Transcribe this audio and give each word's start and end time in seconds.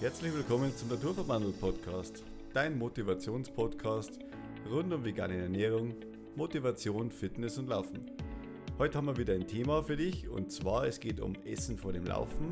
Herzlich 0.00 0.32
willkommen 0.32 0.74
zum 0.74 0.88
Naturverwandelt 0.88 1.60
Podcast, 1.60 2.24
dein 2.54 2.78
Motivationspodcast 2.78 4.18
rund 4.70 4.94
um 4.94 5.04
vegane 5.04 5.36
Ernährung, 5.36 5.94
Motivation, 6.36 7.10
Fitness 7.10 7.58
und 7.58 7.68
Laufen. 7.68 8.10
Heute 8.78 8.96
haben 8.96 9.08
wir 9.08 9.18
wieder 9.18 9.34
ein 9.34 9.46
Thema 9.46 9.82
für 9.82 9.98
dich 9.98 10.26
und 10.26 10.50
zwar 10.50 10.86
es 10.86 11.00
geht 11.00 11.20
um 11.20 11.34
Essen 11.44 11.76
vor 11.76 11.92
dem 11.92 12.06
Laufen, 12.06 12.50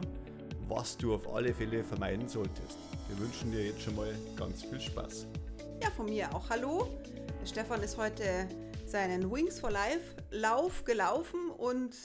was 0.68 0.98
du 0.98 1.14
auf 1.14 1.26
alle 1.34 1.54
Fälle 1.54 1.82
vermeiden 1.82 2.28
solltest. 2.28 2.76
Wir 3.08 3.18
wünschen 3.18 3.50
dir 3.50 3.64
jetzt 3.64 3.80
schon 3.80 3.96
mal 3.96 4.14
ganz 4.36 4.64
viel 4.64 4.78
Spaß. 4.78 5.26
Ja, 5.82 5.90
von 5.92 6.04
mir 6.04 6.28
auch 6.34 6.50
hallo. 6.50 6.86
Stefan 7.46 7.82
ist 7.82 7.96
heute 7.96 8.46
seinen 8.84 9.32
Wings 9.32 9.58
for 9.58 9.70
Life 9.70 10.16
Lauf 10.30 10.84
gelaufen 10.84 11.48
und 11.56 11.96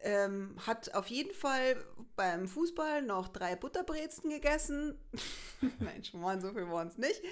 ähm, 0.00 0.56
hat 0.66 0.94
auf 0.94 1.08
jeden 1.08 1.34
Fall 1.34 1.76
beim 2.16 2.48
Fußball 2.48 3.02
noch 3.02 3.28
drei 3.28 3.56
Butterbrezen 3.56 4.30
gegessen. 4.30 4.98
Nein, 5.78 6.02
schon 6.02 6.20
mal 6.20 6.40
so 6.40 6.52
viel 6.52 6.68
waren 6.68 6.88
es 6.88 6.98
nicht. 6.98 7.22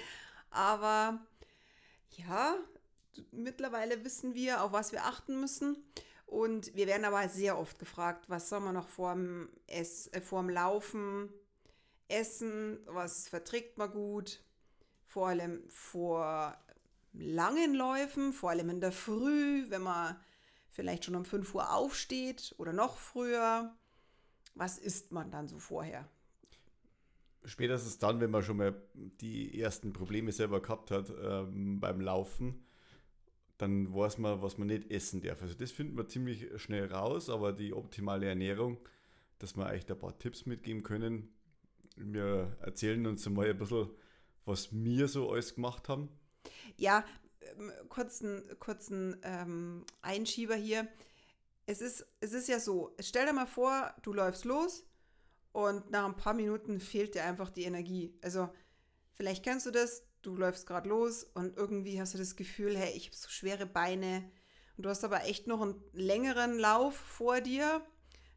Aber 0.51 1.19
ja, 2.11 2.55
mittlerweile 3.31 4.03
wissen 4.05 4.33
wir, 4.33 4.63
auf 4.63 4.71
was 4.71 4.91
wir 4.91 5.05
achten 5.05 5.39
müssen. 5.39 5.83
Und 6.25 6.75
wir 6.75 6.87
werden 6.87 7.05
aber 7.05 7.27
sehr 7.29 7.57
oft 7.57 7.77
gefragt, 7.77 8.29
was 8.29 8.49
soll 8.49 8.61
man 8.61 8.73
noch 8.73 8.87
vorm, 8.87 9.49
Ess, 9.67 10.07
äh, 10.07 10.21
vorm 10.21 10.49
Laufen 10.49 11.29
essen, 12.07 12.79
was 12.85 13.27
verträgt 13.27 13.77
man 13.77 13.91
gut, 13.91 14.43
vor 15.05 15.29
allem 15.29 15.63
vor 15.69 16.57
langen 17.13 17.73
Läufen, 17.73 18.33
vor 18.33 18.51
allem 18.51 18.69
in 18.69 18.81
der 18.81 18.91
Früh, 18.91 19.69
wenn 19.69 19.81
man 19.81 20.19
vielleicht 20.69 21.05
schon 21.05 21.15
um 21.15 21.25
5 21.25 21.55
Uhr 21.55 21.73
aufsteht 21.73 22.53
oder 22.57 22.73
noch 22.73 22.97
früher. 22.97 23.75
Was 24.55 24.77
isst 24.77 25.11
man 25.11 25.31
dann 25.31 25.47
so 25.47 25.59
vorher? 25.59 26.09
Spätestens 27.43 27.99
dann, 27.99 28.19
wenn 28.21 28.31
man 28.31 28.41
schon 28.41 28.57
mal 28.57 28.75
die 28.95 29.59
ersten 29.59 29.93
Probleme 29.93 30.31
selber 30.31 30.61
gehabt 30.61 30.89
hat 30.89 31.13
ähm, 31.21 31.79
beim 31.79 32.01
Laufen, 32.01 32.65
dann 33.57 33.93
weiß 33.93 34.17
man, 34.17 34.41
was 34.41 34.57
man 34.57 34.67
nicht 34.67 34.91
essen 34.91 35.21
darf. 35.21 35.41
Also 35.41 35.53
das 35.53 35.71
finden 35.71 35.97
wir 35.97 36.07
ziemlich 36.07 36.47
schnell 36.59 36.91
raus, 36.91 37.29
aber 37.29 37.53
die 37.53 37.73
optimale 37.73 38.25
Ernährung, 38.25 38.77
dass 39.39 39.55
wir 39.55 39.65
euch 39.67 39.85
da 39.85 39.93
ein 39.93 39.99
paar 39.99 40.17
Tipps 40.17 40.45
mitgeben 40.45 40.83
können. 40.83 41.29
Wir 41.95 42.57
erzählen 42.61 43.05
uns 43.05 43.27
mal 43.29 43.49
ein 43.49 43.57
bisschen, 43.57 43.89
was 44.45 44.73
wir 44.73 45.07
so 45.07 45.29
alles 45.29 45.55
gemacht 45.55 45.87
haben. 45.87 46.09
Ja, 46.77 47.05
ähm, 47.41 47.71
kurzen, 47.89 48.43
kurzen 48.59 49.17
ähm, 49.23 49.85
Einschieber 50.01 50.55
hier. 50.55 50.87
Es 51.67 51.81
ist, 51.81 52.05
es 52.19 52.33
ist 52.33 52.47
ja 52.47 52.59
so, 52.59 52.95
stell 52.99 53.25
dir 53.25 53.33
mal 53.33 53.47
vor, 53.47 53.93
du 54.03 54.13
läufst 54.13 54.45
los 54.45 54.85
und 55.51 55.89
nach 55.89 56.05
ein 56.05 56.15
paar 56.15 56.33
Minuten 56.33 56.79
fehlt 56.79 57.15
dir 57.15 57.23
einfach 57.23 57.49
die 57.49 57.63
Energie. 57.63 58.13
Also 58.21 58.49
vielleicht 59.13 59.43
kennst 59.43 59.65
du 59.65 59.71
das, 59.71 60.03
du 60.21 60.35
läufst 60.35 60.67
gerade 60.67 60.89
los 60.89 61.23
und 61.33 61.57
irgendwie 61.57 61.99
hast 61.99 62.13
du 62.13 62.17
das 62.17 62.35
Gefühl, 62.35 62.77
hey, 62.77 62.93
ich 62.95 63.07
habe 63.07 63.15
so 63.15 63.29
schwere 63.29 63.65
Beine 63.65 64.29
und 64.77 64.85
du 64.85 64.89
hast 64.89 65.03
aber 65.03 65.25
echt 65.25 65.47
noch 65.47 65.61
einen 65.61 65.81
längeren 65.93 66.59
Lauf 66.59 66.95
vor 66.95 67.41
dir. 67.41 67.81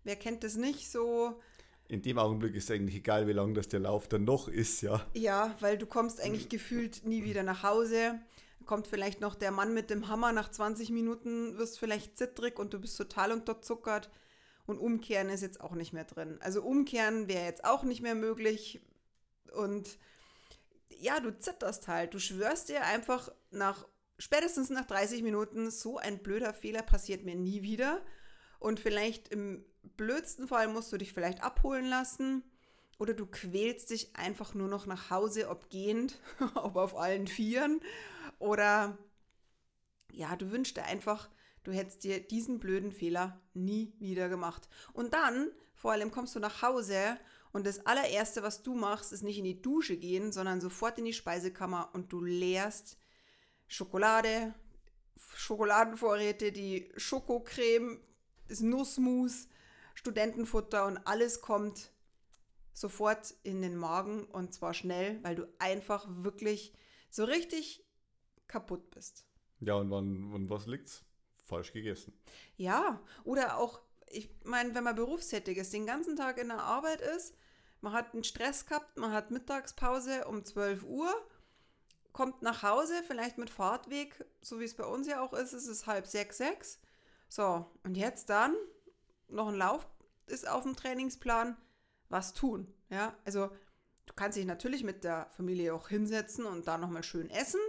Wer 0.04 0.16
kennt 0.16 0.42
das 0.44 0.56
nicht 0.56 0.90
so? 0.90 1.40
In 1.88 2.02
dem 2.02 2.18
Augenblick 2.18 2.54
ist 2.54 2.70
eigentlich 2.70 2.96
egal, 2.96 3.26
wie 3.26 3.32
lang 3.32 3.54
das 3.54 3.68
der 3.68 3.80
Lauf 3.80 4.08
dann 4.08 4.24
noch 4.24 4.48
ist, 4.48 4.82
ja. 4.82 5.04
Ja, 5.14 5.54
weil 5.60 5.76
du 5.76 5.86
kommst 5.86 6.20
eigentlich 6.20 6.48
gefühlt 6.48 7.04
nie 7.04 7.24
wieder 7.24 7.42
nach 7.42 7.62
Hause 7.62 8.20
kommt 8.68 8.86
vielleicht 8.86 9.22
noch 9.22 9.34
der 9.34 9.50
Mann 9.50 9.72
mit 9.72 9.88
dem 9.88 10.08
Hammer, 10.08 10.30
nach 10.30 10.50
20 10.50 10.90
Minuten 10.90 11.56
wirst 11.56 11.78
vielleicht 11.78 12.18
zittrig 12.18 12.58
und 12.58 12.74
du 12.74 12.78
bist 12.78 12.98
total 12.98 13.32
unterzuckert. 13.32 14.10
Und 14.66 14.78
umkehren 14.78 15.30
ist 15.30 15.40
jetzt 15.40 15.62
auch 15.62 15.72
nicht 15.72 15.94
mehr 15.94 16.04
drin. 16.04 16.36
Also 16.42 16.62
umkehren 16.62 17.26
wäre 17.26 17.46
jetzt 17.46 17.64
auch 17.64 17.82
nicht 17.82 18.02
mehr 18.02 18.14
möglich. 18.14 18.82
Und 19.54 19.98
ja, 20.90 21.18
du 21.18 21.36
zitterst 21.38 21.88
halt. 21.88 22.12
Du 22.12 22.18
schwörst 22.18 22.68
dir 22.68 22.84
einfach 22.84 23.32
nach, 23.50 23.88
spätestens 24.18 24.68
nach 24.68 24.84
30 24.84 25.22
Minuten, 25.22 25.70
so 25.70 25.96
ein 25.96 26.22
blöder 26.22 26.52
Fehler 26.52 26.82
passiert 26.82 27.24
mir 27.24 27.36
nie 27.36 27.62
wieder. 27.62 28.02
Und 28.58 28.80
vielleicht 28.80 29.28
im 29.28 29.64
blödsten 29.96 30.46
Fall 30.46 30.68
musst 30.68 30.92
du 30.92 30.98
dich 30.98 31.14
vielleicht 31.14 31.42
abholen 31.42 31.86
lassen. 31.86 32.44
Oder 32.98 33.14
du 33.14 33.24
quälst 33.24 33.88
dich 33.88 34.14
einfach 34.14 34.52
nur 34.52 34.68
noch 34.68 34.84
nach 34.84 35.08
Hause, 35.08 35.48
ob 35.48 35.70
gehend, 35.70 36.18
ob 36.54 36.76
auf 36.76 36.94
allen 36.98 37.28
Vieren. 37.28 37.80
Oder 38.38 38.98
ja, 40.12 40.36
du 40.36 40.50
wünschst 40.50 40.76
dir 40.76 40.84
einfach, 40.84 41.28
du 41.64 41.72
hättest 41.72 42.04
dir 42.04 42.20
diesen 42.20 42.60
blöden 42.60 42.92
Fehler 42.92 43.40
nie 43.54 43.94
wieder 43.98 44.28
gemacht. 44.28 44.68
Und 44.92 45.14
dann, 45.14 45.50
vor 45.74 45.92
allem 45.92 46.10
kommst 46.10 46.34
du 46.34 46.40
nach 46.40 46.62
Hause 46.62 47.18
und 47.52 47.66
das 47.66 47.86
allererste, 47.86 48.42
was 48.42 48.62
du 48.62 48.74
machst, 48.74 49.12
ist 49.12 49.22
nicht 49.22 49.38
in 49.38 49.44
die 49.44 49.62
Dusche 49.62 49.96
gehen, 49.96 50.32
sondern 50.32 50.60
sofort 50.60 50.98
in 50.98 51.04
die 51.04 51.12
Speisekammer 51.12 51.90
und 51.92 52.12
du 52.12 52.20
leerst 52.20 52.98
Schokolade, 53.66 54.54
Schokoladenvorräte, 55.34 56.52
die 56.52 56.90
Schokocreme, 56.96 58.00
das 58.48 58.60
Nussmus, 58.60 59.48
Studentenfutter 59.94 60.86
und 60.86 60.98
alles 61.06 61.40
kommt 61.40 61.90
sofort 62.72 63.34
in 63.42 63.60
den 63.60 63.76
Magen 63.76 64.24
und 64.24 64.54
zwar 64.54 64.72
schnell, 64.72 65.22
weil 65.22 65.34
du 65.34 65.48
einfach 65.58 66.06
wirklich 66.08 66.72
so 67.10 67.24
richtig 67.24 67.84
kaputt 68.48 68.90
bist. 68.90 69.24
Ja, 69.60 69.74
und 69.74 69.90
wann, 69.90 70.32
wann 70.32 70.50
was 70.50 70.66
liegt's? 70.66 71.04
Falsch 71.44 71.72
gegessen. 71.72 72.12
Ja, 72.56 73.00
oder 73.24 73.58
auch, 73.58 73.80
ich 74.06 74.30
meine, 74.44 74.74
wenn 74.74 74.84
man 74.84 74.94
berufstätig 74.94 75.56
ist, 75.58 75.72
den 75.72 75.86
ganzen 75.86 76.16
Tag 76.16 76.38
in 76.38 76.48
der 76.48 76.62
Arbeit 76.62 77.00
ist, 77.00 77.34
man 77.80 77.92
hat 77.92 78.12
einen 78.12 78.24
Stress 78.24 78.66
gehabt, 78.66 78.96
man 78.96 79.12
hat 79.12 79.30
Mittagspause 79.30 80.26
um 80.26 80.44
12 80.44 80.84
Uhr, 80.84 81.12
kommt 82.12 82.42
nach 82.42 82.62
Hause, 82.62 82.94
vielleicht 83.06 83.38
mit 83.38 83.50
Fahrtweg, 83.50 84.24
so 84.40 84.60
wie 84.60 84.64
es 84.64 84.74
bei 84.74 84.84
uns 84.84 85.06
ja 85.06 85.22
auch 85.22 85.32
ist, 85.32 85.52
es 85.52 85.66
ist 85.66 85.86
halb 85.86 86.06
sechs, 86.06 86.38
sechs. 86.38 86.80
So, 87.28 87.66
und 87.84 87.96
jetzt 87.96 88.30
dann 88.30 88.54
noch 89.28 89.48
ein 89.48 89.54
Lauf 89.54 89.86
ist 90.26 90.48
auf 90.48 90.64
dem 90.64 90.76
Trainingsplan, 90.76 91.56
was 92.08 92.34
tun. 92.34 92.72
Ja, 92.90 93.16
also 93.24 93.50
du 94.06 94.14
kannst 94.14 94.36
dich 94.36 94.46
natürlich 94.46 94.82
mit 94.82 95.04
der 95.04 95.28
Familie 95.30 95.74
auch 95.74 95.88
hinsetzen 95.88 96.44
und 96.46 96.66
da 96.66 96.78
nochmal 96.78 97.02
schön 97.04 97.30
essen 97.30 97.60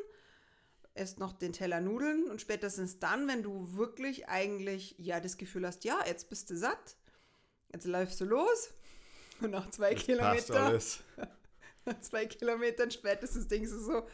esst 0.93 1.19
noch 1.19 1.33
den 1.33 1.53
Teller 1.53 1.81
Nudeln 1.81 2.29
und 2.29 2.41
spätestens 2.41 2.99
dann, 2.99 3.27
wenn 3.27 3.43
du 3.43 3.75
wirklich 3.75 4.27
eigentlich 4.27 4.95
ja 4.97 5.19
das 5.19 5.37
Gefühl 5.37 5.65
hast, 5.65 5.83
ja, 5.83 5.99
jetzt 6.05 6.29
bist 6.29 6.49
du 6.49 6.57
satt, 6.57 6.97
jetzt 7.73 7.85
läufst 7.85 8.19
du 8.21 8.25
los 8.25 8.73
und 9.41 9.51
nach 9.51 9.69
zwei 9.69 9.93
das 9.93 10.03
Kilometern, 10.03 10.79
nach 11.85 12.01
zwei 12.01 12.25
Kilometern 12.25 12.91
spätestens 12.91 13.47
denkst 13.47 13.71
du 13.71 13.79
so, 13.79 14.07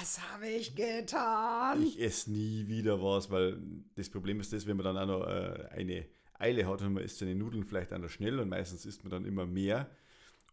was 0.00 0.20
habe 0.20 0.48
ich 0.48 0.74
getan? 0.74 1.82
Ich 1.82 2.00
esse 2.00 2.30
nie 2.30 2.66
wieder 2.68 3.02
was, 3.02 3.30
weil 3.30 3.58
das 3.94 4.10
Problem 4.10 4.40
ist 4.40 4.52
das, 4.52 4.66
wenn 4.66 4.76
man 4.76 4.84
dann 4.84 4.98
auch 4.98 5.06
noch 5.06 5.26
äh, 5.26 5.68
eine 5.70 6.06
Eile 6.38 6.66
hat 6.66 6.82
und 6.82 6.94
man 6.94 7.04
isst 7.04 7.18
seine 7.18 7.34
Nudeln 7.34 7.64
vielleicht 7.64 7.92
auch 7.92 7.98
noch 7.98 8.10
schnell 8.10 8.38
und 8.38 8.48
meistens 8.48 8.84
isst 8.84 9.04
man 9.04 9.10
dann 9.10 9.24
immer 9.24 9.46
mehr 9.46 9.88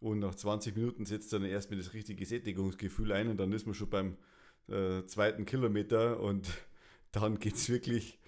und 0.00 0.20
nach 0.20 0.34
20 0.34 0.74
Minuten 0.74 1.04
setzt 1.04 1.32
dann 1.32 1.44
erst 1.44 1.70
mit 1.70 1.78
das 1.78 1.92
richtige 1.92 2.24
Sättigungsgefühl 2.24 3.12
ein 3.12 3.28
und 3.28 3.36
dann 3.36 3.52
ist 3.52 3.66
man 3.66 3.74
schon 3.74 3.90
beim 3.90 4.16
äh, 4.68 5.04
zweiten 5.06 5.46
Kilometer 5.46 6.20
und 6.20 6.48
dann 7.12 7.38
geht 7.38 7.54
es 7.54 7.68
wirklich 7.68 8.18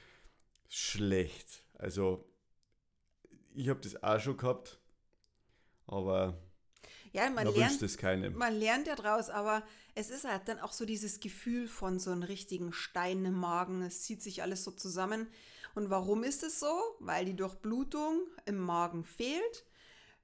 schlecht. 0.69 1.65
Also 1.75 2.28
ich 3.54 3.69
habe 3.69 3.81
das 3.81 4.03
auch 4.03 4.20
schon 4.20 4.37
gehabt, 4.37 4.81
aber 5.87 6.38
ja, 7.12 7.25
man, 7.28 7.44
man 7.44 7.54
lernt 7.54 7.82
es 7.82 7.98
keinem. 7.98 8.37
Man 8.37 8.54
lernt 8.54 8.87
ja 8.87 8.94
draus, 8.94 9.28
aber 9.28 9.62
es 9.94 10.10
ist 10.10 10.25
halt 10.25 10.48
dann 10.48 10.59
auch 10.59 10.72
so 10.72 10.87
dieses 10.87 11.20
Gefühl 11.20 11.69
von 11.69 11.98
so 11.98 12.10
einem 12.10 12.22
richtigen 12.22 12.72
Stein 12.72 13.25
im 13.25 13.34
Magen. 13.34 13.82
Es 13.82 14.03
zieht 14.03 14.22
sich 14.22 14.43
alles 14.43 14.64
so 14.64 14.70
zusammen. 14.70 15.26
Und 15.75 15.91
warum 15.91 16.25
ist 16.25 16.43
es 16.43 16.59
so? 16.59 16.72
Weil 17.00 17.26
die 17.26 17.37
Durchblutung 17.37 18.26
im 18.47 18.59
Magen 18.59 19.04
fehlt, 19.04 19.66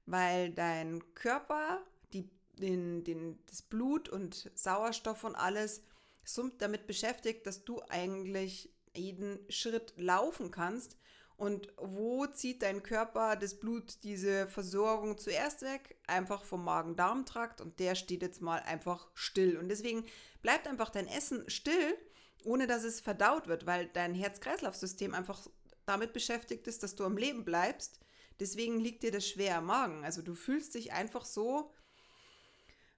weil 0.05 0.51
dein 0.51 1.03
Körper 1.13 1.83
die, 2.13 2.29
den, 2.59 3.03
den, 3.03 3.39
das 3.45 3.61
Blut 3.61 4.09
und 4.09 4.51
Sauerstoff 4.55 5.23
und 5.23 5.35
alles 5.35 5.83
so 6.33 6.49
damit 6.49 6.87
beschäftigt, 6.87 7.45
dass 7.47 7.63
du 7.63 7.81
eigentlich 7.89 8.73
jeden 8.95 9.39
Schritt 9.49 9.93
laufen 9.97 10.51
kannst. 10.51 10.97
Und 11.37 11.71
wo 11.77 12.25
zieht 12.25 12.63
dein 12.63 12.83
Körper 12.83 13.37
das 13.37 13.59
Blut, 13.59 14.03
diese 14.03 14.45
Versorgung 14.47 15.17
zuerst 15.17 15.61
weg? 15.61 15.97
Einfach 16.05 16.43
vom 16.43 16.65
Magen-Darm-Trakt 16.65 17.61
und 17.61 17.79
der 17.79 17.95
steht 17.95 18.21
jetzt 18.21 18.41
mal 18.41 18.59
einfach 18.59 19.09
still. 19.13 19.57
Und 19.57 19.69
deswegen 19.69 20.05
bleibt 20.41 20.67
einfach 20.67 20.89
dein 20.89 21.07
Essen 21.07 21.49
still, 21.49 21.97
ohne 22.43 22.67
dass 22.67 22.83
es 22.83 22.99
verdaut 22.99 23.47
wird, 23.47 23.65
weil 23.65 23.87
dein 23.87 24.13
Herz-Kreislauf-System 24.13 25.13
einfach 25.13 25.47
damit 25.85 26.11
beschäftigt 26.11 26.67
ist, 26.67 26.83
dass 26.83 26.95
du 26.95 27.05
am 27.05 27.17
Leben 27.17 27.45
bleibst. 27.45 27.99
Deswegen 28.41 28.79
liegt 28.79 29.03
dir 29.03 29.11
das 29.11 29.27
schwer 29.27 29.57
am 29.57 29.65
Magen. 29.67 30.03
Also 30.03 30.21
du 30.21 30.35
fühlst 30.35 30.75
dich 30.75 30.91
einfach 30.91 31.23
so, 31.23 31.71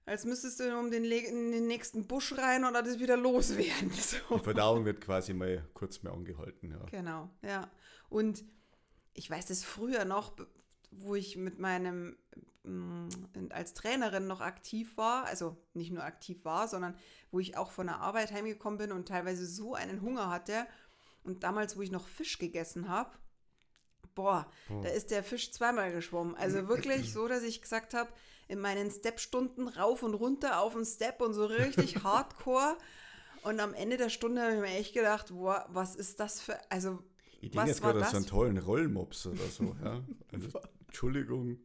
als 0.04 0.24
müsstest 0.24 0.60
du 0.60 0.76
um 0.78 0.90
den, 0.90 1.04
in 1.04 1.52
den 1.52 1.66
nächsten 1.66 2.06
Busch 2.06 2.36
rein 2.36 2.64
oder 2.64 2.82
das 2.82 2.98
wieder 2.98 3.16
loswerden. 3.16 3.90
So. 4.02 4.36
Die 4.36 4.44
Verdauung 4.44 4.84
wird 4.84 5.00
quasi 5.00 5.32
mal 5.32 5.64
kurz 5.74 6.02
mehr 6.02 6.12
angehalten. 6.12 6.70
Ja. 6.70 6.84
Genau, 6.90 7.30
ja. 7.42 7.70
Und 8.08 8.44
ich 9.14 9.30
weiß 9.30 9.46
das 9.46 9.64
früher 9.64 10.04
noch, 10.04 10.32
wo 10.90 11.14
ich 11.14 11.36
mit 11.36 11.58
meinem 11.58 12.16
mm, 12.64 13.08
als 13.50 13.74
Trainerin 13.74 14.26
noch 14.26 14.40
aktiv 14.40 14.96
war, 14.96 15.24
also 15.26 15.56
nicht 15.74 15.92
nur 15.92 16.04
aktiv 16.04 16.44
war, 16.44 16.68
sondern 16.68 16.96
wo 17.30 17.38
ich 17.38 17.56
auch 17.56 17.70
von 17.70 17.86
der 17.86 18.00
Arbeit 18.00 18.32
heimgekommen 18.32 18.78
bin 18.78 18.92
und 18.92 19.08
teilweise 19.08 19.46
so 19.46 19.74
einen 19.74 20.02
Hunger 20.02 20.30
hatte. 20.30 20.66
Und 21.22 21.44
damals, 21.44 21.76
wo 21.76 21.82
ich 21.82 21.92
noch 21.92 22.08
Fisch 22.08 22.38
gegessen 22.38 22.88
habe, 22.88 23.10
boah, 24.14 24.50
boah, 24.68 24.82
da 24.82 24.88
ist 24.88 25.12
der 25.12 25.22
Fisch 25.22 25.52
zweimal 25.52 25.92
geschwommen. 25.92 26.34
Also 26.34 26.68
wirklich 26.68 27.12
so, 27.12 27.28
dass 27.28 27.44
ich 27.44 27.62
gesagt 27.62 27.94
habe, 27.94 28.10
in 28.52 28.60
meinen 28.60 28.90
Step-Stunden 28.90 29.66
rauf 29.66 30.02
und 30.02 30.12
runter 30.12 30.60
auf 30.60 30.74
den 30.74 30.84
Step 30.84 31.22
und 31.22 31.32
so 31.32 31.46
richtig 31.46 31.96
hardcore. 32.04 32.76
Und 33.44 33.58
am 33.60 33.72
Ende 33.72 33.96
der 33.96 34.10
Stunde 34.10 34.42
habe 34.42 34.54
ich 34.54 34.60
mir 34.60 34.78
echt 34.78 34.92
gedacht, 34.92 35.28
boah, 35.30 35.66
was 35.70 35.96
ist 35.96 36.20
das 36.20 36.42
für, 36.42 36.58
also 36.70 36.98
ich 37.40 37.50
denke 37.50 37.68
jetzt 37.68 37.80
gerade 37.80 38.04
an 38.04 38.10
so 38.10 38.16
einen 38.18 38.26
tollen 38.26 38.58
Rollmops 38.58 39.26
oder 39.26 39.46
so, 39.46 39.74
ja. 39.82 40.04
Also, 40.32 40.60
Entschuldigung. 40.86 41.58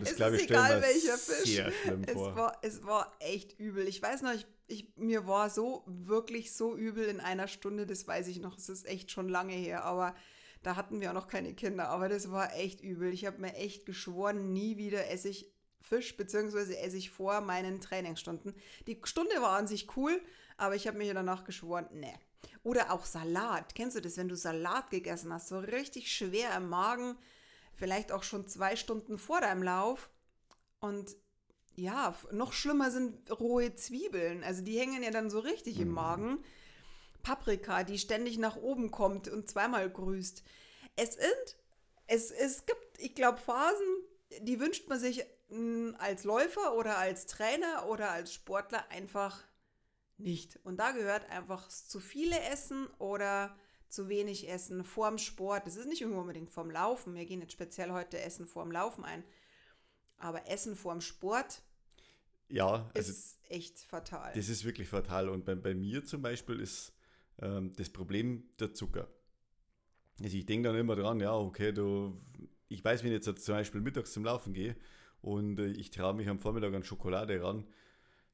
Das, 0.00 0.12
es 0.12 0.20
ist 0.20 0.42
egal, 0.42 0.82
welcher 0.82 1.16
Fisch. 1.16 1.58
es, 2.06 2.14
War, 2.14 2.58
es 2.60 2.84
war 2.84 3.16
echt 3.20 3.58
übel. 3.58 3.88
Ich 3.88 4.02
weiß 4.02 4.20
noch, 4.20 4.34
ich, 4.34 4.46
ich, 4.66 4.92
mir 4.96 5.26
war 5.26 5.48
so, 5.48 5.82
wirklich 5.86 6.52
so 6.52 6.76
übel 6.76 7.06
in 7.06 7.20
einer 7.20 7.48
Stunde, 7.48 7.86
das 7.86 8.06
weiß 8.06 8.28
ich 8.28 8.38
noch. 8.38 8.58
Es 8.58 8.68
ist 8.68 8.86
echt 8.86 9.10
schon 9.10 9.30
lange 9.30 9.54
her, 9.54 9.84
aber 9.84 10.14
da 10.62 10.76
hatten 10.76 11.00
wir 11.00 11.08
auch 11.08 11.14
noch 11.14 11.28
keine 11.28 11.54
Kinder. 11.54 11.88
Aber 11.88 12.10
das 12.10 12.30
war 12.30 12.54
echt 12.54 12.82
übel. 12.82 13.12
Ich 13.12 13.24
habe 13.24 13.40
mir 13.40 13.54
echt 13.54 13.86
geschworen, 13.86 14.52
nie 14.52 14.76
wieder 14.76 15.10
esse 15.10 15.30
ich 15.30 15.50
Fisch, 15.88 16.16
beziehungsweise 16.16 16.78
esse 16.78 16.96
ich 16.96 17.10
vor 17.10 17.40
meinen 17.40 17.80
Trainingsstunden. 17.80 18.54
Die 18.86 19.00
Stunde 19.04 19.40
war 19.40 19.56
an 19.56 19.66
sich 19.66 19.96
cool, 19.96 20.20
aber 20.56 20.74
ich 20.74 20.86
habe 20.86 20.98
mir 20.98 21.14
danach 21.14 21.44
geschworen, 21.44 21.88
ne. 21.92 22.12
Oder 22.62 22.92
auch 22.92 23.04
Salat. 23.04 23.74
Kennst 23.74 23.96
du 23.96 24.00
das, 24.00 24.16
wenn 24.16 24.28
du 24.28 24.36
Salat 24.36 24.90
gegessen 24.90 25.32
hast? 25.32 25.48
So 25.48 25.58
richtig 25.58 26.12
schwer 26.12 26.54
im 26.56 26.68
Magen, 26.68 27.16
vielleicht 27.74 28.12
auch 28.12 28.22
schon 28.22 28.46
zwei 28.46 28.76
Stunden 28.76 29.18
vor 29.18 29.40
deinem 29.40 29.62
Lauf. 29.62 30.10
Und 30.80 31.16
ja, 31.74 32.14
noch 32.32 32.52
schlimmer 32.52 32.90
sind 32.90 33.30
rohe 33.30 33.74
Zwiebeln. 33.74 34.44
Also 34.44 34.62
die 34.62 34.78
hängen 34.78 35.02
ja 35.02 35.10
dann 35.10 35.30
so 35.30 35.38
richtig 35.38 35.76
mhm. 35.76 35.82
im 35.82 35.90
Magen. 35.92 36.44
Paprika, 37.22 37.84
die 37.84 37.98
ständig 37.98 38.38
nach 38.38 38.56
oben 38.56 38.90
kommt 38.90 39.28
und 39.28 39.48
zweimal 39.48 39.88
grüßt. 39.88 40.42
Es 40.96 41.14
sind, 41.14 41.56
es, 42.06 42.30
es 42.30 42.66
gibt, 42.66 42.98
ich 42.98 43.14
glaube, 43.14 43.38
Phasen, 43.38 43.86
die 44.40 44.60
wünscht 44.60 44.88
man 44.88 44.98
sich 44.98 45.24
als 45.98 46.24
Läufer 46.24 46.76
oder 46.76 46.98
als 46.98 47.26
Trainer 47.26 47.86
oder 47.88 48.10
als 48.10 48.34
Sportler 48.34 48.90
einfach 48.90 49.42
nicht. 50.18 50.58
Und 50.64 50.78
da 50.78 50.90
gehört 50.92 51.30
einfach 51.30 51.68
zu 51.68 52.00
viele 52.00 52.38
Essen 52.40 52.86
oder 52.98 53.56
zu 53.88 54.08
wenig 54.08 54.48
Essen 54.48 54.84
vorm 54.84 55.16
Sport. 55.16 55.66
Das 55.66 55.76
ist 55.76 55.86
nicht 55.86 56.04
unbedingt 56.04 56.50
vorm 56.50 56.70
Laufen. 56.70 57.14
Wir 57.14 57.24
gehen 57.24 57.40
jetzt 57.40 57.52
speziell 57.52 57.92
heute 57.92 58.20
Essen 58.20 58.46
vorm 58.46 58.70
Laufen 58.70 59.04
ein. 59.04 59.24
Aber 60.18 60.48
Essen 60.48 60.76
vorm 60.76 61.00
Sport 61.00 61.62
ja, 62.48 62.90
also 62.94 63.10
ist 63.10 63.38
echt 63.48 63.78
fatal. 63.78 64.32
Das 64.34 64.48
ist 64.48 64.64
wirklich 64.64 64.88
fatal. 64.88 65.28
Und 65.28 65.44
bei, 65.44 65.54
bei 65.54 65.74
mir 65.74 66.04
zum 66.04 66.22
Beispiel 66.22 66.60
ist 66.60 66.92
ähm, 67.40 67.72
das 67.76 67.90
Problem 67.90 68.48
der 68.58 68.74
Zucker. 68.74 69.08
Also 70.20 70.36
ich 70.36 70.46
denke 70.46 70.68
dann 70.68 70.78
immer 70.78 70.96
dran, 70.96 71.20
ja, 71.20 71.34
okay, 71.34 71.72
du, 71.72 72.20
ich 72.68 72.82
weiß, 72.84 73.02
wenn 73.02 73.12
ich 73.12 73.24
jetzt 73.24 73.44
zum 73.44 73.54
Beispiel 73.54 73.80
mittags 73.80 74.12
zum 74.12 74.24
Laufen 74.24 74.52
gehe 74.52 74.76
und 75.22 75.58
äh, 75.58 75.68
ich 75.68 75.90
traue 75.90 76.14
mich 76.14 76.28
am 76.28 76.38
Vormittag 76.38 76.74
an 76.74 76.84
Schokolade 76.84 77.42
ran, 77.42 77.64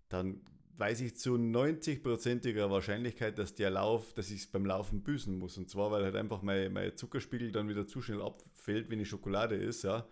dann 0.08 0.40
weiß 0.76 1.00
ich 1.02 1.16
zu 1.16 1.34
90-prozentiger 1.36 2.70
Wahrscheinlichkeit, 2.70 3.38
dass 3.38 3.54
der 3.54 3.70
Lauf, 3.70 4.12
dass 4.14 4.30
ich 4.30 4.40
es 4.40 4.46
beim 4.46 4.66
Laufen 4.66 5.02
büßen 5.02 5.38
muss. 5.38 5.56
Und 5.56 5.70
zwar, 5.70 5.90
weil 5.90 6.02
halt 6.02 6.16
einfach 6.16 6.42
mein, 6.42 6.72
mein 6.72 6.96
Zuckerspiegel 6.96 7.52
dann 7.52 7.68
wieder 7.68 7.86
zu 7.86 8.02
schnell 8.02 8.20
abfällt, 8.20 8.90
wenn 8.90 8.98
die 8.98 9.06
Schokolade 9.06 9.54
ist, 9.54 9.84
ja. 9.84 10.06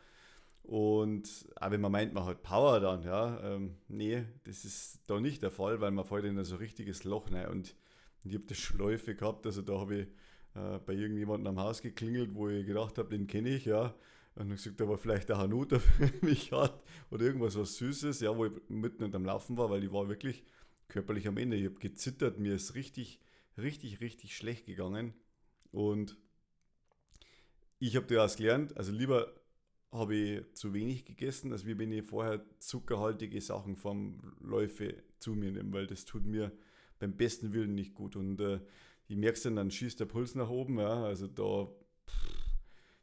Und 0.62 1.28
auch 1.56 1.70
wenn 1.72 1.80
man 1.80 1.90
meint, 1.90 2.14
man 2.14 2.24
hat 2.24 2.44
Power 2.44 2.78
dann, 2.78 3.02
ja, 3.02 3.40
ähm, 3.42 3.76
nee, 3.88 4.24
das 4.44 4.64
ist 4.64 5.00
da 5.08 5.20
nicht 5.20 5.42
der 5.42 5.50
Fall, 5.50 5.80
weil 5.80 5.90
man 5.90 6.04
fällt 6.04 6.24
in 6.24 6.42
so 6.44 6.54
ein 6.54 6.58
richtiges 6.58 7.02
Loch 7.02 7.32
rein. 7.32 7.48
Und 7.48 7.74
ich 8.22 8.34
habe 8.34 8.44
das 8.46 8.58
Schläufe 8.58 9.16
gehabt, 9.16 9.44
also 9.44 9.62
da 9.62 9.80
habe 9.80 9.96
ich 9.96 10.06
äh, 10.54 10.78
bei 10.86 10.92
irgendjemandem 10.92 11.58
am 11.58 11.64
Haus 11.64 11.82
geklingelt, 11.82 12.34
wo 12.34 12.48
ich 12.48 12.64
gedacht 12.64 12.98
habe, 12.98 13.08
den 13.08 13.26
kenne 13.26 13.48
ich, 13.48 13.64
ja. 13.64 13.92
Und 14.34 14.48
dann 14.48 14.56
gesagt, 14.56 14.80
aber 14.80 14.96
vielleicht 14.96 15.28
der 15.28 15.38
Hanuta 15.38 15.78
für 15.80 16.10
mich 16.24 16.52
hat 16.52 16.82
oder 17.10 17.24
irgendwas 17.24 17.56
was 17.56 17.76
Süßes, 17.76 18.20
ja, 18.20 18.36
wo 18.36 18.46
ich 18.46 18.52
mitten 18.68 19.04
unterm 19.04 19.24
Laufen 19.24 19.56
war, 19.56 19.70
weil 19.70 19.84
ich 19.84 19.92
war 19.92 20.08
wirklich 20.08 20.42
körperlich 20.88 21.28
am 21.28 21.36
Ende. 21.36 21.56
Ich 21.56 21.66
habe 21.66 21.78
gezittert, 21.78 22.38
mir 22.38 22.54
ist 22.54 22.74
richtig, 22.74 23.20
richtig, 23.58 24.00
richtig 24.00 24.36
schlecht 24.36 24.66
gegangen. 24.66 25.12
Und 25.70 26.16
ich 27.78 27.96
habe 27.96 28.06
daraus 28.06 28.36
gelernt, 28.36 28.76
also 28.76 28.92
lieber 28.92 29.34
habe 29.90 30.14
ich 30.14 30.54
zu 30.54 30.72
wenig 30.72 31.04
gegessen, 31.04 31.52
als 31.52 31.66
wie 31.66 31.78
wenn 31.78 31.92
ich 31.92 32.04
vorher 32.04 32.42
zuckerhaltige 32.58 33.40
Sachen 33.40 33.76
vom 33.76 34.18
Läufe 34.40 34.94
zu 35.18 35.34
mir 35.34 35.52
nehme, 35.52 35.72
weil 35.72 35.86
das 35.86 36.06
tut 36.06 36.24
mir 36.24 36.52
beim 36.98 37.16
besten 37.16 37.52
Willen 37.52 37.74
nicht 37.74 37.92
gut. 37.94 38.16
Und 38.16 38.40
äh, 38.40 38.60
ich 39.08 39.16
merke 39.16 39.36
es 39.36 39.42
dann, 39.42 39.56
dann 39.56 39.70
schießt 39.70 40.00
der 40.00 40.06
Puls 40.06 40.34
nach 40.34 40.48
oben, 40.48 40.78
ja, 40.78 41.04
also 41.04 41.26
da 41.26 41.68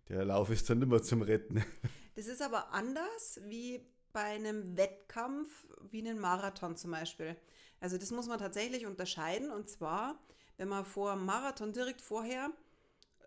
der 0.09 0.25
Lauf 0.25 0.49
ist 0.49 0.69
dann 0.69 0.81
immer 0.81 1.01
zum 1.01 1.21
Retten. 1.21 1.63
Das 2.15 2.27
ist 2.27 2.41
aber 2.41 2.73
anders 2.73 3.39
wie 3.45 3.87
bei 4.11 4.23
einem 4.23 4.75
Wettkampf, 4.75 5.67
wie 5.89 5.99
einen 5.99 6.19
Marathon 6.19 6.75
zum 6.75 6.91
Beispiel. 6.91 7.37
Also 7.79 7.97
das 7.97 8.11
muss 8.11 8.27
man 8.27 8.39
tatsächlich 8.39 8.85
unterscheiden. 8.85 9.51
Und 9.51 9.69
zwar, 9.69 10.19
wenn 10.57 10.67
man 10.67 10.85
vor 10.85 11.15
Marathon 11.15 11.71
direkt 11.71 12.01
vorher 12.01 12.51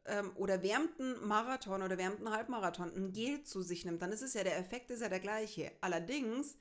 ähm, 0.04 0.32
oder 0.34 0.62
während 0.62 1.00
einem 1.00 1.26
Marathon 1.26 1.82
oder 1.82 1.96
während 1.96 2.18
einem 2.18 2.30
Halbmarathon 2.30 2.94
ein 2.94 3.12
Gel 3.12 3.42
zu 3.44 3.62
sich 3.62 3.86
nimmt, 3.86 4.02
dann 4.02 4.12
ist 4.12 4.20
es 4.20 4.34
ja, 4.34 4.44
der 4.44 4.58
Effekt 4.58 4.90
ist 4.90 5.00
ja 5.00 5.08
der 5.08 5.20
gleiche. 5.20 5.72
Allerdings, 5.80 6.58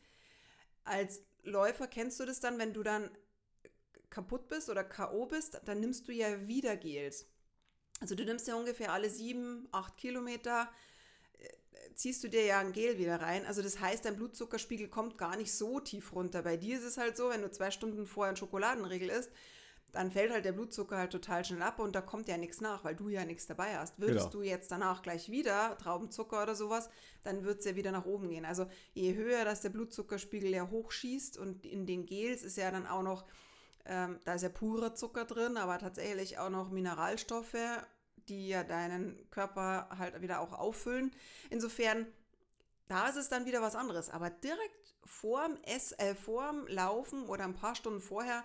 als 0.86 1.22
Läufer 1.44 1.88
kennst 1.88 2.20
du 2.22 2.26
das 2.26 2.40
dann, 2.40 2.60
wenn 2.60 2.74
du 2.74 2.84
dann 2.84 3.10
kaputt 4.10 4.48
bist 4.48 4.70
oder 4.70 4.84
K.O. 4.84 5.26
bist, 5.26 5.60
dann 5.66 5.80
nimmst 5.80 6.08
du 6.08 6.12
ja 6.12 6.48
wieder 6.48 6.78
Gels. 6.78 7.26
Also 8.02 8.16
du 8.16 8.26
nimmst 8.26 8.48
ja 8.48 8.56
ungefähr 8.56 8.92
alle 8.92 9.10
sieben, 9.10 9.70
acht 9.72 9.96
Kilometer, 9.96 10.68
äh, 11.38 11.94
ziehst 11.94 12.24
du 12.24 12.30
dir 12.30 12.44
ja 12.44 12.60
ein 12.60 12.74
Gel 12.74 12.98
wieder 12.98 13.22
rein. 13.22 13.46
Also 13.46 13.62
das 13.62 13.80
heißt, 13.80 14.04
dein 14.04 14.18
Blutzuckerspiegel 14.18 14.90
kommt 14.90 15.20
gar 15.20 15.38
nicht 15.38 15.54
so 15.54 15.80
tief 15.80 16.14
runter. 16.14 16.42
Bei 16.42 16.58
dir 16.58 16.78
ist 16.78 16.84
es 16.84 16.98
halt 16.98 17.16
so, 17.16 17.30
wenn 17.30 17.44
du 17.44 17.52
zwei 17.52 17.70
Stunden 17.70 18.08
vorher 18.08 18.34
ein 18.34 18.38
Schokoladenriegel 18.38 19.10
isst, 19.10 19.32
dann 19.92 20.10
fällt 20.10 20.32
halt 20.32 20.46
der 20.46 20.54
Blutzucker 20.54 20.98
halt 20.98 21.12
total 21.12 21.46
schnell 21.46 21.62
ab 21.62 21.78
und 21.78 21.94
da 21.94 22.02
kommt 22.02 22.28
ja 22.28 22.38
nichts 22.38 22.60
nach, 22.60 22.84
weil 22.84 22.96
du 22.96 23.10
ja 23.10 23.24
nichts 23.26 23.46
dabei 23.46 23.78
hast. 23.78 24.00
Würdest 24.00 24.32
genau. 24.32 24.44
du 24.44 24.50
jetzt 24.50 24.72
danach 24.72 25.04
gleich 25.04 25.30
wieder 25.30 25.78
Traubenzucker 25.78 26.42
oder 26.42 26.56
sowas, 26.56 26.90
dann 27.24 27.44
wird 27.44 27.60
es 27.60 27.66
ja 27.66 27.76
wieder 27.76 27.92
nach 27.92 28.06
oben 28.06 28.30
gehen. 28.30 28.46
Also 28.46 28.68
je 28.94 29.14
höher, 29.14 29.44
dass 29.46 29.62
der 29.62 29.70
Blutzuckerspiegel 29.70 30.50
ja 30.50 30.70
hochschießt 30.70 31.38
und 31.38 31.66
in 31.66 31.86
den 31.86 32.06
Gels 32.06 32.42
ist 32.42 32.58
ja 32.58 32.72
dann 32.72 32.88
auch 32.88 33.04
noch 33.04 33.26
ähm, 33.86 34.20
da 34.26 34.36
ist 34.36 34.44
ja 34.44 34.50
purer 34.50 34.96
Zucker 34.96 35.26
drin, 35.26 35.58
aber 35.58 35.80
tatsächlich 35.80 36.38
auch 36.38 36.50
noch 36.50 36.70
Mineralstoffe, 36.70 37.58
die 38.32 38.48
ja 38.48 38.64
deinen 38.64 39.30
Körper 39.30 39.90
halt 39.98 40.22
wieder 40.22 40.40
auch 40.40 40.54
auffüllen. 40.54 41.12
Insofern, 41.50 42.08
da 42.88 43.10
ist 43.10 43.18
es 43.18 43.30
dann 43.30 43.46
wieder 43.46 43.62
was 43.62 43.76
anderes. 43.76 44.10
Aber 44.10 44.30
direkt 44.30 44.96
vorm, 45.04 45.58
Ess, 45.64 45.92
äh, 45.98 46.16
vorm 46.16 46.66
Laufen 46.68 47.26
oder 47.26 47.44
ein 47.44 47.54
paar 47.54 47.76
Stunden 47.76 48.00
vorher 48.00 48.44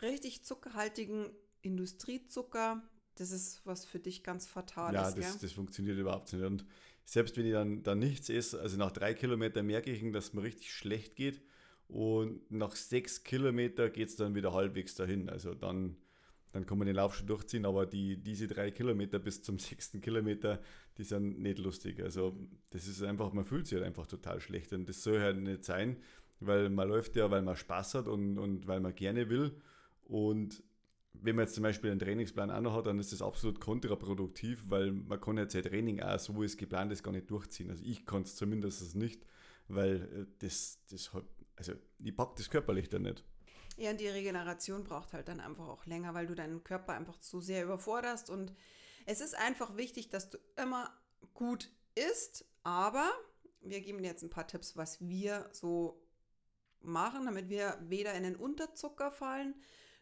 richtig 0.00 0.44
zuckerhaltigen 0.44 1.30
Industriezucker, 1.62 2.82
das 3.16 3.32
ist 3.32 3.62
was 3.64 3.84
für 3.84 3.98
dich 3.98 4.22
ganz 4.22 4.46
fatal 4.46 4.94
ja, 4.94 5.08
ist. 5.08 5.18
Das, 5.18 5.38
das 5.38 5.52
funktioniert 5.52 5.98
überhaupt 5.98 6.32
nicht. 6.32 6.44
Und 6.44 6.64
selbst 7.04 7.36
wenn 7.36 7.46
ich 7.46 7.52
dann, 7.52 7.82
dann 7.82 7.98
nichts 7.98 8.28
esse, 8.28 8.60
also 8.60 8.76
nach 8.76 8.92
drei 8.92 9.14
Kilometern 9.14 9.66
merke 9.66 9.90
ich, 9.90 10.12
dass 10.12 10.34
mir 10.34 10.42
richtig 10.42 10.72
schlecht 10.72 11.16
geht. 11.16 11.42
Und 11.88 12.50
nach 12.50 12.74
sechs 12.74 13.24
Kilometer 13.24 13.90
geht 13.90 14.08
es 14.08 14.16
dann 14.16 14.34
wieder 14.34 14.52
halbwegs 14.52 14.94
dahin. 14.94 15.28
Also 15.30 15.54
dann, 15.54 15.96
dann 16.56 16.64
kann 16.64 16.78
man 16.78 16.86
den 16.86 16.96
Lauf 16.96 17.14
schon 17.14 17.26
durchziehen, 17.26 17.66
aber 17.66 17.84
die, 17.84 18.16
diese 18.16 18.48
drei 18.48 18.70
Kilometer 18.70 19.18
bis 19.18 19.42
zum 19.42 19.58
sechsten 19.58 20.00
Kilometer, 20.00 20.58
die 20.96 21.04
sind 21.04 21.38
nicht 21.38 21.58
lustig. 21.58 22.00
Also 22.02 22.34
das 22.70 22.86
ist 22.86 23.02
einfach, 23.02 23.32
man 23.34 23.44
fühlt 23.44 23.66
sich 23.66 23.76
halt 23.76 23.86
einfach 23.86 24.06
total 24.06 24.40
schlecht. 24.40 24.72
Und 24.72 24.88
das 24.88 25.02
soll 25.02 25.20
halt 25.20 25.36
nicht 25.36 25.64
sein, 25.64 25.98
weil 26.40 26.70
man 26.70 26.88
läuft 26.88 27.14
ja, 27.14 27.30
weil 27.30 27.42
man 27.42 27.56
Spaß 27.56 27.94
hat 27.96 28.08
und, 28.08 28.38
und 28.38 28.66
weil 28.66 28.80
man 28.80 28.94
gerne 28.94 29.28
will. 29.28 29.52
Und 30.04 30.62
wenn 31.12 31.36
man 31.36 31.44
jetzt 31.44 31.54
zum 31.54 31.62
Beispiel 31.62 31.90
einen 31.90 32.00
Trainingsplan 32.00 32.50
auch 32.50 32.62
noch 32.62 32.74
hat, 32.74 32.86
dann 32.86 32.98
ist 32.98 33.12
das 33.12 33.20
absolut 33.20 33.60
kontraproduktiv, 33.60 34.64
weil 34.68 34.92
man 34.92 35.20
kann 35.20 35.36
jetzt 35.36 35.52
sein 35.52 35.62
Training 35.62 36.00
auch 36.00 36.18
so, 36.18 36.40
wie 36.40 36.46
es 36.46 36.56
geplant 36.56 36.90
ist, 36.90 37.02
gar 37.02 37.12
nicht 37.12 37.30
durchziehen. 37.30 37.68
Also 37.68 37.84
ich 37.84 38.06
kann 38.06 38.22
es 38.22 38.34
zumindest 38.34 38.96
nicht, 38.96 39.26
weil 39.68 39.96
äh, 39.96 40.26
das, 40.38 40.78
das 40.90 41.10
also 41.56 41.72
die 41.98 42.12
packt 42.12 42.38
das 42.38 42.48
körperlich 42.48 42.88
dann 42.88 43.02
nicht. 43.02 43.24
Ja, 43.76 43.90
und 43.90 44.00
die 44.00 44.08
Regeneration 44.08 44.84
braucht 44.84 45.12
halt 45.12 45.28
dann 45.28 45.40
einfach 45.40 45.68
auch 45.68 45.84
länger, 45.84 46.14
weil 46.14 46.26
du 46.26 46.34
deinen 46.34 46.64
Körper 46.64 46.94
einfach 46.94 47.18
zu 47.18 47.40
sehr 47.40 47.64
überforderst. 47.64 48.30
Und 48.30 48.54
es 49.04 49.20
ist 49.20 49.36
einfach 49.36 49.76
wichtig, 49.76 50.08
dass 50.08 50.30
du 50.30 50.38
immer 50.56 50.90
gut 51.34 51.70
isst, 51.94 52.46
aber 52.62 53.10
wir 53.60 53.80
geben 53.80 54.02
dir 54.02 54.08
jetzt 54.08 54.22
ein 54.22 54.30
paar 54.30 54.46
Tipps, 54.46 54.76
was 54.76 55.06
wir 55.06 55.48
so 55.52 56.02
machen, 56.80 57.26
damit 57.26 57.48
wir 57.48 57.78
weder 57.82 58.14
in 58.14 58.22
den 58.22 58.36
Unterzucker 58.36 59.10
fallen, 59.10 59.54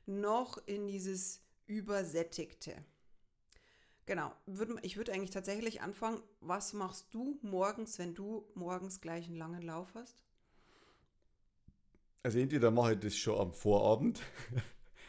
noch 0.06 0.58
in 0.66 0.86
dieses 0.86 1.42
Übersättigte. 1.66 2.84
Genau. 4.06 4.32
Ich 4.82 4.96
würde 4.96 5.12
eigentlich 5.12 5.30
tatsächlich 5.30 5.80
anfangen, 5.80 6.22
was 6.40 6.74
machst 6.74 7.12
du 7.12 7.38
morgens, 7.42 7.98
wenn 7.98 8.14
du 8.14 8.46
morgens 8.54 9.00
gleich 9.00 9.26
einen 9.26 9.36
langen 9.36 9.62
Lauf 9.62 9.94
hast? 9.94 10.23
Also 12.24 12.38
entweder 12.38 12.70
mache 12.70 12.94
ich 12.94 13.00
das 13.00 13.16
schon 13.16 13.38
am 13.38 13.52
Vorabend. 13.52 14.20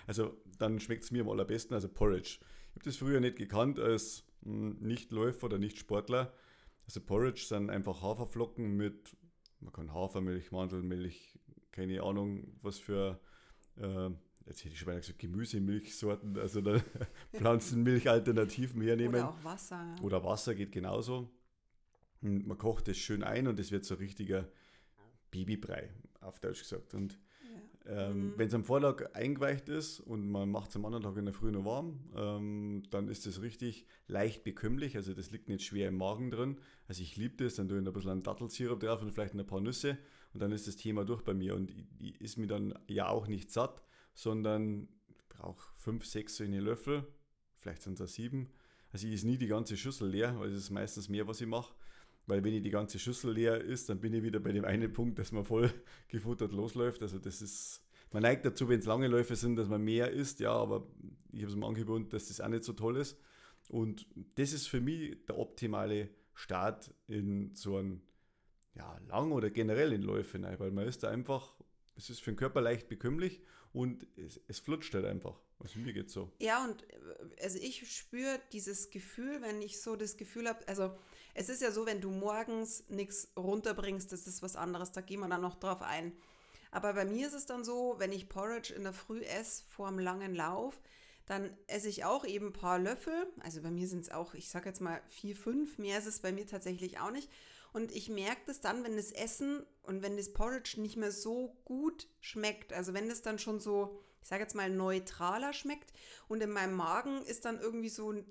Also 0.08 0.38
dann 0.60 0.80
schmeckt 0.80 1.04
es 1.04 1.10
mir 1.10 1.24
am 1.24 1.30
allerbesten, 1.30 1.74
also 1.74 1.90
Porridge. 1.90 2.38
Ich 2.40 2.76
habe 2.76 2.86
das 2.86 2.98
früher 2.98 3.20
nicht 3.20 3.38
gekannt 3.38 3.80
als 3.80 4.24
hm, 4.44 4.78
Nichtläufer 4.80 5.48
oder 5.48 5.58
Nicht-Sportler. 5.58 6.32
Also 6.86 7.02
Porridge 7.02 7.44
sind 7.44 7.72
einfach 7.72 8.04
Haferflocken 8.04 8.78
mit, 8.78 9.18
man 9.62 9.74
kann 9.74 9.92
Hafermilch, 9.92 10.52
Mandelmilch, 10.52 11.40
keine 11.72 12.04
Ahnung, 12.04 12.56
was 12.62 12.78
für, 12.78 13.20
äh, 13.78 14.12
jetzt 14.46 14.64
hätte 14.64 14.74
ich 14.76 14.80
schon 14.80 14.90
mal 14.90 15.00
gesagt, 15.00 15.18
Gemüsemilchsorten, 15.18 16.38
also 16.38 16.62
Pflanzenmilch-Alternativen 17.34 18.84
hernehmen. 18.84 19.16
Oder 19.16 19.30
auch 19.30 19.44
Wasser. 19.44 19.96
Ja. 19.98 20.04
Oder 20.04 20.24
Wasser 20.24 20.54
geht 20.54 20.72
genauso. 20.72 21.32
Und 22.22 22.46
man 22.46 22.60
kocht 22.60 22.88
das 22.88 22.98
schön 22.98 23.24
ein 23.24 23.48
und 23.48 23.60
es 23.60 23.72
wird 23.72 23.86
so 23.86 23.96
richtiger 23.96 24.48
Babybrei, 25.36 25.90
auf 26.22 26.40
Deutsch 26.40 26.60
gesagt. 26.60 26.94
Und 26.94 27.20
ähm, 27.88 28.30
mhm. 28.30 28.34
Wenn 28.38 28.48
es 28.48 28.54
am 28.54 28.64
Vortag 28.64 29.14
eingeweicht 29.14 29.70
ist 29.70 30.00
und 30.00 30.28
man 30.28 30.50
macht 30.50 30.70
es 30.70 30.76
am 30.76 30.86
anderen 30.86 31.04
Tag 31.04 31.18
in 31.18 31.26
der 31.26 31.34
Früh 31.34 31.52
noch 31.52 31.66
warm, 31.66 32.00
ähm, 32.16 32.84
dann 32.90 33.08
ist 33.08 33.28
es 33.28 33.42
richtig 33.42 33.86
leicht 34.08 34.44
bekömmlich. 34.44 34.96
Also 34.96 35.14
das 35.14 35.32
liegt 35.32 35.50
nicht 35.50 35.64
schwer 35.64 35.90
im 35.90 35.98
Magen 35.98 36.32
drin. 36.32 36.58
Also 36.88 37.04
ich 37.04 37.16
liebe 37.16 37.44
das, 37.44 37.56
dann 37.56 37.68
tue 37.68 37.80
ich 37.80 37.86
ein 37.86 37.94
bisschen 37.94 38.10
einen 38.10 38.24
Dattelsirup 38.24 38.80
drauf 38.80 39.02
und 39.02 39.12
vielleicht 39.12 39.36
ein 39.36 39.46
paar 39.46 39.62
Nüsse 39.62 39.98
und 40.34 40.42
dann 40.42 40.52
ist 40.52 40.68
das 40.68 40.78
Thema 40.78 41.06
durch 41.06 41.22
bei 41.22 41.36
mir. 41.36 41.56
Und 41.56 41.72
ich, 41.72 41.86
ich 42.00 42.22
ist 42.22 42.38
mir 42.38 42.48
dann 42.48 42.74
ja 42.88 43.08
auch 43.08 43.28
nicht 43.28 43.52
satt, 43.52 43.84
sondern 44.16 44.88
brauche 45.30 45.68
fünf, 45.76 46.06
sechs 46.06 46.38
solche 46.38 46.60
Löffel, 46.60 47.06
vielleicht 47.60 47.84
sind 47.84 48.00
es 48.00 48.16
sieben. 48.16 48.50
Also 48.92 49.08
ich 49.08 49.14
ist 49.14 49.26
nie 49.26 49.38
die 49.38 49.48
ganze 49.48 49.78
Schüssel 49.78 50.10
leer, 50.10 50.40
weil 50.40 50.50
es 50.50 50.58
ist 50.58 50.70
meistens 50.72 51.10
mehr, 51.10 51.28
was 51.28 51.42
ich 51.42 51.48
mache. 51.48 51.76
Weil 52.28 52.44
wenn 52.44 52.54
ich 52.54 52.64
die 52.64 52.72
ganze 52.72 52.98
Schüssel 52.98 53.34
leer 53.34 53.62
ist, 53.62 53.90
dann 53.90 54.00
bin 54.00 54.14
ich 54.14 54.24
wieder 54.24 54.40
bei 54.40 54.52
dem 54.52 54.66
einen 54.66 54.92
Punkt, 54.92 55.20
dass 55.20 55.32
man 55.32 55.46
voll 55.46 55.72
gefuttert 56.08 56.52
losläuft. 56.52 57.02
Also 57.02 57.20
das 57.20 57.42
ist, 57.42 57.84
man 58.12 58.24
neigt 58.24 58.46
dazu, 58.46 58.68
wenn 58.68 58.80
es 58.80 58.86
lange 58.86 59.08
Läufe 59.08 59.36
sind, 59.36 59.56
dass 59.56 59.68
man 59.68 59.84
mehr 59.84 60.12
isst, 60.12 60.40
ja, 60.40 60.52
aber 60.52 60.88
ich 61.32 61.42
habe 61.42 61.52
es 61.52 61.56
mir 61.56 61.68
angeboten, 61.68 62.10
dass 62.10 62.28
das 62.28 62.42
auch 62.42 62.48
nicht 62.48 62.64
so 62.64 62.74
toll 62.74 62.98
ist. 62.98 63.18
Und 63.70 64.08
das 64.36 64.54
ist 64.54 64.68
für 64.68 64.82
mich 64.82 65.26
der 65.28 65.38
optimale 65.38 66.10
Start 66.34 66.94
in 67.08 67.56
so 67.56 67.78
einen 67.78 68.02
ja, 68.76 69.00
lang 69.08 69.32
oder 69.32 69.50
generell 69.50 69.94
in 69.94 70.02
Läufe 70.02 70.42
rein, 70.42 70.60
weil 70.60 70.72
man 70.72 70.88
ist 70.88 71.04
da 71.04 71.10
einfach, 71.10 71.56
es 71.96 72.10
ist 72.10 72.22
für 72.22 72.32
den 72.32 72.38
Körper 72.38 72.62
leicht 72.62 72.90
bekömmlich 72.90 73.42
und 73.72 74.06
es, 74.18 74.40
es 74.48 74.60
flutscht 74.60 74.94
halt 74.94 75.06
einfach. 75.06 75.40
Also 75.60 75.80
mir 75.80 75.94
geht 75.94 76.10
so. 76.10 76.32
Ja, 76.40 76.64
und 76.66 76.84
äh, 76.84 77.44
also 77.44 77.58
ich 77.60 77.90
spüre 77.96 78.40
dieses 78.52 78.90
Gefühl, 78.90 79.42
wenn 79.42 79.62
ich 79.62 79.82
so 79.82 79.96
das 79.96 80.18
Gefühl 80.18 80.48
habe, 80.50 80.68
also 80.68 80.98
es 81.36 81.50
ist 81.50 81.62
ja 81.62 81.72
so, 81.72 81.86
wenn 81.86 82.02
du 82.02 82.10
morgens 82.10 82.86
nichts 82.88 83.28
runterbringst, 83.38 84.12
das 84.12 84.26
ist 84.26 84.42
was 84.42 84.56
anderes, 84.56 84.94
da 84.94 85.02
gehen 85.02 85.20
wir 85.20 85.28
dann 85.28 85.42
noch 85.42 85.56
drauf 85.56 85.82
ein. 85.82 86.14
Aber 86.72 86.94
bei 86.94 87.06
mir 87.06 87.28
ist 87.28 87.34
es 87.34 87.46
dann 87.46 87.64
so, 87.64 87.96
wenn 88.00 88.12
ich 88.12 88.30
Porridge 88.30 88.74
in 88.74 88.84
der 88.84 88.94
Früh 88.94 89.22
esse 89.22 89.64
vor 89.70 89.88
einem 89.88 90.00
langen 90.00 90.34
Lauf, 90.34 90.80
dann 91.26 91.56
esse 91.68 91.90
ich 91.90 92.06
auch 92.06 92.26
eben 92.26 92.48
ein 92.48 92.54
paar 92.54 92.80
Löffel. 92.80 93.28
Also 93.44 93.62
bei 93.62 93.70
mir 93.72 93.88
sind 93.88 94.02
es 94.02 94.12
auch, 94.12 94.34
ich 94.34 94.50
sage 94.50 94.70
jetzt 94.70 94.82
mal 94.82 95.02
vier, 95.10 95.36
fünf, 95.36 95.78
mehr 95.78 96.00
ist 96.00 96.06
es 96.06 96.20
bei 96.20 96.32
mir 96.32 96.48
tatsächlich 96.48 97.00
auch 97.00 97.12
nicht. 97.12 97.30
Und 97.74 97.92
ich 97.92 98.08
merke 98.08 98.42
das 98.46 98.62
dann, 98.62 98.86
wenn 98.86 98.96
das 98.96 99.12
Essen 99.12 99.66
und 99.84 100.02
wenn 100.02 100.16
das 100.16 100.32
Porridge 100.32 100.80
nicht 100.80 100.96
mehr 100.96 101.12
so 101.12 101.58
gut 101.66 102.08
schmeckt. 102.22 102.72
Also 102.72 102.94
wenn 102.94 103.10
das 103.10 103.22
dann 103.22 103.40
schon 103.40 103.60
so, 103.60 104.00
ich 104.22 104.30
sage 104.30 104.44
jetzt 104.44 104.56
mal, 104.56 104.70
neutraler 104.70 105.52
schmeckt 105.52 105.92
und 106.30 106.42
in 106.42 106.52
meinem 106.52 106.76
Magen 106.76 107.22
ist 107.24 107.44
dann 107.44 107.60
irgendwie 107.60 107.90
so 107.90 108.14
ein 108.14 108.26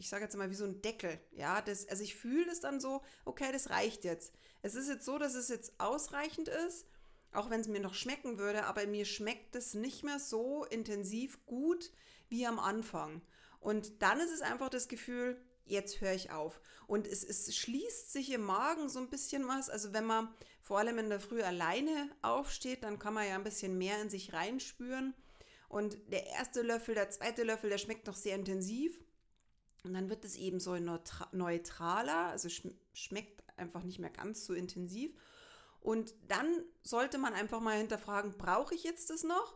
ich 0.00 0.08
sage 0.08 0.24
jetzt 0.24 0.36
mal, 0.36 0.50
wie 0.50 0.54
so 0.54 0.64
ein 0.64 0.80
Deckel. 0.80 1.20
Ja, 1.32 1.60
das, 1.60 1.86
also 1.86 2.02
ich 2.02 2.14
fühle 2.14 2.50
es 2.50 2.60
dann 2.60 2.80
so, 2.80 3.02
okay, 3.26 3.52
das 3.52 3.68
reicht 3.68 4.04
jetzt. 4.04 4.32
Es 4.62 4.74
ist 4.74 4.88
jetzt 4.88 5.04
so, 5.04 5.18
dass 5.18 5.34
es 5.34 5.48
jetzt 5.48 5.78
ausreichend 5.78 6.48
ist, 6.48 6.86
auch 7.32 7.50
wenn 7.50 7.60
es 7.60 7.68
mir 7.68 7.80
noch 7.80 7.94
schmecken 7.94 8.38
würde, 8.38 8.64
aber 8.64 8.86
mir 8.86 9.04
schmeckt 9.04 9.54
es 9.54 9.74
nicht 9.74 10.02
mehr 10.02 10.18
so 10.18 10.64
intensiv 10.64 11.44
gut 11.44 11.92
wie 12.30 12.46
am 12.46 12.58
Anfang. 12.58 13.20
Und 13.60 14.02
dann 14.02 14.20
ist 14.20 14.32
es 14.32 14.40
einfach 14.40 14.70
das 14.70 14.88
Gefühl, 14.88 15.38
jetzt 15.66 16.00
höre 16.00 16.14
ich 16.14 16.30
auf. 16.30 16.62
Und 16.86 17.06
es, 17.06 17.22
es 17.22 17.54
schließt 17.54 18.10
sich 18.10 18.32
im 18.32 18.42
Magen 18.42 18.88
so 18.88 19.00
ein 19.00 19.10
bisschen 19.10 19.46
was. 19.46 19.68
Also 19.68 19.92
wenn 19.92 20.06
man 20.06 20.34
vor 20.62 20.78
allem 20.78 20.98
in 20.98 21.10
der 21.10 21.20
Früh 21.20 21.42
alleine 21.42 22.10
aufsteht, 22.22 22.84
dann 22.84 22.98
kann 22.98 23.12
man 23.12 23.28
ja 23.28 23.34
ein 23.34 23.44
bisschen 23.44 23.76
mehr 23.76 24.00
in 24.00 24.08
sich 24.08 24.32
reinspüren. 24.32 25.14
Und 25.68 25.98
der 26.10 26.26
erste 26.26 26.62
Löffel, 26.62 26.94
der 26.94 27.10
zweite 27.10 27.44
Löffel, 27.44 27.68
der 27.68 27.78
schmeckt 27.78 28.06
noch 28.06 28.16
sehr 28.16 28.34
intensiv. 28.34 28.98
Und 29.84 29.94
dann 29.94 30.10
wird 30.10 30.24
es 30.24 30.36
eben 30.36 30.60
so 30.60 30.76
neutraler, 31.32 32.26
also 32.26 32.48
schmeckt 32.92 33.42
einfach 33.56 33.82
nicht 33.82 33.98
mehr 33.98 34.10
ganz 34.10 34.44
so 34.44 34.54
intensiv. 34.54 35.12
Und 35.80 36.14
dann 36.28 36.46
sollte 36.82 37.18
man 37.18 37.32
einfach 37.32 37.60
mal 37.60 37.78
hinterfragen, 37.78 38.36
brauche 38.36 38.74
ich 38.74 38.84
jetzt 38.84 39.10
das 39.10 39.24
noch? 39.24 39.54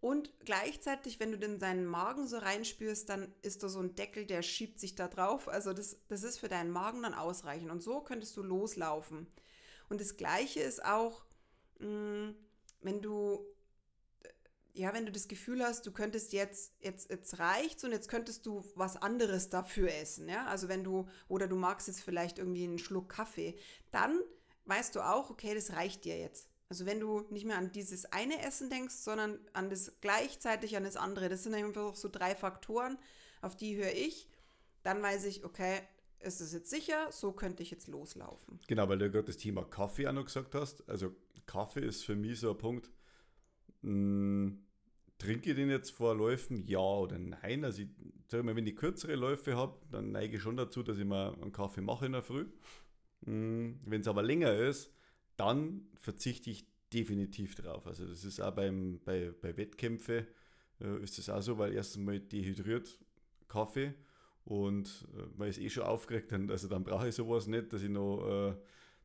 Und 0.00 0.30
gleichzeitig, 0.44 1.18
wenn 1.18 1.32
du 1.32 1.44
in 1.44 1.58
deinen 1.58 1.86
Magen 1.86 2.28
so 2.28 2.36
reinspürst, 2.36 3.08
dann 3.08 3.34
ist 3.40 3.62
da 3.62 3.70
so 3.70 3.80
ein 3.80 3.94
Deckel, 3.94 4.26
der 4.26 4.42
schiebt 4.42 4.78
sich 4.78 4.94
da 4.94 5.08
drauf. 5.08 5.48
Also 5.48 5.72
das, 5.72 5.96
das 6.08 6.22
ist 6.22 6.38
für 6.38 6.48
deinen 6.48 6.70
Magen 6.70 7.02
dann 7.02 7.14
ausreichend. 7.14 7.70
Und 7.70 7.82
so 7.82 8.02
könntest 8.02 8.36
du 8.36 8.42
loslaufen. 8.42 9.26
Und 9.88 10.00
das 10.00 10.18
Gleiche 10.18 10.60
ist 10.60 10.84
auch, 10.84 11.24
mm, 11.78 12.30
wenn 12.82 13.00
du 13.00 13.46
ja, 14.74 14.92
wenn 14.92 15.06
du 15.06 15.12
das 15.12 15.28
Gefühl 15.28 15.62
hast, 15.62 15.86
du 15.86 15.92
könntest 15.92 16.32
jetzt, 16.32 16.74
jetzt, 16.80 17.08
jetzt 17.08 17.38
reicht's 17.38 17.84
und 17.84 17.92
jetzt 17.92 18.08
könntest 18.08 18.44
du 18.44 18.64
was 18.74 18.96
anderes 18.96 19.48
dafür 19.48 19.88
essen, 19.94 20.28
ja, 20.28 20.46
also 20.46 20.68
wenn 20.68 20.82
du, 20.82 21.08
oder 21.28 21.46
du 21.46 21.56
magst 21.56 21.86
jetzt 21.86 22.02
vielleicht 22.02 22.38
irgendwie 22.38 22.64
einen 22.64 22.78
Schluck 22.78 23.08
Kaffee, 23.08 23.56
dann 23.92 24.20
weißt 24.64 24.96
du 24.96 25.00
auch, 25.00 25.30
okay, 25.30 25.54
das 25.54 25.72
reicht 25.74 26.04
dir 26.04 26.18
jetzt. 26.18 26.48
Also 26.68 26.86
wenn 26.86 26.98
du 26.98 27.20
nicht 27.30 27.46
mehr 27.46 27.58
an 27.58 27.70
dieses 27.70 28.06
eine 28.06 28.42
Essen 28.42 28.68
denkst, 28.68 28.96
sondern 28.96 29.38
an 29.52 29.70
das 29.70 30.00
gleichzeitig 30.00 30.76
an 30.76 30.82
das 30.82 30.96
andere, 30.96 31.28
das 31.28 31.44
sind 31.44 31.54
einfach 31.54 31.94
so 31.94 32.08
drei 32.08 32.34
Faktoren, 32.34 32.98
auf 33.42 33.56
die 33.56 33.76
höre 33.76 33.92
ich, 33.92 34.28
dann 34.82 35.00
weiß 35.00 35.24
ich, 35.26 35.44
okay, 35.44 35.82
ist 36.18 36.40
es 36.40 36.52
jetzt 36.52 36.70
sicher, 36.70 37.12
so 37.12 37.32
könnte 37.32 37.62
ich 37.62 37.70
jetzt 37.70 37.86
loslaufen. 37.86 38.58
Genau, 38.66 38.88
weil 38.88 38.98
du 38.98 39.10
gerade 39.10 39.26
das 39.26 39.36
Thema 39.36 39.62
Kaffee 39.64 40.08
auch 40.08 40.12
noch 40.12 40.24
gesagt 40.24 40.54
hast. 40.54 40.88
Also 40.88 41.14
Kaffee 41.46 41.84
ist 41.84 42.04
für 42.04 42.16
mich 42.16 42.40
so 42.40 42.50
ein 42.50 42.58
Punkt, 42.58 42.90
hm, 43.84 44.58
trinke 45.18 45.50
ich 45.50 45.56
den 45.56 45.70
jetzt 45.70 45.90
vor 45.90 46.14
Läufen? 46.14 46.66
Ja 46.66 46.78
oder 46.80 47.18
nein? 47.18 47.64
Also 47.64 47.82
ich 47.82 47.88
sage 48.28 48.42
mal, 48.42 48.56
wenn 48.56 48.66
ich 48.66 48.76
kürzere 48.76 49.14
Läufe 49.14 49.56
habe, 49.56 49.78
dann 49.90 50.12
neige 50.12 50.36
ich 50.36 50.42
schon 50.42 50.56
dazu, 50.56 50.82
dass 50.82 50.98
ich 50.98 51.04
mal 51.04 51.34
einen 51.34 51.52
Kaffee 51.52 51.80
mache 51.82 52.06
in 52.06 52.12
der 52.12 52.22
Früh. 52.22 52.46
Hm, 53.24 53.80
wenn 53.84 54.00
es 54.00 54.08
aber 54.08 54.22
länger 54.22 54.54
ist, 54.54 54.92
dann 55.36 55.88
verzichte 55.96 56.50
ich 56.50 56.66
definitiv 56.92 57.54
drauf. 57.54 57.86
Also 57.86 58.06
das 58.06 58.24
ist 58.24 58.40
auch 58.40 58.52
beim, 58.52 59.00
bei, 59.04 59.32
bei 59.40 59.56
Wettkämpfen 59.56 60.26
äh, 60.80 61.02
ist 61.02 61.18
das 61.18 61.28
auch 61.28 61.42
so, 61.42 61.58
weil 61.58 61.72
erstens 61.74 62.04
mal 62.04 62.20
dehydriert 62.20 62.98
Kaffee 63.48 63.94
und 64.44 65.06
äh, 65.16 65.26
man 65.36 65.48
ist 65.48 65.58
eh 65.58 65.70
schon 65.70 65.84
aufgeregt, 65.84 66.32
dann, 66.32 66.50
also 66.50 66.68
dann 66.68 66.84
brauche 66.84 67.08
ich 67.08 67.14
sowas 67.14 67.46
nicht, 67.46 67.72
dass 67.72 67.82
ich 67.82 67.90
noch 67.90 68.50
äh, 68.50 68.54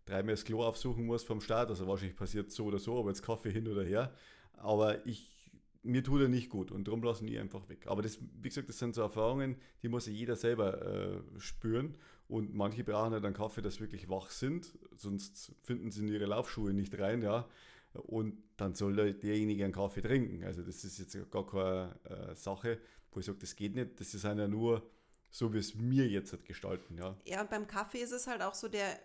dreimal 0.05 0.33
das 0.33 0.43
Klo 0.43 0.63
aufsuchen 0.63 1.05
muss 1.05 1.23
vom 1.23 1.41
Start. 1.41 1.69
Also 1.69 1.87
wahrscheinlich 1.87 2.17
passiert 2.17 2.51
so 2.51 2.65
oder 2.65 2.79
so, 2.79 2.99
aber 2.99 3.09
jetzt 3.09 3.23
Kaffee 3.23 3.51
hin 3.51 3.67
oder 3.67 3.83
her. 3.83 4.13
Aber 4.57 5.05
ich, 5.05 5.51
mir 5.83 6.03
tut 6.03 6.21
er 6.21 6.27
nicht 6.27 6.49
gut 6.49 6.71
und 6.71 6.87
darum 6.87 7.03
lassen 7.03 7.27
die 7.27 7.37
einfach 7.39 7.67
weg. 7.69 7.87
Aber 7.87 8.01
das, 8.01 8.19
wie 8.41 8.49
gesagt, 8.49 8.69
das 8.69 8.79
sind 8.79 8.95
so 8.95 9.01
Erfahrungen, 9.01 9.57
die 9.81 9.89
muss 9.89 10.07
ja 10.07 10.13
jeder 10.13 10.35
selber 10.35 10.81
äh, 10.81 11.39
spüren. 11.39 11.97
Und 12.27 12.53
manche 12.53 12.83
brauchen 12.83 13.13
halt 13.13 13.25
einen 13.25 13.33
Kaffee, 13.33 13.61
dass 13.61 13.79
wirklich 13.79 14.07
wach 14.07 14.29
sind, 14.29 14.77
sonst 14.95 15.51
finden 15.63 15.89
sie 15.89 16.01
in 16.01 16.09
ihre 16.09 16.25
Laufschuhe 16.25 16.73
nicht 16.73 16.97
rein, 16.99 17.23
ja. 17.23 17.47
Und 17.93 18.37
dann 18.57 18.75
soll 18.75 19.13
derjenige 19.13 19.63
einen 19.63 19.73
Kaffee 19.73 20.01
trinken. 20.01 20.43
Also 20.43 20.61
das 20.61 20.83
ist 20.83 20.99
jetzt 20.99 21.31
gar 21.31 21.47
keine 21.47 21.95
äh, 22.03 22.35
Sache, 22.35 22.79
wo 23.11 23.19
ich 23.19 23.25
sage, 23.25 23.39
das 23.39 23.55
geht 23.55 23.73
nicht. 23.73 23.99
Das 23.99 24.13
ist 24.13 24.23
ja 24.23 24.47
nur 24.47 24.87
so, 25.31 25.53
wie 25.53 25.57
es 25.57 25.73
mir 25.73 26.07
jetzt 26.07 26.31
halt 26.31 26.45
gestalten, 26.45 26.97
ja. 26.97 27.17
Ja, 27.25 27.41
und 27.41 27.49
beim 27.49 27.65
Kaffee 27.65 27.99
ist 27.99 28.11
es 28.11 28.27
halt 28.27 28.43
auch 28.43 28.53
so, 28.53 28.67
der 28.67 28.99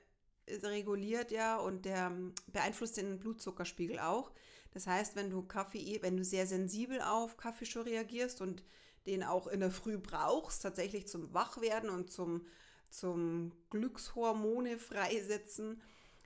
reguliert 0.63 1.31
ja 1.31 1.57
und 1.57 1.85
der 1.85 2.07
ähm, 2.09 2.33
beeinflusst 2.53 2.97
den 2.99 3.19
Blutzuckerspiegel 3.19 3.99
auch. 3.99 4.33
Das 4.75 4.89
heißt, 4.89 5.15
wenn 5.15 5.31
du 5.31 5.43
Kaffee, 5.43 6.01
wenn 6.03 6.17
du 6.17 6.25
sehr 6.25 6.47
sensibel 6.47 7.01
auf 7.01 7.37
Kaffee 7.37 7.65
schon 7.65 7.83
reagierst 7.83 8.41
und 8.41 8.65
den 9.07 9.23
auch 9.23 9.47
in 9.47 9.61
der 9.61 9.71
Früh 9.71 9.99
brauchst, 9.99 10.63
tatsächlich 10.63 11.07
zum 11.07 11.33
Wachwerden 11.33 11.91
und 11.91 12.11
zum, 12.11 12.47
zum 12.91 13.53
Glückshormone 13.71 14.79
freisetzen, 14.79 15.81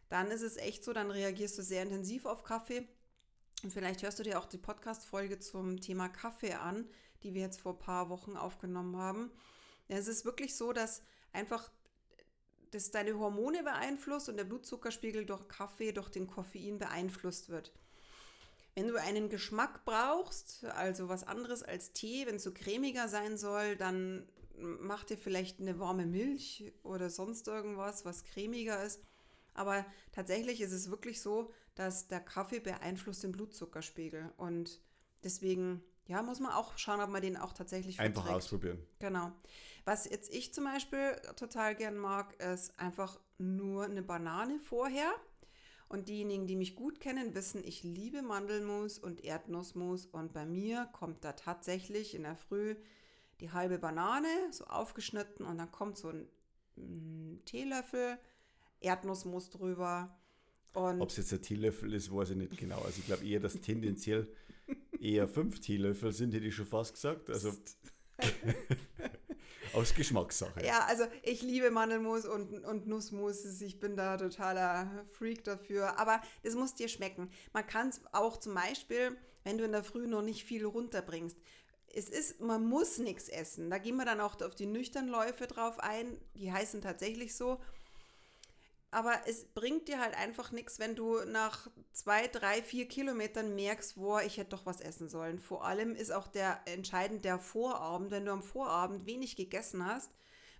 dann 0.08 0.30
ist 0.30 0.42
es 0.42 0.56
echt 0.56 0.82
so, 0.82 0.94
dann 0.94 1.10
reagierst 1.10 1.58
du 1.58 1.62
sehr 1.62 1.82
intensiv 1.82 2.24
auf 2.24 2.42
Kaffee. 2.42 2.88
Und 3.62 3.72
vielleicht 3.72 4.02
hörst 4.02 4.18
du 4.18 4.22
dir 4.22 4.38
auch 4.38 4.46
die 4.46 4.58
Podcast-Folge 4.58 5.40
zum 5.40 5.80
Thema 5.80 6.08
Kaffee 6.08 6.54
an, 6.54 6.88
die 7.22 7.34
wir 7.34 7.42
jetzt 7.42 7.60
vor 7.60 7.74
ein 7.74 7.78
paar 7.78 8.08
Wochen 8.08 8.36
aufgenommen 8.36 8.96
haben. 8.96 9.30
Es 9.88 10.08
ist 10.08 10.24
wirklich 10.24 10.56
so, 10.56 10.72
dass 10.72 11.02
einfach 11.32 11.70
das 12.70 12.90
deine 12.90 13.18
Hormone 13.18 13.62
beeinflusst 13.62 14.28
und 14.28 14.36
der 14.36 14.44
Blutzuckerspiegel 14.44 15.26
durch 15.26 15.48
Kaffee, 15.48 15.92
durch 15.92 16.10
den 16.10 16.26
Koffein 16.26 16.78
beeinflusst 16.78 17.48
wird. 17.48 17.72
Wenn 18.78 18.86
du 18.86 18.94
einen 18.94 19.28
Geschmack 19.28 19.84
brauchst, 19.84 20.64
also 20.64 21.08
was 21.08 21.24
anderes 21.24 21.64
als 21.64 21.92
Tee, 21.94 22.26
wenn 22.28 22.36
es 22.36 22.44
so 22.44 22.52
cremiger 22.52 23.08
sein 23.08 23.36
soll, 23.36 23.74
dann 23.74 24.28
mach 24.56 25.02
dir 25.02 25.18
vielleicht 25.18 25.58
eine 25.58 25.80
warme 25.80 26.06
Milch 26.06 26.72
oder 26.84 27.10
sonst 27.10 27.48
irgendwas, 27.48 28.04
was 28.04 28.22
cremiger 28.22 28.80
ist. 28.84 29.02
Aber 29.52 29.84
tatsächlich 30.12 30.60
ist 30.60 30.70
es 30.70 30.92
wirklich 30.92 31.20
so, 31.20 31.52
dass 31.74 32.06
der 32.06 32.20
Kaffee 32.20 32.60
beeinflusst 32.60 33.24
den 33.24 33.32
Blutzuckerspiegel. 33.32 34.32
Und 34.36 34.80
deswegen, 35.24 35.82
ja, 36.06 36.22
muss 36.22 36.38
man 36.38 36.52
auch 36.52 36.78
schauen, 36.78 37.00
ob 37.00 37.10
man 37.10 37.20
den 37.20 37.36
auch 37.36 37.54
tatsächlich 37.54 37.98
Einfach 37.98 38.22
verträgt. 38.22 38.44
ausprobieren. 38.44 38.86
Genau. 39.00 39.32
Was 39.86 40.08
jetzt 40.08 40.32
ich 40.32 40.54
zum 40.54 40.62
Beispiel 40.62 41.16
total 41.34 41.74
gern 41.74 41.96
mag, 41.96 42.40
ist 42.40 42.78
einfach 42.78 43.18
nur 43.38 43.86
eine 43.86 44.02
Banane 44.02 44.60
vorher. 44.60 45.10
Und 45.88 46.08
diejenigen, 46.08 46.46
die 46.46 46.56
mich 46.56 46.76
gut 46.76 47.00
kennen, 47.00 47.34
wissen, 47.34 47.62
ich 47.64 47.82
liebe 47.82 48.20
Mandelmus 48.20 48.98
und 48.98 49.24
Erdnussmus. 49.24 50.04
Und 50.06 50.34
bei 50.34 50.44
mir 50.44 50.88
kommt 50.92 51.24
da 51.24 51.32
tatsächlich 51.32 52.14
in 52.14 52.24
der 52.24 52.36
Früh 52.36 52.76
die 53.40 53.52
halbe 53.52 53.78
Banane, 53.78 54.28
so 54.50 54.64
aufgeschnitten. 54.64 55.46
Und 55.46 55.56
dann 55.56 55.72
kommt 55.72 55.96
so 55.96 56.10
ein, 56.10 56.28
ein 56.76 57.40
Teelöffel 57.46 58.18
Erdnussmus 58.80 59.50
drüber. 59.50 60.14
Ob 60.74 61.08
es 61.08 61.16
jetzt 61.16 61.32
ein 61.32 61.42
Teelöffel 61.42 61.92
ist, 61.94 62.12
weiß 62.12 62.30
ich 62.30 62.36
nicht 62.36 62.56
genau. 62.56 62.80
Also 62.82 63.00
ich 63.00 63.06
glaube 63.06 63.26
eher, 63.26 63.40
dass 63.40 63.60
tendenziell 63.60 64.28
eher 65.00 65.26
fünf 65.26 65.60
Teelöffel 65.60 66.12
sind, 66.12 66.34
hätte 66.34 66.46
ich 66.46 66.54
schon 66.54 66.66
fast 66.66 66.94
gesagt. 66.94 67.30
Also 67.30 67.52
aus 69.74 69.94
Geschmackssache. 69.94 70.64
Ja, 70.64 70.84
also 70.86 71.04
ich 71.22 71.42
liebe 71.42 71.70
Mandelmus 71.70 72.24
und, 72.24 72.64
und 72.64 72.86
Nussmus. 72.86 73.44
Ich 73.60 73.80
bin 73.80 73.96
da 73.96 74.16
totaler 74.16 75.04
Freak 75.08 75.44
dafür. 75.44 75.98
Aber 75.98 76.20
das 76.42 76.54
muss 76.54 76.74
dir 76.74 76.88
schmecken. 76.88 77.30
Man 77.52 77.66
kann 77.66 77.88
es 77.88 78.00
auch 78.12 78.36
zum 78.36 78.54
Beispiel, 78.54 79.16
wenn 79.44 79.58
du 79.58 79.64
in 79.64 79.72
der 79.72 79.84
Früh 79.84 80.06
noch 80.06 80.22
nicht 80.22 80.44
viel 80.44 80.64
runterbringst. 80.64 81.36
Es 81.94 82.08
ist, 82.08 82.40
man 82.40 82.66
muss 82.66 82.98
nichts 82.98 83.28
essen. 83.28 83.70
Da 83.70 83.78
gehen 83.78 83.96
wir 83.96 84.04
dann 84.04 84.20
auch 84.20 84.40
auf 84.42 84.54
die 84.54 84.66
nüchternen 84.66 85.10
Läufe 85.10 85.46
drauf 85.46 85.78
ein. 85.80 86.18
Die 86.34 86.52
heißen 86.52 86.82
tatsächlich 86.82 87.34
so 87.34 87.60
aber 88.90 89.20
es 89.26 89.44
bringt 89.44 89.88
dir 89.88 90.00
halt 90.00 90.16
einfach 90.16 90.50
nichts, 90.50 90.78
wenn 90.78 90.94
du 90.94 91.18
nach 91.26 91.68
zwei, 91.92 92.26
drei, 92.26 92.62
vier 92.62 92.88
Kilometern 92.88 93.54
merkst, 93.54 93.96
boah, 93.96 94.22
ich 94.22 94.38
hätte 94.38 94.50
doch 94.50 94.64
was 94.64 94.80
essen 94.80 95.08
sollen. 95.08 95.38
Vor 95.38 95.66
allem 95.66 95.94
ist 95.94 96.10
auch 96.10 96.26
der 96.26 96.60
entscheidend 96.64 97.24
der 97.24 97.38
Vorabend, 97.38 98.10
wenn 98.10 98.24
du 98.24 98.32
am 98.32 98.42
Vorabend 98.42 99.04
wenig 99.04 99.36
gegessen 99.36 99.84
hast, 99.84 100.10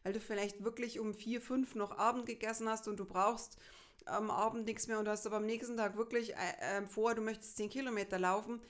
weil 0.02 0.12
du 0.12 0.20
vielleicht 0.20 0.62
wirklich 0.62 1.00
um 1.00 1.14
vier, 1.14 1.40
fünf 1.40 1.75
noch 1.75 1.97
Abend 1.97 2.26
gegessen 2.26 2.68
hast 2.68 2.87
und 2.87 2.99
du 2.99 3.06
brauchst 3.06 3.56
am 4.04 4.30
Abend 4.30 4.66
nichts 4.66 4.88
mehr 4.88 4.99
und 4.99 5.08
hast 5.08 5.26
aber 5.26 5.37
am 5.37 5.47
nächsten 5.47 5.76
Tag 5.76 5.97
wirklich 5.97 6.35
äh, 6.35 6.78
äh 6.78 6.87
vor, 6.87 7.14
du 7.14 7.23
möchtest 7.23 7.56
zehn 7.56 7.70
Kilometer 7.70 8.18
laufen. 8.18 8.61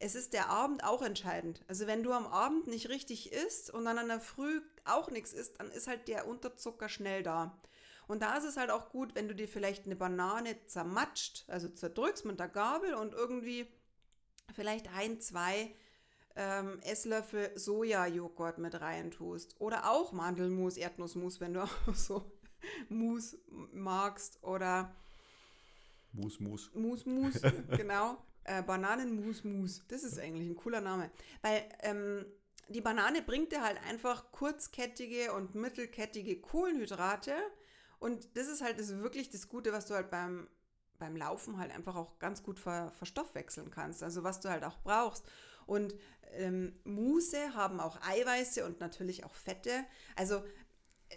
Es 0.00 0.14
ist 0.14 0.32
der 0.32 0.48
Abend 0.48 0.84
auch 0.84 1.02
entscheidend. 1.02 1.64
Also 1.66 1.88
wenn 1.88 2.04
du 2.04 2.12
am 2.12 2.26
Abend 2.26 2.68
nicht 2.68 2.88
richtig 2.88 3.32
isst 3.32 3.70
und 3.70 3.84
dann 3.84 3.98
an 3.98 4.08
der 4.08 4.20
Früh 4.20 4.60
auch 4.84 5.10
nichts 5.10 5.32
isst, 5.32 5.58
dann 5.58 5.72
ist 5.72 5.88
halt 5.88 6.06
der 6.06 6.28
Unterzucker 6.28 6.88
schnell 6.88 7.24
da. 7.24 7.58
Und 8.08 8.22
da 8.22 8.36
ist 8.36 8.44
es 8.44 8.56
halt 8.56 8.70
auch 8.70 8.88
gut, 8.88 9.14
wenn 9.14 9.28
du 9.28 9.34
dir 9.34 9.46
vielleicht 9.46 9.84
eine 9.84 9.94
Banane 9.94 10.56
zermatscht, 10.66 11.44
also 11.46 11.68
zerdrückst 11.68 12.24
mit 12.24 12.40
der 12.40 12.48
Gabel 12.48 12.94
und 12.94 13.12
irgendwie 13.12 13.68
vielleicht 14.54 14.88
ein, 14.96 15.20
zwei 15.20 15.74
ähm, 16.34 16.80
Esslöffel 16.80 17.50
Sojajoghurt 17.54 18.58
mit 18.58 18.80
rein 18.80 19.10
tust. 19.10 19.60
Oder 19.60 19.90
auch 19.90 20.12
Mandelmus, 20.12 20.78
Erdnussmus, 20.78 21.40
wenn 21.40 21.52
du 21.52 21.62
auch 21.64 21.94
so 21.94 22.32
Mus 22.88 23.36
magst. 23.72 24.42
Oder 24.42 24.94
Mus, 26.12 26.40
Mus. 26.40 26.70
Mus, 26.74 27.04
Mus, 27.04 27.34
genau. 27.76 28.16
Äh, 28.44 28.62
Bananenmus, 28.62 29.44
Mus. 29.44 29.82
Das 29.88 30.02
ist 30.02 30.18
eigentlich 30.18 30.48
ein 30.48 30.56
cooler 30.56 30.80
Name. 30.80 31.10
Weil 31.42 31.68
ähm, 31.82 32.24
die 32.68 32.80
Banane 32.80 33.20
bringt 33.20 33.52
dir 33.52 33.62
halt 33.62 33.78
einfach 33.86 34.32
kurzkettige 34.32 35.34
und 35.34 35.54
mittelkettige 35.54 36.40
Kohlenhydrate 36.40 37.34
und 37.98 38.36
das 38.36 38.46
ist 38.48 38.62
halt 38.62 38.78
das 38.78 38.90
wirklich 38.98 39.30
das 39.30 39.48
Gute, 39.48 39.72
was 39.72 39.86
du 39.86 39.94
halt 39.94 40.10
beim, 40.10 40.48
beim 40.98 41.16
Laufen 41.16 41.58
halt 41.58 41.72
einfach 41.72 41.96
auch 41.96 42.18
ganz 42.18 42.42
gut 42.42 42.58
ver, 42.58 42.92
verstoffwechseln 42.92 43.70
kannst. 43.70 44.02
Also 44.02 44.22
was 44.22 44.40
du 44.40 44.48
halt 44.48 44.64
auch 44.64 44.78
brauchst. 44.82 45.24
Und 45.66 45.94
ähm, 46.32 46.78
Muse 46.84 47.54
haben 47.54 47.80
auch 47.80 48.00
Eiweiße 48.02 48.64
und 48.64 48.80
natürlich 48.80 49.24
auch 49.24 49.34
Fette. 49.34 49.84
Also 50.16 50.36
äh, 50.36 51.16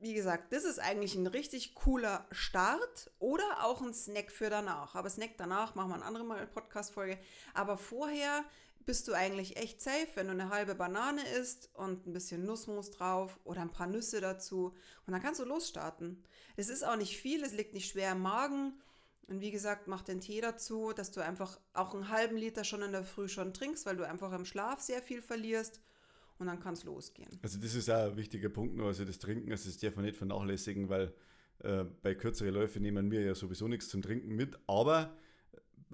wie 0.00 0.14
gesagt, 0.14 0.52
das 0.52 0.64
ist 0.64 0.78
eigentlich 0.78 1.14
ein 1.14 1.26
richtig 1.26 1.74
cooler 1.74 2.26
Start 2.30 3.10
oder 3.18 3.64
auch 3.64 3.82
ein 3.82 3.94
Snack 3.94 4.32
für 4.32 4.48
danach. 4.48 4.94
Aber 4.94 5.10
Snack 5.10 5.36
danach 5.36 5.74
machen 5.74 5.90
wir 5.90 5.94
eine 5.96 6.04
andere 6.04 6.24
Mal 6.24 6.46
Podcast-Folge. 6.46 7.18
Aber 7.54 7.76
vorher 7.76 8.44
bist 8.84 9.08
du 9.08 9.12
eigentlich 9.12 9.56
echt 9.56 9.80
safe, 9.80 10.08
wenn 10.14 10.26
du 10.26 10.32
eine 10.32 10.50
halbe 10.50 10.74
Banane 10.74 11.22
isst 11.40 11.70
und 11.74 12.06
ein 12.06 12.12
bisschen 12.12 12.44
Nussmus 12.44 12.90
drauf 12.90 13.38
oder 13.44 13.60
ein 13.60 13.70
paar 13.70 13.86
Nüsse 13.86 14.20
dazu. 14.20 14.74
Und 15.06 15.12
dann 15.12 15.22
kannst 15.22 15.40
du 15.40 15.44
losstarten. 15.44 16.22
Es 16.56 16.68
ist 16.68 16.84
auch 16.84 16.96
nicht 16.96 17.16
viel, 17.16 17.42
es 17.42 17.52
liegt 17.52 17.74
nicht 17.74 17.88
schwer 17.88 18.12
im 18.12 18.20
Magen. 18.20 18.74
Und 19.28 19.40
wie 19.40 19.50
gesagt, 19.50 19.86
mach 19.88 20.02
den 20.02 20.20
Tee 20.20 20.40
dazu, 20.40 20.92
dass 20.92 21.10
du 21.10 21.20
einfach 21.20 21.58
auch 21.72 21.94
einen 21.94 22.08
halben 22.08 22.36
Liter 22.36 22.64
schon 22.64 22.82
in 22.82 22.92
der 22.92 23.04
Früh 23.04 23.28
schon 23.28 23.54
trinkst, 23.54 23.86
weil 23.86 23.96
du 23.96 24.06
einfach 24.06 24.32
im 24.32 24.44
Schlaf 24.44 24.80
sehr 24.80 25.02
viel 25.02 25.22
verlierst. 25.22 25.80
Und 26.38 26.48
dann 26.48 26.60
kann 26.60 26.74
es 26.74 26.84
losgehen. 26.84 27.38
Also 27.42 27.58
das 27.58 27.74
ist 27.74 27.88
auch 27.88 28.10
ein 28.10 28.16
wichtiger 28.16 28.48
Punkt, 28.48 28.74
nur 28.74 28.88
also 28.88 29.04
das 29.04 29.18
Trinken, 29.18 29.50
das 29.50 29.64
ist 29.64 29.82
darf 29.82 29.94
man 29.94 30.04
nicht 30.04 30.16
vernachlässigen, 30.16 30.88
weil 30.88 31.14
äh, 31.60 31.84
bei 32.02 32.14
kürzeren 32.16 32.52
Läufen 32.52 32.82
nehmen 32.82 33.10
wir 33.12 33.22
ja 33.22 33.34
sowieso 33.34 33.68
nichts 33.68 33.88
zum 33.88 34.02
Trinken 34.02 34.34
mit. 34.34 34.58
Aber 34.66 35.16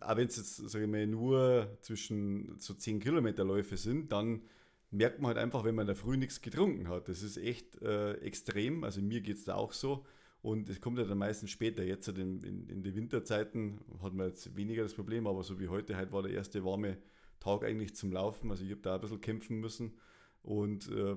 auch 0.03 0.17
wenn 0.17 0.29
es 0.29 0.37
jetzt, 0.37 0.57
sage 0.57 0.85
ich 0.85 0.91
mal, 0.91 1.07
nur 1.07 1.77
zwischen 1.81 2.59
so 2.59 2.75
10 2.75 3.01
Kilometer 3.01 3.45
Läufe 3.45 3.77
sind, 3.77 4.13
dann 4.13 4.43
merkt 4.91 5.21
man 5.21 5.29
halt 5.29 5.39
einfach, 5.39 5.65
wenn 5.65 5.75
man 5.75 5.87
da 5.87 5.95
früh 5.95 6.17
nichts 6.17 6.41
getrunken 6.41 6.89
hat. 6.89 7.09
Das 7.09 7.23
ist 7.23 7.37
echt 7.37 7.81
äh, 7.83 8.15
extrem. 8.15 8.85
Also 8.85 9.03
mir 9.03 9.21
geht 9.21 9.37
es 9.37 9.45
da 9.45 9.55
auch 9.55 9.73
so. 9.73 10.05
Und 10.41 10.69
es 10.69 10.81
kommt 10.81 10.99
ja 10.99 11.05
dann 11.05 11.19
meistens 11.19 11.51
später. 11.51 11.83
Jetzt 11.85 12.09
halt 12.09 12.19
in, 12.19 12.43
in, 12.43 12.69
in 12.69 12.83
den 12.83 12.95
Winterzeiten 12.95 13.81
hat 14.03 14.15
man 14.15 14.29
jetzt 14.29 14.57
weniger 14.57 14.83
das 14.83 14.95
Problem, 14.95 15.27
aber 15.27 15.43
so 15.43 15.59
wie 15.61 15.69
heute, 15.69 15.97
heute 15.97 16.13
war 16.13 16.23
der 16.23 16.33
erste 16.33 16.65
warme 16.65 16.99
Tag 17.41 17.65
eigentlich 17.65 17.95
zum 17.97 18.13
Laufen. 18.13 18.51
Also 18.51 18.65
ich 18.65 18.71
habe 18.71 18.81
da 18.81 18.95
ein 18.95 19.01
bisschen 19.01 19.21
kämpfen 19.21 19.61
müssen. 19.61 19.99
Und 20.43 20.91
äh, 20.91 21.17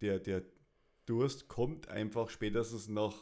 der, 0.00 0.18
der 0.18 0.42
Durst 1.06 1.48
kommt 1.48 1.88
einfach 1.88 2.30
spätestens 2.30 2.88
nach 2.88 3.14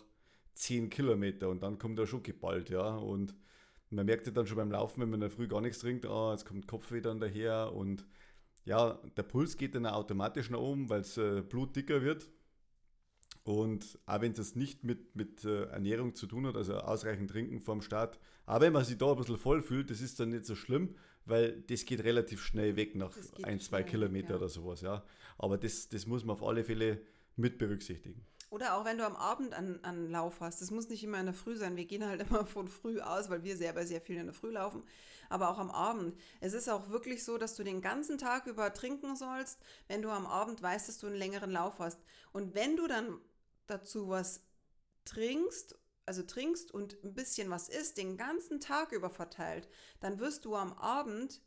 10 0.55 0.91
Kilometer 0.91 1.49
und 1.49 1.63
dann 1.63 1.79
kommt 1.79 1.99
er 1.99 2.07
schon 2.07 2.23
geballt, 2.23 2.71
ja. 2.71 2.97
Und 2.97 3.35
man 3.93 4.07
merkt 4.07 4.27
ja 4.27 4.33
dann 4.33 4.47
schon 4.47 4.57
beim 4.57 4.71
Laufen, 4.71 5.01
wenn 5.01 5.11
man 5.11 5.19
in 5.19 5.29
der 5.29 5.31
Früh 5.31 5.49
gar 5.49 5.61
nichts 5.61 5.79
trinkt, 5.79 6.07
ah, 6.07 6.33
jetzt 6.33 6.47
kommt 6.47 6.67
Kopfweh 6.67 7.01
dann 7.01 7.21
daher 7.21 7.73
und 7.73 8.07
ja, 8.65 8.99
der 9.17 9.23
Puls 9.23 9.57
geht 9.57 9.75
dann 9.75 9.87
automatisch 9.87 10.51
nach 10.51 10.59
oben, 10.59 10.89
weil 10.89 11.01
das 11.01 11.17
äh, 11.19 11.43
Blut 11.43 11.75
dicker 11.75 12.03
wird. 12.03 12.31
Und 13.45 13.99
auch 14.07 14.21
wenn 14.21 14.35
das 14.35 14.55
nicht 14.55 14.85
mit, 14.85 15.17
mit 15.17 15.45
äh, 15.45 15.65
Ernährung 15.65 16.15
zu 16.15 16.27
tun 16.29 16.47
hat, 16.47 16.57
also 16.57 16.77
ausreichend 16.77 17.31
trinken 17.31 17.61
vorm 17.61 17.83
Start, 17.83 18.21
aber 18.47 18.67
wenn 18.67 18.73
man 18.73 18.85
sich 18.85 18.99
da 18.99 19.11
ein 19.11 19.17
bisschen 19.17 19.37
voll 19.37 19.63
fühlt, 19.63 19.91
das 19.91 20.01
ist 20.01 20.21
dann 20.21 20.31
nicht 20.31 20.45
so 20.45 20.55
schlimm, 20.55 20.95
weil 21.25 21.61
das 21.63 21.85
geht 21.85 22.05
relativ 22.05 22.43
schnell 22.43 22.77
weg 22.77 22.95
nach 22.95 23.13
ein, 23.43 23.59
zwei 23.59 23.83
Kilometer 23.83 24.31
ja. 24.31 24.37
oder 24.37 24.49
sowas, 24.49 24.81
ja. 24.81 25.05
Aber 25.39 25.59
das, 25.59 25.89
das 25.89 26.07
muss 26.07 26.25
man 26.25 26.35
auf 26.35 26.43
alle 26.45 26.65
Fälle 26.65 27.01
mit 27.37 27.59
berücksichtigen. 27.59 28.25
Oder 28.53 28.77
auch 28.77 28.85
wenn 28.85 28.99
du 28.99 29.07
am 29.07 29.17
Abend 29.17 29.55
einen, 29.55 29.83
einen 29.83 30.11
Lauf 30.11 30.41
hast. 30.41 30.61
Das 30.61 30.71
muss 30.71 30.91
nicht 30.91 31.03
immer 31.03 31.19
in 31.19 31.25
der 31.25 31.35
Früh 31.35 31.57
sein. 31.57 31.75
Wir 31.75 31.87
gehen 31.87 32.05
halt 32.05 32.21
immer 32.29 32.45
von 32.45 32.69
früh 32.69 33.01
aus, 33.01 33.31
weil 33.31 33.43
wir 33.45 33.57
selber 33.57 33.87
sehr 33.87 34.03
viel 34.03 34.19
in 34.19 34.27
der 34.27 34.35
Früh 34.35 34.51
laufen. 34.51 34.85
Aber 35.31 35.49
auch 35.49 35.57
am 35.59 35.71
Abend. 35.71 36.21
Es 36.43 36.53
ist 36.53 36.69
auch 36.69 36.91
wirklich 36.91 37.25
so, 37.25 37.39
dass 37.39 37.57
du 37.57 37.65
den 37.65 37.81
ganzen 37.81 38.19
Tag 38.19 38.47
über 38.47 38.75
trinken 38.75 39.17
sollst, 39.17 39.59
wenn 39.89 40.03
du 40.03 40.11
am 40.11 40.27
Abend 40.27 40.61
weißt, 40.61 40.87
dass 40.87 40.99
du 40.99 41.07
einen 41.07 41.17
längeren 41.17 41.51
Lauf 41.51 41.79
hast. 41.79 41.99
Und 42.35 42.55
wenn 42.55 42.77
du 42.77 42.87
dann 42.87 43.19
dazu 43.69 44.11
was 44.11 44.43
trinkst, 45.07 45.79
also 46.05 46.23
trinkst 46.23 46.73
und 46.73 47.03
ein 47.05 47.15
bisschen 47.15 47.49
was 47.49 47.71
isst, 47.71 47.97
den 47.97 48.19
ganzen 48.19 48.61
Tag 48.61 48.93
über 48.93 49.09
verteilt, 49.09 49.67
dann 50.01 50.21
wirst 50.21 50.45
du 50.45 50.57
am 50.57 50.75
Abend 50.75 51.41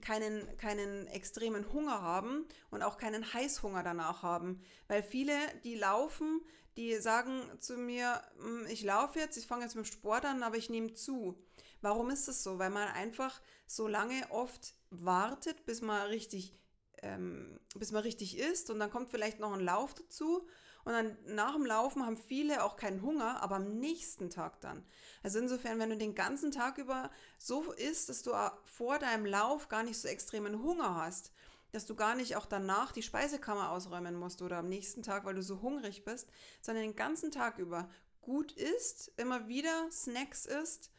keinen, 0.00 0.56
keinen 0.56 1.06
extremen 1.08 1.72
Hunger 1.72 2.02
haben 2.02 2.46
und 2.70 2.82
auch 2.82 2.98
keinen 2.98 3.32
Heißhunger 3.32 3.82
danach 3.82 4.22
haben. 4.22 4.62
Weil 4.88 5.02
viele, 5.02 5.34
die 5.64 5.74
laufen, 5.74 6.40
die 6.76 6.96
sagen 6.96 7.42
zu 7.58 7.76
mir, 7.76 8.22
hm, 8.38 8.66
ich 8.68 8.82
laufe 8.82 9.18
jetzt, 9.18 9.36
ich 9.36 9.46
fange 9.46 9.64
jetzt 9.64 9.74
mit 9.74 9.86
Sport 9.86 10.24
an, 10.24 10.42
aber 10.42 10.56
ich 10.56 10.70
nehme 10.70 10.94
zu. 10.94 11.36
Warum 11.80 12.10
ist 12.10 12.28
das 12.28 12.42
so? 12.42 12.58
Weil 12.58 12.70
man 12.70 12.88
einfach 12.88 13.40
so 13.66 13.88
lange 13.88 14.22
oft 14.30 14.74
wartet, 14.90 15.64
bis 15.66 15.80
man 15.80 16.06
richtig, 16.08 16.54
ähm, 17.02 17.58
bis 17.74 17.92
man 17.92 18.02
richtig 18.02 18.38
isst 18.38 18.70
und 18.70 18.78
dann 18.78 18.90
kommt 18.90 19.10
vielleicht 19.10 19.40
noch 19.40 19.52
ein 19.52 19.60
Lauf 19.60 19.94
dazu 19.94 20.46
und 20.84 20.92
dann 20.92 21.16
nach 21.26 21.54
dem 21.54 21.66
Laufen 21.66 22.04
haben 22.04 22.16
viele 22.16 22.64
auch 22.64 22.76
keinen 22.76 23.02
Hunger, 23.02 23.42
aber 23.42 23.56
am 23.56 23.78
nächsten 23.78 24.30
Tag 24.30 24.60
dann. 24.60 24.84
Also 25.22 25.38
insofern, 25.38 25.78
wenn 25.78 25.90
du 25.90 25.96
den 25.96 26.14
ganzen 26.14 26.50
Tag 26.50 26.78
über 26.78 27.10
so 27.38 27.72
isst, 27.72 28.08
dass 28.08 28.22
du 28.22 28.32
vor 28.64 28.98
deinem 28.98 29.26
Lauf 29.26 29.68
gar 29.68 29.82
nicht 29.82 29.98
so 29.98 30.08
extremen 30.08 30.62
Hunger 30.62 30.96
hast, 30.96 31.32
dass 31.72 31.86
du 31.86 31.94
gar 31.94 32.14
nicht 32.14 32.36
auch 32.36 32.46
danach 32.46 32.92
die 32.92 33.02
Speisekammer 33.02 33.70
ausräumen 33.70 34.16
musst 34.16 34.42
oder 34.42 34.58
am 34.58 34.68
nächsten 34.68 35.02
Tag, 35.02 35.24
weil 35.24 35.34
du 35.34 35.42
so 35.42 35.60
hungrig 35.60 36.04
bist, 36.04 36.28
sondern 36.60 36.84
den 36.84 36.96
ganzen 36.96 37.30
Tag 37.30 37.58
über 37.58 37.88
gut 38.20 38.52
isst, 38.52 39.12
immer 39.16 39.48
wieder 39.48 39.90
Snacks 39.90 40.46
isst 40.46 40.90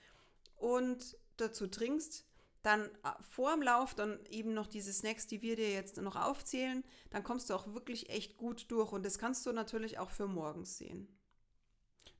und 0.55 1.17
dazu 1.37 1.67
trinkst, 1.67 2.25
dann 2.63 2.81
äh, 2.81 3.09
vor 3.21 3.53
dem 3.53 3.61
Lauf 3.61 3.95
dann 3.95 4.19
eben 4.29 4.53
noch 4.53 4.67
diese 4.67 4.93
Snacks, 4.93 5.27
die 5.27 5.41
wir 5.41 5.55
dir 5.55 5.71
jetzt 5.71 5.97
noch 5.97 6.15
aufzählen, 6.15 6.83
dann 7.09 7.23
kommst 7.23 7.49
du 7.49 7.53
auch 7.53 7.73
wirklich 7.73 8.09
echt 8.09 8.37
gut 8.37 8.69
durch 8.69 8.91
und 8.91 9.05
das 9.05 9.19
kannst 9.19 9.45
du 9.45 9.51
natürlich 9.51 9.99
auch 9.99 10.09
für 10.09 10.27
morgens 10.27 10.77
sehen. 10.77 11.07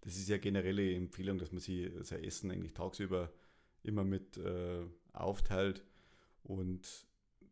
Das 0.02 0.18
ist 0.18 0.30
ja 0.30 0.38
generelle 0.38 0.96
Empfehlung, 0.96 1.38
dass 1.38 1.52
man 1.52 1.62
sich 1.62 1.92
sein 2.02 2.24
Essen 2.24 2.50
eigentlich 2.50 2.74
tagsüber 2.74 3.32
immer 3.84 4.04
mit 4.04 4.38
äh, 4.38 4.84
aufteilt 5.14 5.84
und 6.44 7.08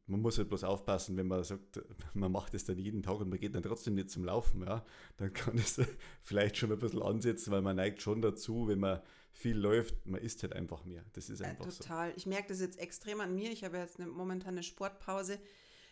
man 0.09 0.21
muss 0.21 0.37
halt 0.37 0.49
bloß 0.49 0.63
aufpassen, 0.63 1.15
wenn 1.17 1.27
man 1.27 1.43
sagt, 1.43 1.81
man 2.13 2.31
macht 2.31 2.53
es 2.53 2.65
dann 2.65 2.77
jeden 2.77 3.03
Tag 3.03 3.19
und 3.19 3.29
man 3.29 3.39
geht 3.39 3.55
dann 3.55 3.63
trotzdem 3.63 3.93
nicht 3.93 4.09
zum 4.09 4.25
Laufen, 4.25 4.63
ja, 4.63 4.83
dann 5.17 5.31
kann 5.33 5.57
es 5.57 5.79
vielleicht 6.23 6.57
schon 6.57 6.71
ein 6.71 6.79
bisschen 6.79 7.01
ansetzen, 7.01 7.51
weil 7.51 7.61
man 7.61 7.75
neigt 7.75 8.01
schon 8.01 8.21
dazu, 8.21 8.67
wenn 8.67 8.79
man 8.79 9.01
viel 9.31 9.55
läuft, 9.55 10.05
man 10.07 10.19
isst 10.19 10.41
halt 10.43 10.53
einfach 10.53 10.83
mehr. 10.83 11.05
Das 11.13 11.29
ist 11.29 11.41
einfach 11.41 11.67
äh, 11.67 11.69
total. 11.69 12.09
So. 12.09 12.17
Ich 12.17 12.25
merke 12.25 12.49
das 12.49 12.59
jetzt 12.59 12.79
extrem 12.79 13.21
an 13.21 13.35
mir. 13.35 13.51
Ich 13.51 13.63
habe 13.63 13.77
jetzt 13.77 13.99
eine 13.99 14.09
momentane 14.09 14.63
Sportpause. 14.63 15.39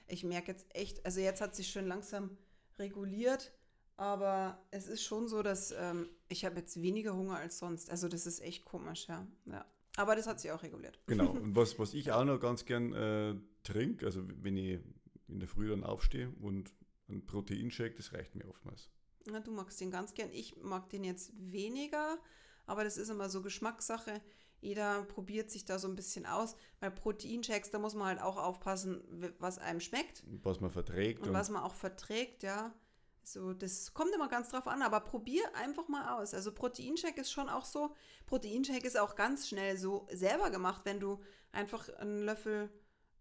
Ich 0.08 0.24
merke 0.24 0.52
jetzt 0.52 0.66
echt, 0.76 1.06
also 1.06 1.20
jetzt 1.20 1.40
hat 1.40 1.56
sich 1.56 1.68
schön 1.68 1.88
langsam 1.88 2.38
reguliert, 2.80 3.54
aber 3.96 4.60
es 4.72 4.88
ist 4.88 5.04
schon 5.04 5.28
so, 5.28 5.44
dass 5.44 5.72
ähm, 5.72 6.10
ich 6.28 6.44
habe 6.46 6.58
jetzt 6.58 6.82
weniger 6.82 7.16
Hunger 7.16 7.38
als 7.38 7.60
sonst. 7.60 7.90
Also 7.92 8.08
das 8.08 8.26
ist 8.26 8.40
echt 8.40 8.66
komisch, 8.66 9.08
ja. 9.08 9.28
ja. 9.46 9.66
Aber 9.98 10.16
das 10.16 10.28
hat 10.28 10.40
sich 10.40 10.52
auch 10.52 10.64
reguliert. 10.64 11.00
Genau. 11.08 11.30
Und 11.32 11.56
was, 11.56 11.78
was 11.80 11.94
ich 11.94 12.12
auch 12.12 12.24
noch 12.24 12.40
ganz 12.40 12.66
gern 12.66 12.94
äh, 12.94 13.36
trinke, 13.68 14.06
also 14.06 14.24
wenn 14.42 14.58
ich 14.58 14.80
in 15.28 15.40
der 15.40 15.48
Früh 15.48 15.70
dann 15.70 15.84
aufstehe 15.84 16.32
und 16.42 16.74
ein 17.10 17.26
Proteinshake, 17.26 17.96
das 17.96 18.14
reicht 18.14 18.36
mir 18.36 18.48
oftmals. 18.48 18.90
Na, 19.30 19.40
du 19.40 19.52
magst 19.52 19.80
den 19.82 19.92
ganz 19.92 20.14
gern. 20.14 20.30
Ich 20.32 20.58
mag 20.62 20.90
den 20.90 21.04
jetzt 21.04 21.32
weniger, 21.36 22.18
aber 22.66 22.84
das 22.84 22.98
ist 22.98 23.10
immer 23.10 23.30
so 23.30 23.42
Geschmackssache. 23.42 24.22
Jeder 24.60 25.04
probiert 25.04 25.52
sich 25.52 25.66
da 25.66 25.80
so 25.80 25.88
ein 25.88 25.96
bisschen 25.96 26.26
aus. 26.26 26.56
Bei 26.80 26.90
Proteinshakes, 26.90 27.70
da 27.70 27.80
muss 27.80 27.94
man 27.94 28.08
halt 28.08 28.22
auch 28.22 28.38
aufpassen, 28.38 29.04
was 29.40 29.60
einem 29.60 29.82
schmeckt. 29.82 30.24
Was 30.42 30.60
man 30.62 30.72
verträgt. 30.72 31.22
Und, 31.22 31.30
und 31.30 31.34
was 31.34 31.50
man 31.50 31.62
auch 31.62 31.76
verträgt, 31.76 32.44
ja. 32.44 32.74
So, 33.22 33.54
das 33.54 33.94
kommt 33.94 34.16
immer 34.16 34.30
ganz 34.30 34.50
drauf 34.50 34.68
an, 34.68 34.82
aber 34.82 35.02
probier 35.02 35.44
einfach 35.54 35.90
mal 35.90 36.18
aus. 36.18 36.34
Also 36.34 36.54
Proteinshake 36.54 37.20
ist 37.20 37.32
schon 37.32 37.50
auch 37.50 37.66
so. 37.66 37.94
Proteinshake 38.26 38.88
ist 38.88 38.98
auch 38.98 39.16
ganz 39.16 39.50
schnell 39.50 39.78
so 39.78 40.08
selber 40.10 40.50
gemacht, 40.50 40.84
wenn 40.86 41.02
du 41.02 41.22
einfach 41.52 41.90
einen 41.90 42.24
Löffel 42.24 42.70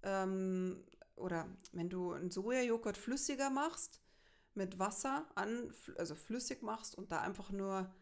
ähm, 0.07 0.85
oder 1.17 1.47
wenn 1.73 1.91
du 1.91 2.13
einen 2.13 2.31
Sojajoghurt 2.31 2.97
flüssiger 2.97 3.51
machst, 3.51 4.01
mit 4.55 4.79
Wasser 4.79 5.27
an, 5.35 5.73
also 5.99 6.15
flüssig 6.15 6.63
machst 6.63 6.95
und 6.95 7.13
da 7.13 7.21
einfach 7.21 7.51
nur 7.51 7.93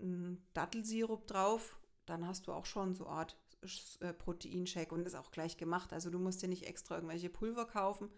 einen 0.00 0.44
Dattelsirup 0.54 1.26
drauf, 1.26 1.78
dann 2.06 2.26
hast 2.26 2.46
du 2.46 2.52
auch 2.52 2.66
schon 2.66 2.94
so 2.94 3.06
eine 3.06 3.18
Art 3.18 3.36
äh, 4.00 4.12
Proteinshake 4.12 4.92
und 4.92 5.06
ist 5.06 5.14
auch 5.14 5.30
gleich 5.30 5.56
gemacht. 5.56 5.92
Also 5.92 6.10
du 6.10 6.18
musst 6.18 6.42
dir 6.42 6.48
nicht 6.48 6.66
extra 6.66 6.96
irgendwelche 6.96 7.28
Pulver 7.28 7.66
kaufen. 7.66 8.08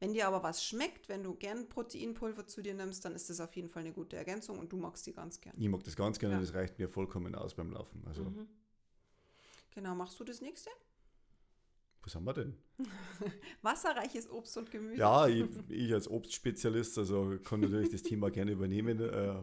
Wenn 0.00 0.12
dir 0.12 0.26
aber 0.26 0.42
was 0.42 0.64
schmeckt, 0.64 1.08
wenn 1.08 1.22
du 1.22 1.34
gern 1.34 1.68
Proteinpulver 1.68 2.46
zu 2.46 2.62
dir 2.62 2.74
nimmst, 2.74 3.04
dann 3.04 3.14
ist 3.14 3.28
das 3.30 3.40
auf 3.40 3.54
jeden 3.54 3.68
Fall 3.68 3.82
eine 3.82 3.92
gute 3.92 4.16
Ergänzung 4.16 4.58
und 4.58 4.72
du 4.72 4.76
magst 4.76 5.06
die 5.06 5.12
ganz 5.12 5.40
gern. 5.40 5.54
Ich 5.58 5.68
mag 5.68 5.82
das 5.84 5.96
ganz 5.96 6.18
gerne, 6.18 6.36
ja. 6.36 6.40
das 6.40 6.54
reicht 6.54 6.78
mir 6.78 6.88
vollkommen 6.88 7.34
aus 7.34 7.54
beim 7.54 7.70
Laufen. 7.70 8.02
Also. 8.06 8.24
Mhm. 8.24 8.48
Genau, 9.72 9.94
machst 9.94 10.18
du 10.20 10.24
das 10.24 10.40
nächste? 10.40 10.70
Was 12.04 12.14
haben 12.14 12.26
wir 12.26 12.34
denn? 12.34 12.54
Wasserreiches 13.62 14.30
Obst 14.30 14.56
und 14.58 14.70
Gemüse. 14.70 14.98
Ja, 14.98 15.26
ich, 15.26 15.46
ich, 15.68 15.92
als 15.92 16.10
Obstspezialist, 16.10 16.98
also 16.98 17.38
kann 17.42 17.60
natürlich 17.60 17.90
das 17.90 18.02
Thema 18.02 18.30
gerne 18.30 18.52
übernehmen. 18.52 19.00
Äh, 19.00 19.34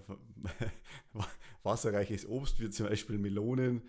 wasserreiches 1.63 2.27
Obst, 2.27 2.59
wie 2.59 2.69
zum 2.69 2.87
Beispiel 2.87 3.17
Melonen, 3.17 3.81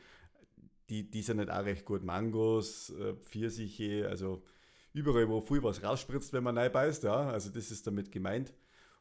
die, 0.89 1.11
die 1.11 1.23
sind 1.23 1.37
nicht 1.39 1.51
auch 1.51 1.65
recht 1.65 1.85
gut. 1.85 2.03
Mangos, 2.03 2.91
äh, 2.91 3.15
Pfirsiche, 3.15 4.09
also 4.09 4.43
überall, 4.95 5.29
wo 5.29 5.41
viel 5.41 5.63
was 5.63 5.83
rausspritzt, 5.83 6.33
wenn 6.33 6.45
man 6.45 6.55
neu 6.55 6.71
beißt, 6.71 7.05
ja, 7.05 7.31
also 7.31 7.51
das 7.51 7.71
ist 7.71 7.87
damit 7.87 8.11
gemeint. 8.11 8.55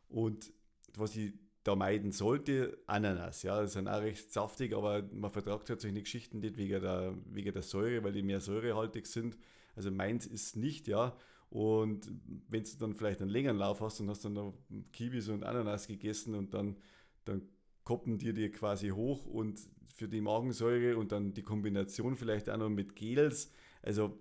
Und 0.10 0.52
was 0.96 1.16
ich 1.16 1.34
da 1.64 1.76
meiden 1.76 2.12
sollte, 2.12 2.78
Ananas, 2.88 3.44
ja, 3.44 3.62
das 3.62 3.74
sind 3.74 3.88
auch 3.88 4.02
recht 4.02 4.32
saftig, 4.34 4.74
aber 4.74 5.04
man 5.12 5.32
vertragt 5.32 5.70
halt 5.70 5.82
solche 5.82 6.02
Geschichten 6.02 6.40
nicht 6.40 6.58
wegen 6.58 6.82
der, 6.82 7.16
wegen 7.26 7.54
der 7.54 7.62
Säure, 7.62 8.04
weil 8.04 8.14
die 8.14 8.24
mehr 8.24 8.42
säurehaltig 8.42 9.06
sind. 9.06 9.38
Also 9.82 9.92
meins 9.92 10.28
ist 10.28 10.56
nicht, 10.56 10.88
ja. 10.88 11.18
Und 11.50 12.10
wenn 12.48 12.64
du 12.64 12.70
dann 12.80 12.94
vielleicht 12.94 13.20
einen 13.22 13.32
längeren 13.32 13.58
Lauf 13.58 13.82
hast 13.82 14.00
und 14.00 14.10
hast 14.10 14.24
dann 14.24 14.34
noch 14.34 14.54
Kiwis 14.94 15.28
und 15.28 15.44
Ananas 15.44 15.88
gegessen 15.88 16.36
und 16.36 16.54
dann, 16.54 16.78
dann 17.26 17.42
koppen 17.84 18.20
dir 18.20 18.34
die 18.34 18.50
quasi 18.50 18.90
hoch 18.90 19.26
und 19.26 19.60
für 19.96 20.08
die 20.08 20.22
Magensäure 20.22 20.98
und 20.98 21.12
dann 21.12 21.34
die 21.34 21.42
Kombination 21.42 22.16
vielleicht 22.16 22.50
auch 22.50 22.58
noch 22.58 22.70
mit 22.70 22.96
Gels. 22.96 23.52
Also 23.82 24.18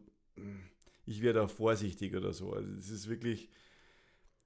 ich 1.04 1.20
wäre 1.20 1.34
da 1.34 1.46
vorsichtig 1.46 2.16
oder 2.16 2.32
so. 2.32 2.54
Also 2.54 2.72
es 2.72 2.90
ist 2.90 3.08
wirklich, 3.08 3.50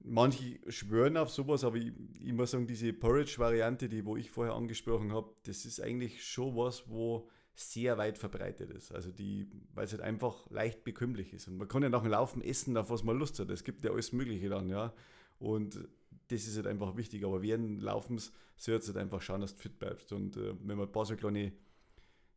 manche 0.00 0.59
schwören 0.68 1.16
auf 1.16 1.31
sowas, 1.31 1.62
aber 1.64 1.77
ich, 1.77 1.92
ich 2.20 2.33
muss 2.33 2.50
sagen, 2.50 2.66
diese 2.66 2.92
Porridge-Variante, 2.92 3.88
die 3.88 4.05
wo 4.05 4.16
ich 4.16 4.31
vorher 4.31 4.55
angesprochen 4.55 5.12
habe, 5.12 5.33
das 5.44 5.64
ist 5.64 5.81
eigentlich 5.81 6.24
schon 6.24 6.57
was, 6.57 6.88
wo 6.88 7.29
sehr 7.55 7.99
weit 7.99 8.19
verbreitet 8.19 8.71
ist. 8.71 8.93
Also 8.93 9.11
die, 9.11 9.49
weil 9.75 9.85
es 9.85 9.93
halt 9.93 10.03
einfach 10.03 10.51
leicht 10.51 10.85
bekömmlich 10.85 11.33
ist. 11.33 11.49
Und 11.49 11.57
man 11.57 11.69
kann 11.69 11.83
ja 11.83 11.88
nach 11.88 12.03
dem 12.03 12.11
Laufen 12.11 12.43
essen, 12.43 12.77
auf 12.77 12.90
was 12.90 13.05
man 13.05 13.17
Lust 13.17 13.38
hat. 13.38 13.51
Es 13.51 13.64
gibt 13.64 13.85
ja 13.85 13.93
alles 13.93 14.12
Mögliche 14.12 14.49
dann, 14.49 14.69
ja. 14.69 14.93
Und 15.38 15.88
das 16.29 16.47
ist 16.47 16.57
halt 16.57 16.67
einfach 16.67 16.97
wichtig. 16.97 17.25
Aber 17.25 17.43
während 17.43 17.81
Laufens 17.81 18.33
sollst 18.57 18.88
du 18.88 18.93
halt 18.93 19.03
einfach 19.03 19.23
schauen, 19.23 19.40
dass 19.40 19.55
du 19.55 19.62
fit 19.62 19.79
bleibst. 19.79 20.12
Und 20.12 20.37
äh, 20.37 20.55
wenn 20.61 20.77
man 20.77 20.88
ein 20.88 20.93
paar 20.93 21.07
so 21.07 21.17
kleine, 21.17 21.53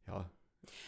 ja, 0.05 0.29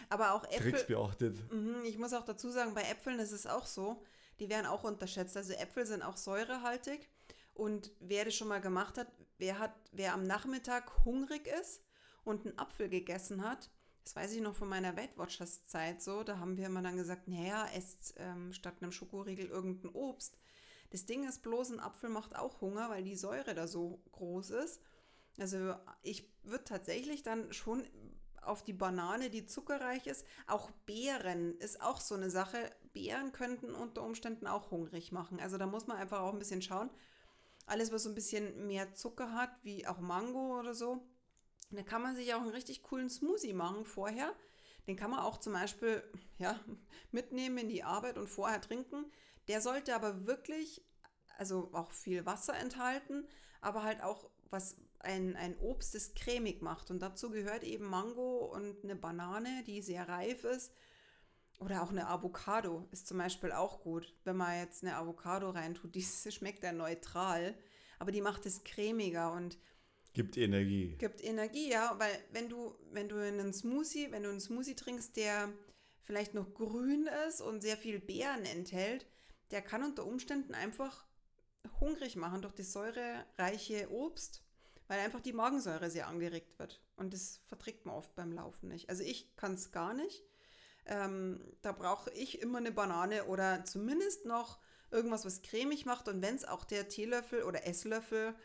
aber 0.09 0.33
auch 0.33 0.43
Äpfel, 0.45 0.71
Tricks 0.71 0.87
beachtet. 0.87 1.37
Mh, 1.51 1.83
ich 1.85 1.97
muss 1.97 2.13
auch 2.13 2.25
dazu 2.25 2.49
sagen, 2.49 2.73
bei 2.73 2.81
Äpfeln 2.81 3.19
ist 3.19 3.31
es 3.31 3.45
auch 3.45 3.65
so, 3.65 4.03
die 4.39 4.49
werden 4.49 4.65
auch 4.65 4.83
unterschätzt. 4.83 5.37
Also 5.37 5.53
Äpfel 5.53 5.85
sind 5.85 6.03
auch 6.03 6.17
säurehaltig. 6.17 7.07
Und 7.53 7.91
wer 7.99 8.25
das 8.25 8.35
schon 8.35 8.47
mal 8.47 8.61
gemacht 8.61 8.97
hat, 8.97 9.07
wer 9.37 9.59
hat, 9.59 9.73
wer 9.91 10.13
am 10.13 10.23
Nachmittag 10.23 11.05
hungrig 11.05 11.47
ist 11.61 11.81
und 12.23 12.45
einen 12.45 12.57
Apfel 12.57 12.89
gegessen 12.89 13.43
hat, 13.43 13.69
das 14.03 14.15
weiß 14.15 14.33
ich 14.33 14.41
noch 14.41 14.55
von 14.55 14.69
meiner 14.69 14.95
Weight 14.95 15.17
Watchers 15.17 15.65
Zeit 15.67 16.01
so, 16.01 16.23
da 16.23 16.39
haben 16.39 16.57
wir 16.57 16.67
immer 16.67 16.81
dann 16.81 16.97
gesagt, 16.97 17.27
naja, 17.27 17.67
esst 17.75 18.15
ähm, 18.17 18.53
statt 18.53 18.75
einem 18.81 18.91
Schokoriegel 18.91 19.47
irgendein 19.47 19.91
Obst. 19.91 20.37
Das 20.91 21.05
Ding 21.05 21.27
ist 21.27 21.43
bloß, 21.43 21.71
ein 21.71 21.79
Apfel 21.79 22.09
macht 22.09 22.35
auch 22.35 22.61
Hunger, 22.61 22.89
weil 22.89 23.03
die 23.03 23.15
Säure 23.15 23.53
da 23.53 23.67
so 23.67 24.01
groß 24.11 24.49
ist. 24.51 24.81
Also 25.37 25.75
ich 26.01 26.29
würde 26.43 26.63
tatsächlich 26.63 27.23
dann 27.23 27.53
schon 27.53 27.85
auf 28.41 28.63
die 28.63 28.73
Banane, 28.73 29.29
die 29.29 29.45
zuckerreich 29.45 30.07
ist. 30.07 30.25
Auch 30.47 30.71
Beeren 30.85 31.57
ist 31.59 31.81
auch 31.81 32.01
so 32.01 32.15
eine 32.15 32.29
Sache. 32.29 32.71
Beeren 32.93 33.31
könnten 33.31 33.73
unter 33.73 34.03
Umständen 34.03 34.47
auch 34.47 34.71
hungrig 34.71 35.11
machen. 35.11 35.39
Also 35.39 35.57
da 35.57 35.67
muss 35.67 35.87
man 35.87 35.97
einfach 35.97 36.21
auch 36.21 36.33
ein 36.33 36.39
bisschen 36.39 36.61
schauen. 36.61 36.89
Alles, 37.67 37.91
was 37.91 38.03
so 38.03 38.09
ein 38.09 38.15
bisschen 38.15 38.65
mehr 38.65 38.93
Zucker 38.93 39.33
hat, 39.33 39.51
wie 39.61 39.85
auch 39.85 39.99
Mango 39.99 40.59
oder 40.59 40.73
so, 40.73 41.03
da 41.71 41.83
kann 41.83 42.01
man 42.01 42.15
sich 42.15 42.33
auch 42.33 42.41
einen 42.41 42.49
richtig 42.49 42.83
coolen 42.83 43.09
Smoothie 43.09 43.53
machen 43.53 43.85
vorher. 43.85 44.33
Den 44.87 44.95
kann 44.95 45.11
man 45.11 45.19
auch 45.19 45.37
zum 45.37 45.53
Beispiel 45.53 46.03
ja, 46.37 46.59
mitnehmen 47.11 47.59
in 47.59 47.69
die 47.69 47.83
Arbeit 47.83 48.17
und 48.17 48.27
vorher 48.27 48.61
trinken. 48.61 49.05
Der 49.47 49.61
sollte 49.61 49.95
aber 49.95 50.25
wirklich, 50.25 50.83
also 51.37 51.69
auch 51.73 51.91
viel 51.91 52.25
Wasser 52.25 52.55
enthalten, 52.55 53.27
aber 53.61 53.83
halt 53.83 54.01
auch 54.01 54.29
was 54.49 54.77
ein, 54.99 55.35
ein 55.35 55.57
Obst, 55.59 55.95
das 55.95 56.13
cremig 56.13 56.61
macht. 56.61 56.91
Und 56.91 57.01
dazu 57.01 57.29
gehört 57.29 57.63
eben 57.63 57.85
Mango 57.85 58.45
und 58.45 58.83
eine 58.83 58.95
Banane, 58.95 59.63
die 59.65 59.81
sehr 59.81 60.07
reif 60.09 60.43
ist. 60.43 60.73
Oder 61.59 61.83
auch 61.83 61.89
eine 61.89 62.07
Avocado 62.07 62.87
ist 62.91 63.07
zum 63.07 63.17
Beispiel 63.17 63.51
auch 63.51 63.81
gut. 63.81 64.15
Wenn 64.23 64.37
man 64.37 64.57
jetzt 64.57 64.83
eine 64.83 64.95
Avocado 64.95 65.49
reintut, 65.49 65.93
die 65.95 66.03
schmeckt 66.03 66.63
ja 66.63 66.71
neutral, 66.71 67.55
aber 67.99 68.11
die 68.11 68.21
macht 68.21 68.45
es 68.45 68.63
cremiger 68.63 69.33
und 69.33 69.57
Gibt 70.13 70.37
Energie. 70.37 70.95
Gibt 70.97 71.23
Energie, 71.23 71.69
ja, 71.69 71.95
weil 71.97 72.11
wenn 72.31 72.49
du, 72.49 72.75
wenn 72.91 73.07
du 73.07 73.17
einen 73.17 73.53
Smoothie, 73.53 74.11
wenn 74.11 74.23
du 74.23 74.29
einen 74.29 74.39
Smoothie 74.39 74.75
trinkst, 74.75 75.15
der 75.15 75.49
vielleicht 76.03 76.33
noch 76.33 76.53
grün 76.53 77.07
ist 77.27 77.41
und 77.41 77.61
sehr 77.61 77.77
viel 77.77 77.99
Beeren 77.99 78.45
enthält, 78.45 79.05
der 79.51 79.61
kann 79.61 79.83
unter 79.83 80.05
Umständen 80.05 80.53
einfach 80.55 81.05
hungrig 81.79 82.15
machen 82.15 82.41
durch 82.41 82.53
das 82.53 82.71
säurereiche 82.73 83.91
Obst, 83.91 84.43
weil 84.87 84.99
einfach 84.99 85.21
die 85.21 85.33
Magensäure 85.33 85.89
sehr 85.89 86.07
angeregt 86.07 86.57
wird. 86.57 86.81
Und 86.95 87.13
das 87.13 87.41
verträgt 87.45 87.85
man 87.85 87.95
oft 87.95 88.15
beim 88.15 88.31
Laufen 88.31 88.69
nicht. 88.69 88.89
Also 88.89 89.03
ich 89.03 89.35
kann 89.35 89.53
es 89.53 89.71
gar 89.71 89.93
nicht. 89.93 90.23
Ähm, 90.85 91.39
da 91.61 91.71
brauche 91.71 92.09
ich 92.11 92.41
immer 92.41 92.57
eine 92.57 92.71
Banane 92.71 93.25
oder 93.25 93.63
zumindest 93.65 94.25
noch 94.25 94.59
irgendwas, 94.91 95.25
was 95.25 95.41
cremig 95.43 95.85
macht. 95.85 96.07
Und 96.07 96.21
wenn 96.21 96.35
es 96.35 96.45
auch 96.45 96.65
der 96.65 96.87
Teelöffel 96.87 97.43
oder 97.43 97.67
Esslöffel 97.67 98.35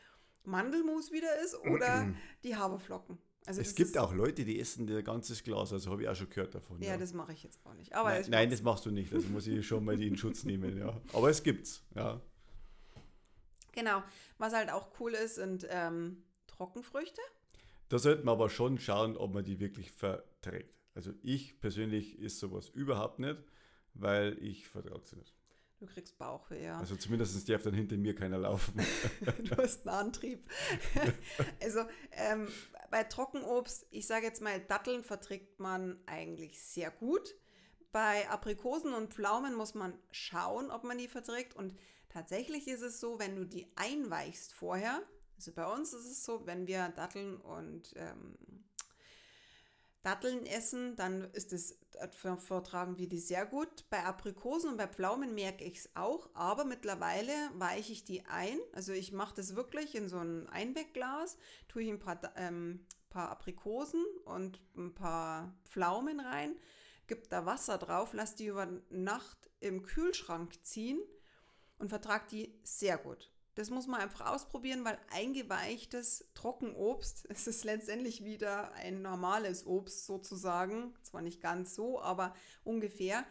Mandelmus 0.44 1.12
wieder 1.12 1.40
ist 1.42 1.54
oder 1.66 2.14
die 2.42 2.56
Haferflocken. 2.56 3.18
Also 3.46 3.60
es 3.60 3.74
gibt 3.74 3.98
auch 3.98 4.14
Leute, 4.14 4.44
die 4.44 4.58
essen 4.58 4.88
ein 4.88 5.04
ganzes 5.04 5.42
Glas, 5.42 5.72
also 5.72 5.90
habe 5.90 6.02
ich 6.02 6.08
auch 6.08 6.14
schon 6.14 6.30
gehört 6.30 6.54
davon. 6.54 6.80
Ja, 6.80 6.92
ja. 6.92 6.96
das 6.96 7.12
mache 7.12 7.32
ich 7.34 7.42
jetzt 7.42 7.60
auch 7.66 7.74
nicht. 7.74 7.94
Aber 7.94 8.10
nein, 8.10 8.24
nein 8.28 8.50
das 8.50 8.62
machst 8.62 8.86
du 8.86 8.90
nicht, 8.90 9.12
also 9.12 9.28
muss 9.28 9.46
ich 9.46 9.66
schon 9.66 9.84
mal 9.84 9.96
die 9.96 10.08
in 10.08 10.16
Schutz 10.16 10.44
nehmen, 10.44 10.78
ja. 10.78 10.98
Aber 11.12 11.28
es 11.28 11.42
gibt's, 11.42 11.84
ja. 11.94 12.22
Genau. 13.72 14.02
Was 14.38 14.54
halt 14.54 14.70
auch 14.70 14.88
cool 14.98 15.12
ist, 15.12 15.34
sind 15.34 15.66
ähm, 15.68 16.22
Trockenfrüchte. 16.46 17.20
Da 17.88 17.98
sollte 17.98 18.24
man 18.24 18.34
aber 18.34 18.48
schon 18.48 18.78
schauen, 18.78 19.16
ob 19.16 19.34
man 19.34 19.44
die 19.44 19.60
wirklich 19.60 19.90
verträgt. 19.90 20.74
Also 20.94 21.12
ich 21.22 21.60
persönlich 21.60 22.18
ist 22.18 22.38
sowas 22.38 22.68
überhaupt 22.70 23.18
nicht, 23.18 23.38
weil 23.92 24.38
ich 24.40 24.68
vertraue 24.68 25.02
sie 25.04 25.16
nicht. 25.16 25.34
Du 25.86 25.92
kriegst 25.92 26.16
Bauchweh, 26.18 26.64
ja. 26.64 26.78
Also 26.78 26.96
zumindest 26.96 27.48
darf 27.48 27.62
dann 27.62 27.74
hinter 27.74 27.96
mir 27.96 28.14
keiner 28.14 28.38
laufen. 28.38 28.74
du 29.38 29.56
hast 29.56 29.86
einen 29.86 29.96
Antrieb. 29.96 30.48
also 31.62 31.80
ähm, 32.12 32.48
bei 32.90 33.04
Trockenobst, 33.04 33.86
ich 33.90 34.06
sage 34.06 34.24
jetzt 34.26 34.40
mal, 34.40 34.60
Datteln 34.60 35.04
verträgt 35.04 35.60
man 35.60 35.98
eigentlich 36.06 36.62
sehr 36.62 36.90
gut. 36.90 37.34
Bei 37.92 38.28
Aprikosen 38.30 38.94
und 38.94 39.12
Pflaumen 39.12 39.54
muss 39.54 39.74
man 39.74 39.98
schauen, 40.10 40.70
ob 40.70 40.84
man 40.84 40.96
die 40.96 41.08
verträgt. 41.08 41.54
Und 41.54 41.74
tatsächlich 42.08 42.66
ist 42.66 42.82
es 42.82 43.00
so, 43.00 43.18
wenn 43.18 43.36
du 43.36 43.44
die 43.44 43.66
einweichst 43.76 44.52
vorher, 44.54 45.02
also 45.36 45.52
bei 45.52 45.66
uns 45.66 45.92
ist 45.92 46.06
es 46.06 46.24
so, 46.24 46.46
wenn 46.46 46.66
wir 46.66 46.88
Datteln 46.90 47.36
und 47.36 47.92
ähm, 47.96 48.63
Datteln 50.04 50.44
essen, 50.44 50.96
dann 50.96 51.24
ist 51.32 51.52
es, 51.52 51.78
vertragen 52.36 52.98
wir 52.98 53.08
die 53.08 53.18
sehr 53.18 53.46
gut. 53.46 53.88
Bei 53.88 54.04
Aprikosen 54.04 54.70
und 54.70 54.76
bei 54.76 54.86
Pflaumen 54.86 55.34
merke 55.34 55.64
ich 55.64 55.78
es 55.78 55.96
auch, 55.96 56.28
aber 56.34 56.66
mittlerweile 56.66 57.32
weiche 57.54 57.92
ich 57.92 58.04
die 58.04 58.26
ein. 58.26 58.58
Also 58.72 58.92
ich 58.92 59.12
mache 59.12 59.34
das 59.34 59.56
wirklich 59.56 59.94
in 59.94 60.10
so 60.10 60.18
ein 60.18 60.46
Einwegglas, 60.50 61.38
tue 61.68 61.84
ich 61.84 61.88
ein 61.88 61.98
paar, 61.98 62.20
ähm, 62.36 62.86
paar 63.08 63.30
Aprikosen 63.30 64.04
und 64.26 64.60
ein 64.76 64.94
paar 64.94 65.58
Pflaumen 65.64 66.20
rein, 66.20 66.54
gebe 67.06 67.26
da 67.28 67.46
Wasser 67.46 67.78
drauf, 67.78 68.12
lasse 68.12 68.36
die 68.36 68.46
über 68.46 68.68
Nacht 68.90 69.50
im 69.60 69.82
Kühlschrank 69.82 70.62
ziehen 70.64 71.00
und 71.78 71.88
vertrage 71.88 72.26
die 72.30 72.60
sehr 72.62 72.98
gut. 72.98 73.33
Das 73.54 73.70
muss 73.70 73.86
man 73.86 74.00
einfach 74.00 74.32
ausprobieren, 74.32 74.84
weil 74.84 74.98
eingeweichtes 75.12 76.26
Trockenobst, 76.34 77.26
es 77.28 77.46
ist 77.46 77.64
letztendlich 77.64 78.24
wieder 78.24 78.72
ein 78.74 79.02
normales 79.02 79.66
Obst 79.66 80.06
sozusagen. 80.06 80.94
Zwar 81.02 81.22
nicht 81.22 81.40
ganz 81.40 81.74
so, 81.74 82.00
aber 82.00 82.34
ungefähr. 82.64 83.24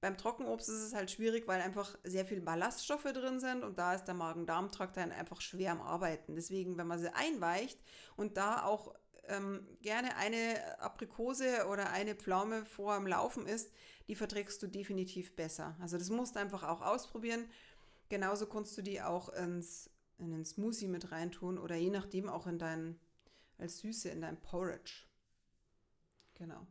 Beim 0.00 0.16
Trockenobst 0.16 0.68
ist 0.68 0.82
es 0.82 0.94
halt 0.94 1.12
schwierig, 1.12 1.46
weil 1.46 1.60
einfach 1.60 1.96
sehr 2.02 2.26
viele 2.26 2.40
Ballaststoffe 2.40 3.04
drin 3.04 3.38
sind 3.38 3.62
und 3.62 3.78
da 3.78 3.94
ist 3.94 4.04
der 4.04 4.14
Magen-Darm-Trakt 4.14 4.96
dann 4.96 5.12
einfach 5.12 5.40
schwer 5.40 5.70
am 5.70 5.80
Arbeiten. 5.80 6.34
Deswegen, 6.34 6.76
wenn 6.76 6.88
man 6.88 6.98
sie 6.98 7.14
einweicht 7.14 7.78
und 8.16 8.36
da 8.36 8.64
auch 8.64 8.96
ähm, 9.28 9.66
gerne 9.80 10.16
eine 10.16 10.80
Aprikose 10.80 11.66
oder 11.70 11.90
eine 11.90 12.14
Pflaume 12.14 12.64
vor 12.64 12.96
dem 12.96 13.06
Laufen 13.06 13.46
isst, 13.46 13.72
die 14.08 14.16
verträgst 14.16 14.62
du 14.62 14.66
definitiv 14.66 15.36
besser. 15.36 15.76
Also 15.80 15.98
das 15.98 16.10
musst 16.10 16.34
du 16.34 16.40
einfach 16.40 16.64
auch 16.64 16.82
ausprobieren. 16.82 17.48
Genauso 18.12 18.44
kannst 18.44 18.76
du 18.76 18.82
die 18.82 19.00
auch 19.00 19.30
ins, 19.30 19.88
in 20.18 20.32
den 20.32 20.44
Smoothie 20.44 20.86
mit 20.86 21.12
reintun 21.12 21.56
oder 21.56 21.76
je 21.76 21.88
nachdem 21.88 22.28
auch 22.28 22.46
in 22.46 22.58
dein, 22.58 23.00
als 23.56 23.78
Süße 23.78 24.10
in 24.10 24.20
dein 24.20 24.38
Porridge. 24.38 25.06
Genau. 26.34 26.66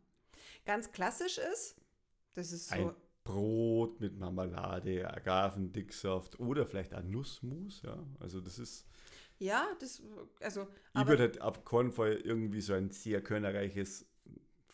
Ganz 0.68 0.92
klassisch 0.92 1.40
ist, 1.40 1.78
das 2.36 2.52
ist 2.52 2.70
so. 2.70 2.76
Ein 2.76 2.96
Brot 3.24 4.00
mit 4.00 4.20
Marmelade, 4.20 5.12
Agavendicksaft 5.12 6.40
oder 6.40 6.68
vielleicht 6.68 6.94
ein 6.94 7.10
Nussmus, 7.10 7.82
ja. 7.82 7.98
Also 8.20 8.40
das 8.40 8.60
ist. 8.60 8.86
Ja, 9.40 9.66
das, 9.80 10.00
also. 10.42 10.68
Ich 10.94 11.08
würde 11.08 11.24
halt 11.24 11.42
auf 11.42 11.66
keinen 11.66 11.92
Fall 11.92 12.18
irgendwie 12.18 12.62
so 12.62 12.74
ein 12.74 12.92
sehr 12.92 13.20
körnerreiches 13.24 14.06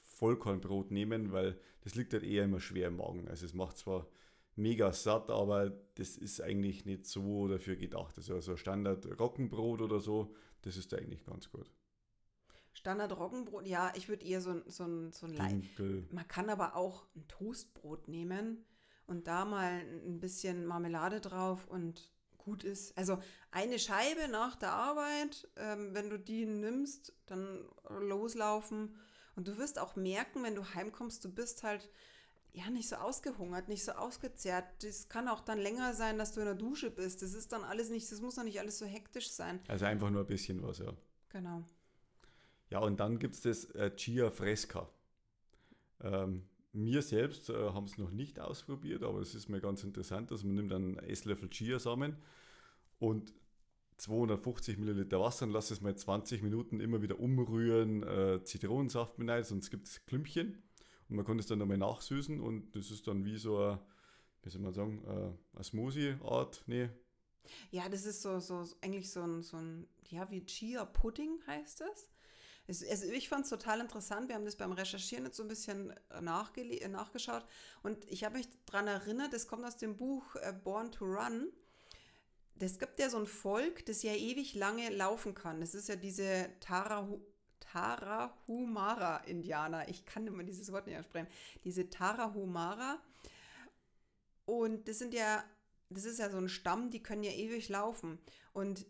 Vollkornbrot 0.02 0.92
nehmen, 0.92 1.32
weil 1.32 1.58
das 1.86 1.96
liegt 1.96 2.12
halt 2.12 2.24
eher 2.24 2.44
immer 2.44 2.60
schwer 2.60 2.90
im 2.90 2.98
Magen. 2.98 3.30
Also 3.30 3.46
es 3.46 3.54
macht 3.54 3.78
zwar 3.78 4.06
mega 4.58 4.92
satt, 4.92 5.30
aber 5.30 5.70
das 5.96 6.18
ist 6.18 6.42
eigentlich 6.42 6.86
nicht 6.86 7.06
so 7.06 7.48
dafür 7.48 7.76
gedacht. 7.76 8.18
Also 8.18 8.40
so 8.42 8.58
Standard 8.58 9.20
Roggenbrot 9.20 9.82
oder 9.82 10.00
so, 10.00 10.34
das 10.62 10.78
ist 10.78 10.94
eigentlich 10.94 11.26
ganz 11.26 11.50
gut. 11.50 11.72
Standard 12.74 13.18
Roggenbrot, 13.18 13.66
ja, 13.66 13.92
ich 13.96 14.08
würde 14.08 14.26
eher 14.26 14.42
so, 14.42 14.62
so, 14.68 15.10
so 15.12 15.26
ein 15.26 15.36
Dinkel. 15.36 16.08
Man 16.12 16.28
kann 16.28 16.50
aber 16.50 16.76
auch 16.76 17.08
ein 17.16 17.28
Toastbrot 17.28 18.08
nehmen 18.08 18.66
und 19.08 19.28
da 19.28 19.46
mal 19.46 19.82
ein 20.06 20.20
bisschen 20.20 20.66
Marmelade 20.66 21.20
drauf 21.22 21.68
und 21.68 22.12
gut 22.38 22.64
ist. 22.64 22.98
Also 22.98 23.18
eine 23.52 23.80
Scheibe 23.80 24.28
nach 24.30 24.56
der 24.56 24.72
Arbeit, 24.74 25.48
ähm, 25.58 25.94
wenn 25.94 26.10
du 26.10 26.20
die 26.20 26.46
nimmst, 26.46 27.14
dann 27.26 27.66
loslaufen. 28.00 28.96
Und 29.36 29.48
du 29.48 29.58
wirst 29.58 29.80
auch 29.80 29.96
merken, 29.96 30.44
wenn 30.44 30.56
du 30.56 30.64
heimkommst, 30.74 31.26
du 31.26 31.34
bist 31.34 31.64
halt 31.64 31.90
ja, 32.54 32.70
nicht 32.70 32.90
so 32.90 32.96
ausgehungert, 32.96 33.68
nicht 33.68 33.84
so 33.84 33.92
ausgezehrt. 33.92 34.66
Das 34.82 35.10
kann 35.10 35.28
auch 35.28 35.42
dann 35.42 35.60
länger 35.60 35.94
sein, 35.94 36.18
dass 36.18 36.34
du 36.34 36.40
in 36.40 36.48
der 36.48 36.56
Dusche 36.56 36.90
bist. 36.90 37.22
Das 37.22 37.34
ist 37.34 37.52
dann 37.52 37.64
alles 37.64 37.90
nicht, 37.90 38.12
das 38.12 38.22
muss 38.22 38.36
doch 38.36 38.44
nicht 38.44 38.60
alles 38.60 38.80
so 38.80 38.86
hektisch 38.86 39.30
sein. 39.30 39.60
Also 39.68 39.86
einfach 39.86 40.10
nur 40.10 40.22
ein 40.22 40.28
bisschen 40.28 40.64
was, 40.64 40.80
ja. 40.80 40.94
Genau. 41.30 41.64
Ja, 42.70 42.80
und 42.80 43.00
dann 43.00 43.20
gibt 43.20 43.36
es 43.36 43.42
das 43.42 43.66
äh, 43.76 43.96
Chia 43.96 44.32
Fresca. 44.32 44.90
Ähm, 46.02 46.44
wir 46.74 47.02
selbst 47.02 47.50
äh, 47.50 47.54
haben 47.54 47.86
es 47.86 47.98
noch 47.98 48.12
nicht 48.12 48.40
ausprobiert, 48.40 49.04
aber 49.04 49.20
es 49.20 49.36
ist 49.36 49.50
mir 49.50 49.62
ganz 49.62 49.84
interessant, 49.84 50.32
dass 50.32 50.44
man 50.44 50.56
nimmt 50.56 50.74
einen 50.74 51.00
Esslöffel 51.00 51.50
Chiasamen 51.50 52.18
und 53.00 53.34
250 53.98 54.78
Milliliter 54.78 55.20
Wasser 55.20 55.46
und 55.46 55.52
lass 55.52 55.72
es 55.72 55.82
mal 55.82 55.96
20 55.96 56.44
Minuten 56.44 56.80
immer 56.80 57.02
wieder 57.02 57.20
umrühren, 57.20 58.04
äh, 58.04 58.44
Zitronensaft 58.44 59.18
mit 59.18 59.30
rein, 59.30 59.44
sonst 59.44 59.72
gibt 59.72 59.88
es 59.88 60.06
Klümpchen. 60.06 60.62
Und 61.10 61.16
man 61.16 61.26
kann 61.26 61.40
es 61.40 61.48
dann 61.48 61.60
nochmal 61.60 61.78
nachsüßen 61.78 62.40
und 62.40 62.76
das 62.76 62.92
ist 62.92 63.08
dann 63.08 63.24
wie 63.26 63.38
so 63.38 63.58
ein, 63.60 63.80
wie 64.44 64.50
soll 64.50 64.62
man 64.62 64.74
sagen, 64.74 65.04
äh, 65.06 65.56
eine 65.56 65.64
Smoothie-Art. 65.64 66.64
Nee. 66.68 66.90
Ja, 67.72 67.88
das 67.90 68.06
ist 68.06 68.22
so, 68.22 68.40
so 68.40 68.66
eigentlich 68.82 69.10
so 69.10 69.22
ein, 69.22 69.42
so 69.42 69.58
ein, 69.58 69.88
ja, 70.10 70.30
wie 70.30 70.46
Chia-Pudding 70.46 71.40
heißt 71.48 71.82
das. 71.82 72.10
Es, 72.68 72.88
also 72.88 73.06
ich 73.06 73.30
fand 73.30 73.46
es 73.46 73.50
total 73.50 73.80
interessant. 73.80 74.28
Wir 74.28 74.36
haben 74.36 74.46
das 74.46 74.58
beim 74.58 74.74
Recherchieren 74.74 75.26
jetzt 75.26 75.38
so 75.38 75.44
ein 75.44 75.48
bisschen 75.48 75.94
nachgeschaut. 76.20 77.46
Und 77.82 78.04
ich 78.12 78.26
habe 78.26 78.38
mich 78.38 78.48
daran 78.66 78.88
erinnert, 78.88 79.32
das 79.32 79.48
kommt 79.48 79.66
aus 79.66 79.78
dem 79.78 79.96
Buch 79.96 80.36
äh, 80.36 80.54
Born 80.54 80.92
to 80.92 81.06
Run. 81.06 81.50
Es 82.60 82.80
gibt 82.80 83.00
ja 83.00 83.10
so 83.10 83.18
ein 83.18 83.28
Volk, 83.28 83.86
das 83.86 84.04
ja 84.04 84.14
ewig 84.14 84.56
lange 84.56 84.90
laufen 84.90 85.34
kann. 85.34 85.62
Das 85.62 85.76
ist 85.76 85.88
ja 85.88 85.96
diese 85.96 86.50
Tara, 86.60 87.08
Tarahumara-Indianer. 87.60 89.90
Ich 89.90 90.06
kann 90.06 90.28
immer 90.28 90.44
dieses 90.44 90.72
Wort 90.72 90.88
nicht 90.88 90.98
aussprechen. 90.98 91.28
Diese 91.64 91.90
Tarahumara. 91.90 93.00
Und 94.46 94.88
das 94.88 95.00
sind 95.00 95.14
ja, 95.14 95.44
das 95.90 96.06
ist 96.06 96.20
ja 96.20 96.30
so 96.30 96.38
ein 96.38 96.50
Stamm, 96.50 96.90
die 96.90 97.04
können 97.04 97.24
ja 97.24 97.32
ewig 97.32 97.70
laufen. 97.70 98.20
Und 98.54 98.86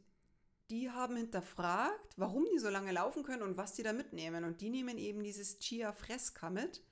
die 0.69 0.91
haben 0.91 1.15
hinterfragt, 1.15 2.13
warum 2.17 2.45
die 2.53 2.59
so 2.59 2.69
lange 2.69 2.91
laufen 2.91 3.23
können 3.23 3.41
und 3.41 3.57
was 3.57 3.73
die 3.73 3.83
da 3.83 3.93
mitnehmen. 3.93 4.43
Und 4.43 4.61
die 4.61 4.69
nehmen 4.69 4.97
eben 4.97 5.23
dieses 5.23 5.59
Chia 5.59 5.93
Fresca 5.93 6.49
mit. 6.49 6.83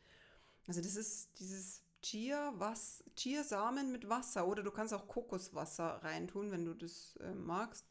Also 0.67 0.81
das 0.81 0.95
ist 0.95 1.37
dieses 1.39 1.83
Chia, 2.01 2.53
was, 2.57 3.03
Chia-Samen 3.15 3.91
mit 3.91 4.09
Wasser. 4.09 4.47
Oder 4.47 4.63
du 4.63 4.71
kannst 4.71 4.93
auch 4.93 5.07
Kokoswasser 5.07 6.03
reintun, 6.03 6.51
wenn 6.51 6.65
du 6.65 6.73
das 6.73 7.17
äh, 7.17 7.33
magst. 7.33 7.85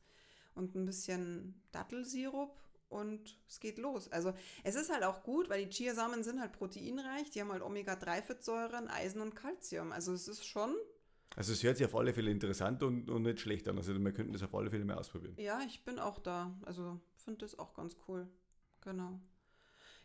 Und 0.55 0.75
ein 0.75 0.87
bisschen 0.87 1.63
Dattelsirup 1.73 2.57
und 2.89 3.39
es 3.49 3.61
geht 3.61 3.79
los. 3.79 4.11
Also 4.11 4.33
es 4.63 4.75
ist 4.75 4.93
halt 4.93 5.05
auch 5.05 5.23
gut, 5.23 5.49
weil 5.49 5.65
die 5.65 5.71
Chiasamen 5.71 6.23
sind 6.23 6.41
halt 6.41 6.53
proteinreich, 6.53 7.31
die 7.31 7.41
haben 7.41 7.53
halt 7.53 7.63
Omega-3-Fettsäuren, 7.63 8.89
Eisen 8.89 9.21
und 9.21 9.35
Kalzium. 9.35 9.93
Also 9.93 10.13
es 10.13 10.29
ist 10.29 10.45
schon. 10.45 10.75
Also 11.37 11.53
es 11.53 11.63
hört 11.63 11.77
sich 11.79 11.87
auf 11.87 11.97
alle 11.97 12.15
Fälle 12.15 12.31
interessant 12.31 12.83
und, 12.83 13.11
und 13.11 13.23
nicht 13.23 13.41
schlecht 13.41 13.67
an. 13.69 13.77
Also 13.77 13.93
wir 13.99 14.13
könnten 14.13 14.33
das 14.33 14.43
auf 14.43 14.55
alle 14.55 14.71
Fälle 14.71 14.85
mehr 14.85 14.99
ausprobieren. 14.99 15.35
Ja, 15.39 15.61
ich 15.67 15.85
bin 15.85 15.99
auch 15.99 16.19
da. 16.19 16.57
Also 16.65 17.01
finde 17.17 17.41
das 17.41 17.59
auch 17.59 17.75
ganz 17.75 17.97
cool. 18.07 18.29
Genau. 18.83 19.19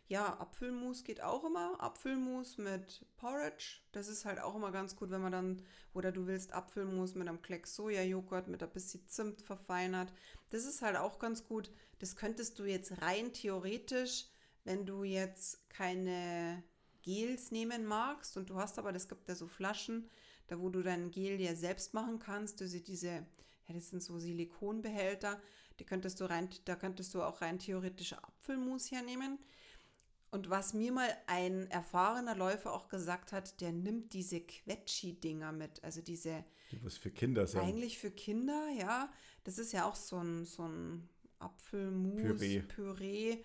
Ja, 0.08 0.40
Apfelmus 0.40 1.04
geht 1.04 1.22
auch 1.22 1.44
immer. 1.44 1.80
Apfelmus 1.80 2.58
mit 2.58 3.06
Porridge. 3.16 3.82
Das 3.92 4.08
ist 4.08 4.24
halt 4.24 4.40
auch 4.40 4.56
immer 4.56 4.72
ganz 4.72 4.96
gut, 4.96 5.10
wenn 5.10 5.22
man 5.22 5.30
dann, 5.30 5.62
oder 5.94 6.10
du 6.10 6.26
willst 6.26 6.52
Apfelmus 6.52 7.14
mit 7.14 7.28
einem 7.28 7.42
Klecks 7.42 7.76
Sojajoghurt, 7.76 8.48
mit 8.48 8.60
ein 8.60 8.70
bisschen 8.70 9.06
Zimt 9.06 9.40
verfeinert. 9.40 10.12
Das 10.48 10.64
ist 10.64 10.82
halt 10.82 10.96
auch 10.96 11.20
ganz 11.20 11.44
gut. 11.44 11.70
Das 12.00 12.16
könntest 12.16 12.58
du 12.58 12.64
jetzt 12.64 13.02
rein 13.02 13.32
theoretisch, 13.32 14.26
wenn 14.64 14.86
du 14.86 15.04
jetzt 15.04 15.68
keine 15.68 16.64
Gels 17.02 17.50
nehmen 17.50 17.84
magst 17.86 18.36
und 18.36 18.50
du 18.50 18.56
hast 18.56 18.78
aber, 18.78 18.92
das 18.92 19.08
gibt 19.08 19.28
ja 19.28 19.34
so 19.34 19.46
Flaschen, 19.46 20.08
da 20.48 20.58
wo 20.58 20.70
du 20.70 20.82
dein 20.82 21.10
Gel 21.10 21.40
ja 21.40 21.54
selbst 21.54 21.94
machen 21.94 22.18
kannst, 22.18 22.60
also 22.62 22.78
diese, 22.78 23.08
ja, 23.08 23.74
das 23.74 23.90
sind 23.90 24.02
so 24.02 24.18
Silikonbehälter, 24.18 25.40
die 25.78 25.84
könntest 25.84 26.20
du 26.20 26.24
rein, 26.24 26.48
da 26.64 26.74
könntest 26.74 27.14
du 27.14 27.22
auch 27.22 27.42
rein 27.42 27.58
theoretisch 27.58 28.14
Apfelmus 28.14 28.90
hernehmen. 28.90 29.38
Und 30.30 30.48
was 30.48 30.74
mir 30.74 30.92
mal 30.92 31.08
ein 31.26 31.68
erfahrener 31.70 32.36
Läufer 32.36 32.72
auch 32.72 32.88
gesagt 32.88 33.32
hat, 33.32 33.60
der 33.60 33.72
nimmt 33.72 34.12
diese 34.12 34.40
Quetschi-Dinger 34.40 35.52
mit. 35.52 35.82
Also 35.82 36.02
diese. 36.02 36.44
Die 36.70 36.82
was 36.84 36.96
für 36.96 37.10
Kinder 37.10 37.46
sind. 37.48 37.60
Eigentlich 37.60 37.98
für 37.98 38.12
Kinder, 38.12 38.68
ja. 38.78 39.12
Das 39.42 39.58
ist 39.58 39.72
ja 39.72 39.86
auch 39.88 39.96
so 39.96 40.18
ein, 40.18 40.44
so 40.44 40.68
ein 40.68 41.08
Apfelmus, 41.40 42.20
Püree. 42.20 42.60
Püree. 42.60 43.44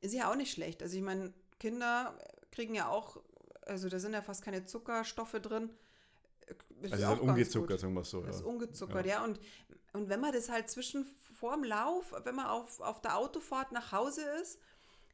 Ist 0.00 0.14
ja 0.14 0.30
auch 0.30 0.36
nicht 0.36 0.52
schlecht. 0.52 0.82
Also 0.82 0.96
ich 0.96 1.02
meine, 1.02 1.32
Kinder 1.58 2.18
kriegen 2.50 2.74
ja 2.74 2.88
auch, 2.88 3.20
also 3.62 3.88
da 3.88 3.98
sind 3.98 4.12
ja 4.12 4.22
fast 4.22 4.42
keine 4.42 4.66
Zuckerstoffe 4.66 5.40
drin. 5.40 5.70
Ist 6.82 6.92
also 6.92 7.06
auch 7.06 7.20
ungezuckert, 7.20 7.80
sagen 7.80 7.94
wir 7.94 8.04
so. 8.04 8.22
Ja. 8.22 8.30
Ist 8.30 8.42
ungezuckert, 8.42 9.06
ja. 9.06 9.14
ja. 9.14 9.24
Und, 9.24 9.40
und 9.92 10.08
wenn 10.08 10.20
man 10.20 10.32
das 10.32 10.50
halt 10.50 10.68
zwischen 10.68 11.06
vorm 11.34 11.64
Lauf, 11.64 12.14
wenn 12.24 12.34
man 12.34 12.46
auf, 12.46 12.80
auf 12.80 13.00
der 13.00 13.16
Autofahrt 13.16 13.72
nach 13.72 13.92
Hause 13.92 14.22
ist, 14.42 14.58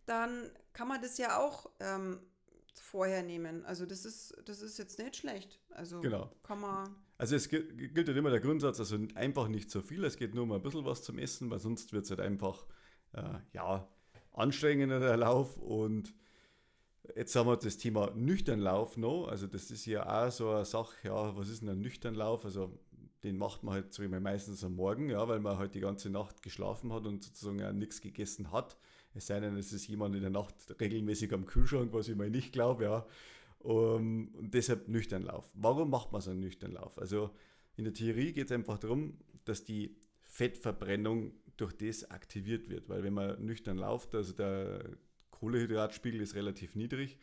dann 0.07 0.51
kann 0.73 0.88
man 0.88 1.01
das 1.01 1.18
ja 1.18 1.38
auch 1.38 1.70
ähm, 1.79 2.20
vorher 2.78 3.22
nehmen. 3.22 3.64
Also 3.64 3.87
das 3.87 4.04
ist, 4.04 4.35
das 4.44 4.62
ist 4.62 4.78
jetzt 4.78 4.98
nicht 4.98 5.16
schlecht. 5.16 5.61
Also 5.70 6.00
Genau. 6.00 6.30
kann 6.42 6.61
man. 6.61 6.94
Also 7.18 7.37
es 7.37 7.48
gi- 7.48 7.88
gilt 7.88 8.09
halt 8.09 8.16
immer 8.16 8.30
der 8.30 8.40
Grundsatz, 8.40 8.78
also 8.80 8.96
einfach 9.14 9.48
nicht 9.48 9.70
so 9.70 9.83
viel, 9.83 10.04
es 10.04 10.16
geht 10.16 10.35
nur 10.35 10.44
um 10.44 10.52
ein 10.52 10.62
bisschen 10.62 10.85
was 10.85 11.02
zum 11.02 11.18
Essen, 11.18 11.50
weil 11.50 11.59
sonst 11.61 11.92
wird 11.92 12.04
es 12.04 12.11
halt 12.11 12.20
einfach, 12.20 12.66
äh, 13.12 13.38
ja, 13.52 13.88
anstrengender 14.33 15.00
der 15.00 15.16
Lauf 15.16 15.59
und 15.59 16.14
jetzt 17.16 17.35
haben 17.37 17.48
wir 17.48 17.56
das 17.56 17.76
Thema 17.76 18.11
Nüchternlauf 18.14 18.96
noch, 18.96 19.26
also 19.28 19.46
das 19.46 19.70
ist 19.70 19.85
ja 19.87 20.26
auch 20.26 20.30
so 20.30 20.50
eine 20.50 20.64
Sache, 20.64 20.96
ja, 21.09 21.37
was 21.37 21.48
ist 21.48 21.62
denn 21.62 21.68
ein 21.70 21.80
Nüchternlauf, 21.80 22.44
also 22.44 22.78
den 23.22 23.37
macht 23.37 23.62
man 23.64 23.74
halt 23.74 23.98
ich 23.98 24.09
mal, 24.09 24.20
meistens 24.20 24.64
am 24.64 24.76
Morgen, 24.76 25.11
ja, 25.11 25.26
weil 25.28 25.40
man 25.40 25.59
halt 25.59 25.74
die 25.74 25.80
ganze 25.80 26.09
Nacht 26.09 26.42
geschlafen 26.42 26.92
hat 26.92 27.06
und 27.06 27.22
sozusagen 27.22 27.62
auch 27.62 27.72
nichts 27.72 28.00
gegessen 28.00 28.50
hat, 28.50 28.78
es 29.14 29.27
sei 29.27 29.40
denn, 29.40 29.57
es 29.57 29.73
ist 29.73 29.88
jemand 29.88 30.14
in 30.14 30.23
der 30.23 30.31
Nacht 30.31 30.55
regelmäßig 30.81 31.33
am 31.33 31.46
Kühlschrank, 31.46 31.92
was 31.92 32.09
ich 32.09 32.16
mal 32.16 32.31
nicht 32.31 32.53
glaube, 32.53 32.85
ja, 32.85 33.07
um, 33.59 34.29
und 34.35 34.55
deshalb 34.55 34.88
Nüchternlauf. 34.88 35.51
Warum 35.55 35.90
macht 35.90 36.12
man 36.12 36.20
so 36.20 36.31
einen 36.31 36.40
Nüchternlauf? 36.40 36.99
Also 36.99 37.31
in 37.77 37.85
der 37.85 37.94
Theorie 37.94 38.33
geht 38.33 38.46
es 38.46 38.53
einfach 38.53 38.79
darum, 38.79 39.18
dass 39.44 39.64
die 39.64 39.96
Fettverbrennung 40.23 41.33
durch 41.57 41.73
das 41.75 42.11
aktiviert 42.11 42.70
wird, 42.70 42.88
weil 42.88 43.03
wenn 43.03 43.12
man 43.12 43.44
nüchtern 43.44 43.77
läuft, 43.77 44.14
also 44.14 44.33
der 44.33 44.96
Kohlehydratspiegel 45.31 46.20
ist 46.20 46.35
relativ 46.35 46.75
niedrig 46.75 47.18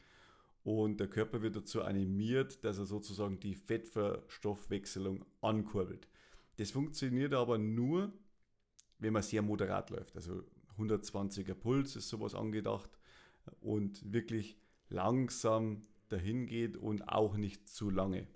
und 0.63 1.00
der 1.00 1.08
Körper 1.08 1.41
wird 1.41 1.56
dazu 1.56 1.82
animiert, 1.82 2.63
dass 2.63 2.78
er 2.78 2.86
sozusagen 2.86 3.39
die 3.39 3.56
Fettverstoffwechselung 3.56 5.26
ankurbelt. 5.41 6.08
Das 6.58 6.71
funktioniert 6.71 7.34
aber 7.34 7.58
nur, 7.58 8.12
wenn 9.00 9.13
man 9.13 9.23
sehr 9.23 9.41
moderat 9.41 9.89
läuft. 9.89 10.15
Also 10.15 10.43
120er 10.77 11.53
Puls 11.53 11.95
ist 11.95 12.09
sowas 12.09 12.35
angedacht 12.35 12.89
und 13.61 14.13
wirklich 14.13 14.57
langsam 14.89 15.81
dahin 16.09 16.47
geht 16.47 16.77
und 16.77 17.09
auch 17.09 17.37
nicht 17.37 17.67
zu 17.67 17.89
lange. 17.89 18.27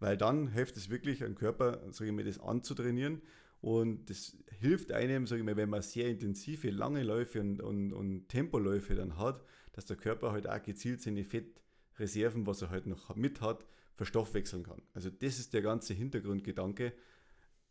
Weil 0.00 0.16
dann 0.16 0.48
hilft 0.48 0.76
es 0.76 0.90
wirklich, 0.90 1.24
einen 1.24 1.34
Körper, 1.34 1.80
sage 1.92 2.10
ich 2.10 2.16
mal, 2.16 2.24
das 2.24 2.38
anzutrainieren. 2.38 3.22
Und 3.60 4.08
das 4.08 4.36
hilft 4.60 4.92
einem, 4.92 5.26
sage 5.26 5.40
ich 5.40 5.44
mal, 5.44 5.56
wenn 5.56 5.70
man 5.70 5.82
sehr 5.82 6.08
intensive, 6.08 6.70
lange 6.70 7.02
Läufe 7.02 7.40
und, 7.40 7.60
und, 7.60 7.92
und 7.92 8.28
Tempoläufe 8.28 8.94
dann 8.94 9.16
hat, 9.18 9.42
dass 9.72 9.86
der 9.86 9.96
Körper 9.96 10.30
halt 10.30 10.48
auch 10.48 10.62
gezielt 10.62 11.02
seine 11.02 11.24
Fettreserven, 11.24 12.46
was 12.46 12.62
er 12.62 12.70
halt 12.70 12.86
noch 12.86 13.16
mit 13.16 13.40
hat, 13.40 13.66
verstoffwechseln 13.96 14.62
kann. 14.62 14.80
Also 14.94 15.10
das 15.10 15.40
ist 15.40 15.54
der 15.54 15.62
ganze 15.62 15.92
Hintergrundgedanke 15.94 16.92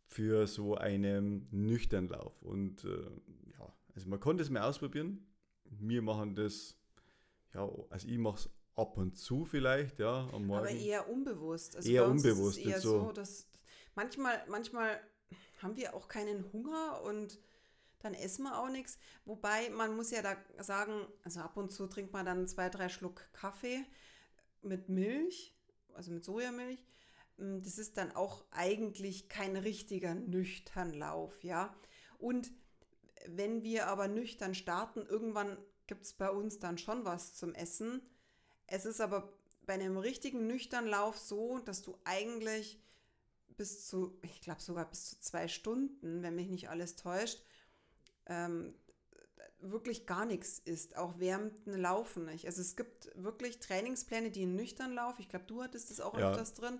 für 0.07 0.47
so 0.47 0.75
einen 0.75 1.47
nüchternen 1.51 2.09
Lauf. 2.09 2.41
Und 2.41 2.83
äh, 2.85 3.03
ja, 3.59 3.73
also 3.93 4.09
man 4.09 4.19
kann 4.19 4.37
das 4.37 4.49
mal 4.49 4.61
ausprobieren. 4.61 5.25
Wir 5.65 6.01
machen 6.01 6.35
das, 6.35 6.77
ja, 7.53 7.69
also 7.89 8.07
ich 8.07 8.17
mache 8.17 8.37
es 8.37 8.49
ab 8.75 8.97
und 8.97 9.17
zu 9.17 9.45
vielleicht, 9.45 9.99
ja, 9.99 10.29
am 10.31 10.47
Morgen. 10.47 10.65
Aber 10.65 10.69
eher 10.69 11.09
unbewusst. 11.09 11.75
Also 11.75 11.89
Eher 11.89 12.03
ist 12.03 12.09
unbewusst, 12.09 12.57
Es 12.59 12.65
eher 12.65 12.81
so, 12.81 13.11
dass 13.11 13.47
manchmal, 13.95 14.43
manchmal 14.47 14.99
haben 15.61 15.75
wir 15.75 15.93
auch 15.93 16.07
keinen 16.07 16.51
Hunger 16.53 17.01
und 17.03 17.39
dann 17.99 18.13
essen 18.13 18.43
wir 18.43 18.57
auch 18.59 18.69
nichts. 18.69 18.99
Wobei 19.25 19.69
man 19.69 19.95
muss 19.95 20.11
ja 20.11 20.21
da 20.21 20.37
sagen, 20.63 21.07
also 21.23 21.41
ab 21.41 21.57
und 21.57 21.71
zu 21.71 21.87
trinkt 21.87 22.13
man 22.13 22.25
dann 22.25 22.47
zwei, 22.47 22.69
drei 22.69 22.89
Schluck 22.89 23.27
Kaffee 23.33 23.83
mit 24.61 24.87
Milch, 24.87 25.55
also 25.93 26.11
mit 26.11 26.23
Sojamilch. 26.23 26.83
Mm, 27.37 27.61
Das 27.61 27.77
ist 27.77 27.97
dann 27.97 28.11
auch 28.15 28.43
eigentlich 28.51 29.29
kein 29.29 29.55
richtiger 29.55 30.15
Nüchternlauf, 30.15 31.43
ja. 31.43 31.75
Und 32.17 32.51
wenn 33.27 33.63
wir 33.63 33.87
aber 33.87 34.07
nüchtern 34.07 34.55
starten, 34.55 35.05
irgendwann 35.05 35.57
gibt 35.87 36.05
es 36.05 36.13
bei 36.13 36.29
uns 36.29 36.59
dann 36.59 36.77
schon 36.77 37.05
was 37.05 37.33
zum 37.35 37.53
Essen. 37.53 38.01
Es 38.67 38.85
ist 38.85 39.01
aber 39.01 39.33
bei 39.65 39.73
einem 39.73 39.97
richtigen 39.97 40.47
nüchternen 40.47 40.89
Lauf 40.89 41.17
so, 41.17 41.59
dass 41.59 41.81
du 41.81 41.97
eigentlich 42.03 42.81
bis 43.57 43.87
zu, 43.87 44.17
ich 44.21 44.41
glaube 44.41 44.61
sogar 44.61 44.89
bis 44.89 45.09
zu 45.09 45.19
zwei 45.19 45.47
Stunden, 45.47 46.21
wenn 46.21 46.35
mich 46.35 46.49
nicht 46.49 46.69
alles 46.69 46.95
täuscht, 46.95 47.43
ähm, 48.27 48.75
wirklich 49.59 50.05
gar 50.05 50.25
nichts 50.25 50.59
isst, 50.59 50.95
auch 50.97 51.15
während 51.17 51.65
dem 51.65 51.75
Laufen 51.75 52.25
nicht. 52.25 52.45
Also 52.45 52.61
es 52.61 52.75
gibt 52.75 53.09
wirklich 53.15 53.59
Trainingspläne, 53.59 54.29
die 54.31 54.43
einen 54.43 54.55
nüchtern 54.55 54.93
Lauf, 54.93 55.19
ich 55.19 55.29
glaube, 55.29 55.45
du 55.45 55.63
hattest 55.63 55.89
das 55.89 55.99
auch 55.99 56.17
Ja. 56.17 56.31
öfters 56.31 56.53
drin 56.53 56.79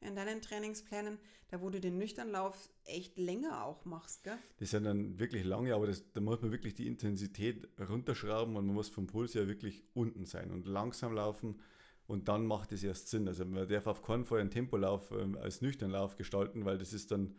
in 0.00 0.14
deinen 0.14 0.40
Trainingsplänen, 0.40 1.18
da 1.48 1.60
wo 1.60 1.70
du 1.70 1.80
den 1.80 1.98
nüchtern 1.98 2.30
Lauf 2.30 2.70
echt 2.84 3.18
länger 3.18 3.64
auch 3.64 3.84
machst, 3.84 4.24
gell? 4.24 4.38
Die 4.60 4.66
sind 4.66 4.84
dann 4.84 5.18
wirklich 5.18 5.44
lange, 5.44 5.74
aber 5.74 5.86
das, 5.86 6.12
da 6.12 6.20
muss 6.20 6.40
man 6.40 6.52
wirklich 6.52 6.74
die 6.74 6.86
Intensität 6.86 7.68
runterschrauben 7.80 8.56
und 8.56 8.66
man 8.66 8.74
muss 8.74 8.88
vom 8.88 9.06
Puls 9.06 9.34
ja 9.34 9.46
wirklich 9.48 9.84
unten 9.94 10.24
sein 10.24 10.50
und 10.50 10.66
langsam 10.66 11.14
laufen 11.14 11.60
und 12.06 12.28
dann 12.28 12.46
macht 12.46 12.72
es 12.72 12.82
erst 12.82 13.08
Sinn. 13.08 13.28
Also 13.28 13.44
man 13.44 13.68
darf 13.68 13.86
auf 13.86 14.02
keinen 14.02 14.24
Fall 14.24 14.40
einen 14.40 14.50
Tempolauf 14.50 15.10
ähm, 15.12 15.36
als 15.36 15.60
Nüchternlauf 15.60 16.16
gestalten, 16.16 16.64
weil 16.64 16.78
das 16.78 16.92
ist 16.92 17.10
dann 17.10 17.36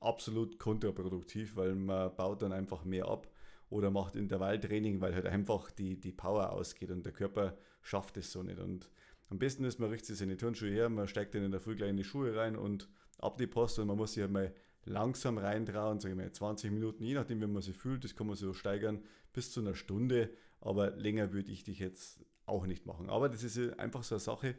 absolut 0.00 0.58
kontraproduktiv, 0.58 1.56
weil 1.56 1.74
man 1.74 2.14
baut 2.14 2.42
dann 2.42 2.52
einfach 2.52 2.84
mehr 2.84 3.08
ab 3.08 3.28
oder 3.70 3.90
macht 3.90 4.16
Intervalltraining, 4.16 5.00
weil 5.00 5.14
halt 5.14 5.26
einfach 5.26 5.70
die, 5.70 6.00
die 6.00 6.12
Power 6.12 6.52
ausgeht 6.52 6.90
und 6.90 7.04
der 7.04 7.12
Körper 7.12 7.56
schafft 7.82 8.16
es 8.16 8.32
so 8.32 8.42
nicht. 8.42 8.60
Und 8.60 8.88
am 9.30 9.38
besten 9.38 9.64
ist, 9.64 9.78
man 9.78 9.90
richtet 9.90 10.08
sich 10.08 10.18
seine 10.18 10.36
Turnschuhe 10.36 10.70
her, 10.70 10.88
man 10.88 11.08
steigt 11.08 11.34
dann 11.34 11.44
in 11.44 11.50
der 11.50 11.60
Früh 11.60 11.76
gleich 11.76 11.90
in 11.90 11.96
die 11.96 12.04
Schuhe 12.04 12.34
rein 12.34 12.56
und 12.56 12.88
ab 13.18 13.36
die 13.38 13.46
Post 13.46 13.78
und 13.78 13.88
man 13.88 13.96
muss 13.96 14.14
sich 14.14 14.22
halt 14.22 14.32
mal 14.32 14.54
langsam 14.84 15.38
reintrauen, 15.38 16.00
sage 16.00 16.14
ich 16.14 16.18
mal 16.18 16.32
20 16.32 16.70
Minuten, 16.70 17.04
je 17.04 17.14
nachdem, 17.14 17.40
wie 17.40 17.46
man 17.46 17.62
sich 17.62 17.76
fühlt, 17.76 18.04
das 18.04 18.16
kann 18.16 18.26
man 18.26 18.36
so 18.36 18.54
steigern 18.54 19.02
bis 19.32 19.52
zu 19.52 19.60
einer 19.60 19.74
Stunde, 19.74 20.30
aber 20.60 20.90
länger 20.92 21.32
würde 21.32 21.52
ich 21.52 21.64
dich 21.64 21.78
jetzt 21.78 22.24
auch 22.46 22.66
nicht 22.66 22.86
machen. 22.86 23.10
Aber 23.10 23.28
das 23.28 23.42
ist 23.42 23.78
einfach 23.78 24.02
so 24.02 24.14
eine 24.14 24.20
Sache, 24.20 24.54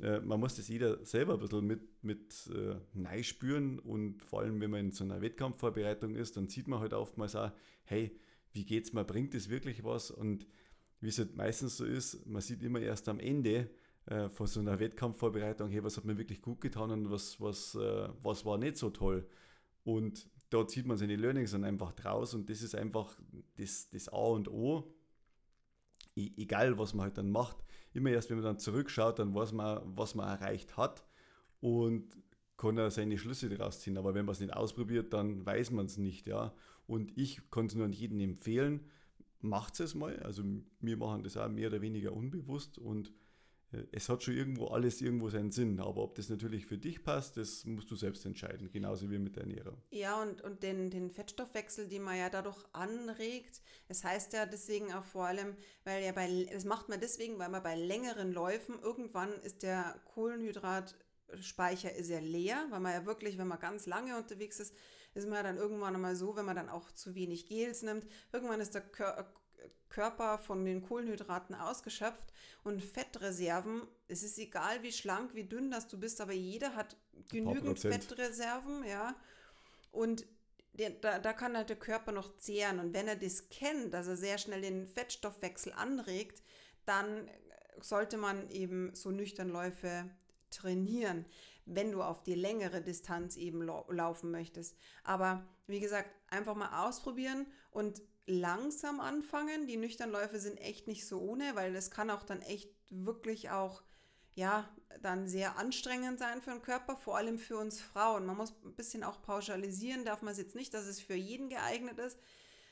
äh, 0.00 0.20
man 0.20 0.40
muss 0.40 0.56
das 0.56 0.68
jeder 0.68 1.04
selber 1.04 1.34
ein 1.34 1.40
bisschen 1.40 1.66
mit, 1.66 2.02
mit 2.02 2.50
äh, 2.54 2.76
neu 2.94 3.22
spüren 3.22 3.78
und 3.78 4.22
vor 4.22 4.40
allem, 4.40 4.60
wenn 4.60 4.70
man 4.70 4.80
in 4.80 4.90
so 4.92 5.04
einer 5.04 5.20
Wettkampfvorbereitung 5.20 6.14
ist, 6.14 6.36
dann 6.36 6.48
sieht 6.48 6.66
man 6.66 6.80
halt 6.80 6.94
oftmals 6.94 7.36
auch, 7.36 7.52
hey, 7.84 8.18
wie 8.52 8.64
geht's 8.64 8.92
mir, 8.92 9.04
bringt 9.04 9.34
das 9.34 9.48
wirklich 9.48 9.84
was? 9.84 10.10
Und 10.10 10.46
wie 11.00 11.08
es 11.08 11.18
halt 11.18 11.36
meistens 11.36 11.76
so 11.76 11.84
ist, 11.84 12.26
man 12.26 12.40
sieht 12.40 12.62
immer 12.62 12.80
erst 12.80 13.08
am 13.08 13.20
Ende 13.20 13.70
äh, 14.06 14.28
von 14.28 14.46
so 14.46 14.60
einer 14.60 14.78
Wettkampfvorbereitung, 14.80 15.70
hey, 15.70 15.82
was 15.84 15.96
hat 15.96 16.04
mir 16.04 16.18
wirklich 16.18 16.42
gut 16.42 16.60
getan 16.60 16.90
und 16.90 17.10
was, 17.10 17.40
was, 17.40 17.74
äh, 17.74 18.08
was 18.22 18.44
war 18.44 18.58
nicht 18.58 18.76
so 18.76 18.90
toll. 18.90 19.26
Und 19.84 20.28
dort 20.50 20.70
sieht 20.70 20.86
man 20.86 20.96
seine 20.96 21.16
Learnings 21.16 21.52
dann 21.52 21.64
einfach 21.64 21.92
draus 21.92 22.34
und 22.34 22.50
das 22.50 22.62
ist 22.62 22.74
einfach 22.74 23.18
das, 23.56 23.88
das 23.90 24.08
A 24.08 24.16
und 24.18 24.48
O, 24.48 24.94
E- 26.16 26.32
egal 26.36 26.78
was 26.78 26.94
man 26.94 27.04
halt 27.04 27.18
dann 27.18 27.30
macht. 27.30 27.56
Immer 27.92 28.10
erst, 28.10 28.30
wenn 28.30 28.36
man 28.38 28.44
dann 28.44 28.58
zurückschaut, 28.58 29.18
dann 29.18 29.34
weiß 29.34 29.52
man, 29.52 29.80
was 29.84 30.14
man 30.14 30.28
erreicht 30.28 30.76
hat 30.76 31.04
und 31.60 32.16
kann 32.56 32.78
er 32.78 32.90
seine 32.90 33.18
Schlüsse 33.18 33.48
daraus 33.48 33.80
ziehen. 33.80 33.98
Aber 33.98 34.14
wenn 34.14 34.24
man 34.26 34.32
es 34.34 34.40
nicht 34.40 34.54
ausprobiert, 34.54 35.12
dann 35.12 35.44
weiß 35.44 35.70
man 35.72 35.86
es 35.86 35.98
nicht, 35.98 36.26
ja. 36.28 36.54
Und 36.86 37.16
ich 37.18 37.50
kann 37.50 37.66
es 37.66 37.74
nur 37.74 37.84
an 37.86 37.92
jeden 37.92 38.20
empfehlen, 38.20 38.80
macht 39.40 39.80
es 39.80 39.94
mal. 39.94 40.18
Also 40.20 40.44
wir 40.80 40.96
machen 40.96 41.22
das 41.24 41.36
auch 41.36 41.48
mehr 41.48 41.68
oder 41.68 41.82
weniger 41.82 42.12
unbewusst 42.12 42.78
und 42.78 43.12
es 43.92 44.08
hat 44.08 44.22
schon 44.22 44.34
irgendwo 44.34 44.66
alles 44.66 45.00
irgendwo 45.00 45.28
seinen 45.28 45.50
Sinn. 45.50 45.80
Aber 45.80 46.02
ob 46.02 46.14
das 46.14 46.28
natürlich 46.28 46.66
für 46.66 46.78
dich 46.78 47.02
passt, 47.02 47.36
das 47.36 47.64
musst 47.64 47.90
du 47.90 47.96
selbst 47.96 48.24
entscheiden, 48.26 48.70
genauso 48.70 49.10
wie 49.10 49.18
mit 49.18 49.36
der 49.36 49.44
Ernährung. 49.44 49.76
Ja, 49.90 50.20
und, 50.22 50.40
und 50.42 50.62
den, 50.62 50.90
den 50.90 51.10
Fettstoffwechsel, 51.10 51.88
den 51.88 52.02
man 52.02 52.16
ja 52.16 52.30
dadurch 52.30 52.64
anregt. 52.72 53.60
Es 53.88 54.04
heißt 54.04 54.32
ja 54.32 54.46
deswegen 54.46 54.92
auch 54.92 55.04
vor 55.04 55.26
allem, 55.26 55.56
weil 55.84 56.04
ja 56.04 56.12
bei, 56.12 56.48
das 56.52 56.64
macht 56.64 56.88
man 56.88 57.00
deswegen, 57.00 57.38
weil 57.38 57.48
man 57.48 57.62
bei 57.62 57.76
längeren 57.76 58.32
Läufen, 58.32 58.78
irgendwann 58.80 59.32
ist 59.42 59.62
der 59.62 60.00
Kohlenhydratspeicher 60.14 61.94
ist 61.94 62.10
ja 62.10 62.20
leer, 62.20 62.66
weil 62.70 62.80
man 62.80 62.92
ja 62.92 63.06
wirklich, 63.06 63.38
wenn 63.38 63.48
man 63.48 63.58
ganz 63.58 63.86
lange 63.86 64.16
unterwegs 64.16 64.60
ist, 64.60 64.74
ist 65.14 65.26
man 65.26 65.36
ja 65.36 65.42
dann 65.44 65.56
irgendwann 65.56 65.94
einmal 65.94 66.16
so, 66.16 66.36
wenn 66.36 66.44
man 66.44 66.56
dann 66.56 66.68
auch 66.68 66.90
zu 66.92 67.14
wenig 67.14 67.46
Gels 67.46 67.82
nimmt, 67.82 68.06
irgendwann 68.32 68.60
ist 68.60 68.74
der 68.74 68.82
Körper 69.88 70.38
von 70.38 70.64
den 70.64 70.82
Kohlenhydraten 70.82 71.54
ausgeschöpft 71.54 72.32
und 72.64 72.82
Fettreserven, 72.82 73.82
es 74.08 74.22
ist 74.22 74.38
egal 74.38 74.82
wie 74.82 74.92
schlank, 74.92 75.34
wie 75.34 75.44
dünn 75.44 75.70
das 75.70 75.86
du 75.86 75.98
bist, 75.98 76.20
aber 76.20 76.32
jeder 76.32 76.74
hat 76.74 76.96
genügend. 77.30 77.78
Fettreserven, 77.78 78.84
ja. 78.84 79.14
Und 79.92 80.26
der, 80.72 80.90
da, 80.90 81.18
da 81.20 81.32
kann 81.32 81.56
halt 81.56 81.68
der 81.68 81.78
Körper 81.78 82.12
noch 82.12 82.36
zehren. 82.38 82.80
Und 82.80 82.92
wenn 82.92 83.06
er 83.06 83.16
das 83.16 83.48
kennt, 83.48 83.94
dass 83.94 84.08
er 84.08 84.16
sehr 84.16 84.38
schnell 84.38 84.60
den 84.60 84.88
Fettstoffwechsel 84.88 85.72
anregt, 85.72 86.42
dann 86.84 87.30
sollte 87.80 88.16
man 88.16 88.50
eben 88.50 88.94
so 88.94 89.10
nüchtern 89.10 89.48
Läufe 89.48 90.10
trainieren, 90.50 91.24
wenn 91.66 91.92
du 91.92 92.02
auf 92.02 92.22
die 92.22 92.34
längere 92.34 92.82
Distanz 92.82 93.36
eben 93.36 93.62
lau 93.62 93.86
laufen 93.90 94.30
möchtest. 94.30 94.76
Aber 95.02 95.46
wie 95.66 95.80
gesagt, 95.80 96.10
einfach 96.28 96.54
mal 96.54 96.86
ausprobieren 96.86 97.46
und 97.70 98.02
langsam 98.26 99.00
anfangen. 99.00 99.66
Die 99.66 99.76
Nüchternläufe 99.76 100.38
sind 100.38 100.58
echt 100.58 100.86
nicht 100.86 101.06
so 101.06 101.20
ohne, 101.20 101.54
weil 101.54 101.72
das 101.72 101.90
kann 101.90 102.10
auch 102.10 102.22
dann 102.22 102.42
echt 102.42 102.70
wirklich 102.90 103.50
auch 103.50 103.82
ja, 104.34 104.68
dann 105.00 105.28
sehr 105.28 105.58
anstrengend 105.58 106.18
sein 106.18 106.42
für 106.42 106.50
den 106.50 106.62
Körper, 106.62 106.96
vor 106.96 107.16
allem 107.16 107.38
für 107.38 107.56
uns 107.56 107.80
Frauen. 107.80 108.26
Man 108.26 108.36
muss 108.36 108.52
ein 108.64 108.74
bisschen 108.74 109.04
auch 109.04 109.22
pauschalisieren, 109.22 110.04
darf 110.04 110.22
man 110.22 110.32
es 110.32 110.38
jetzt 110.38 110.56
nicht, 110.56 110.74
dass 110.74 110.86
es 110.86 111.00
für 111.00 111.14
jeden 111.14 111.48
geeignet 111.48 111.98
ist, 111.98 112.18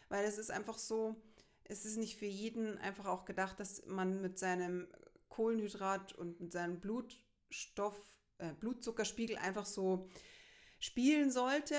weil 0.08 0.24
es 0.24 0.38
ist 0.38 0.50
einfach 0.50 0.78
so, 0.78 1.16
es 1.64 1.84
ist 1.84 1.98
nicht 1.98 2.18
für 2.18 2.26
jeden 2.26 2.78
einfach 2.78 3.06
auch 3.06 3.24
gedacht, 3.24 3.60
dass 3.60 3.86
man 3.86 4.20
mit 4.20 4.38
seinem 4.38 4.88
Kohlenhydrat 5.28 6.12
und 6.14 6.40
mit 6.40 6.52
seinem 6.52 6.80
Blutstoff, 6.80 7.96
äh, 8.38 8.52
Blutzuckerspiegel 8.54 9.38
einfach 9.38 9.66
so 9.66 10.08
spielen 10.80 11.30
sollte. 11.30 11.76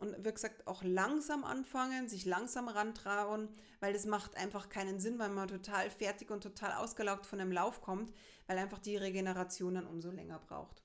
Und 0.00 0.16
wie 0.24 0.32
gesagt, 0.32 0.66
auch 0.66 0.82
langsam 0.82 1.44
anfangen, 1.44 2.08
sich 2.08 2.24
langsam 2.24 2.68
rantrauen, 2.68 3.50
weil 3.80 3.92
das 3.92 4.06
macht 4.06 4.34
einfach 4.34 4.70
keinen 4.70 4.98
Sinn, 4.98 5.18
weil 5.18 5.28
man 5.28 5.46
total 5.46 5.90
fertig 5.90 6.30
und 6.30 6.42
total 6.42 6.72
ausgelaugt 6.72 7.26
von 7.26 7.38
einem 7.38 7.52
Lauf 7.52 7.82
kommt, 7.82 8.10
weil 8.46 8.56
einfach 8.56 8.78
die 8.78 8.96
Regeneration 8.96 9.74
dann 9.74 9.86
umso 9.86 10.10
länger 10.10 10.38
braucht. 10.38 10.82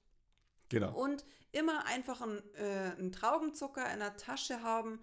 Genau. 0.68 0.94
Und 0.94 1.24
immer 1.54 1.86
einfach 1.86 2.20
einen, 2.20 2.44
äh, 2.56 2.92
einen 2.98 3.14
Traubenzucker 3.14 3.90
in 3.94 4.00
der 4.00 4.18
Tasche 4.18 4.62
haben 4.62 5.00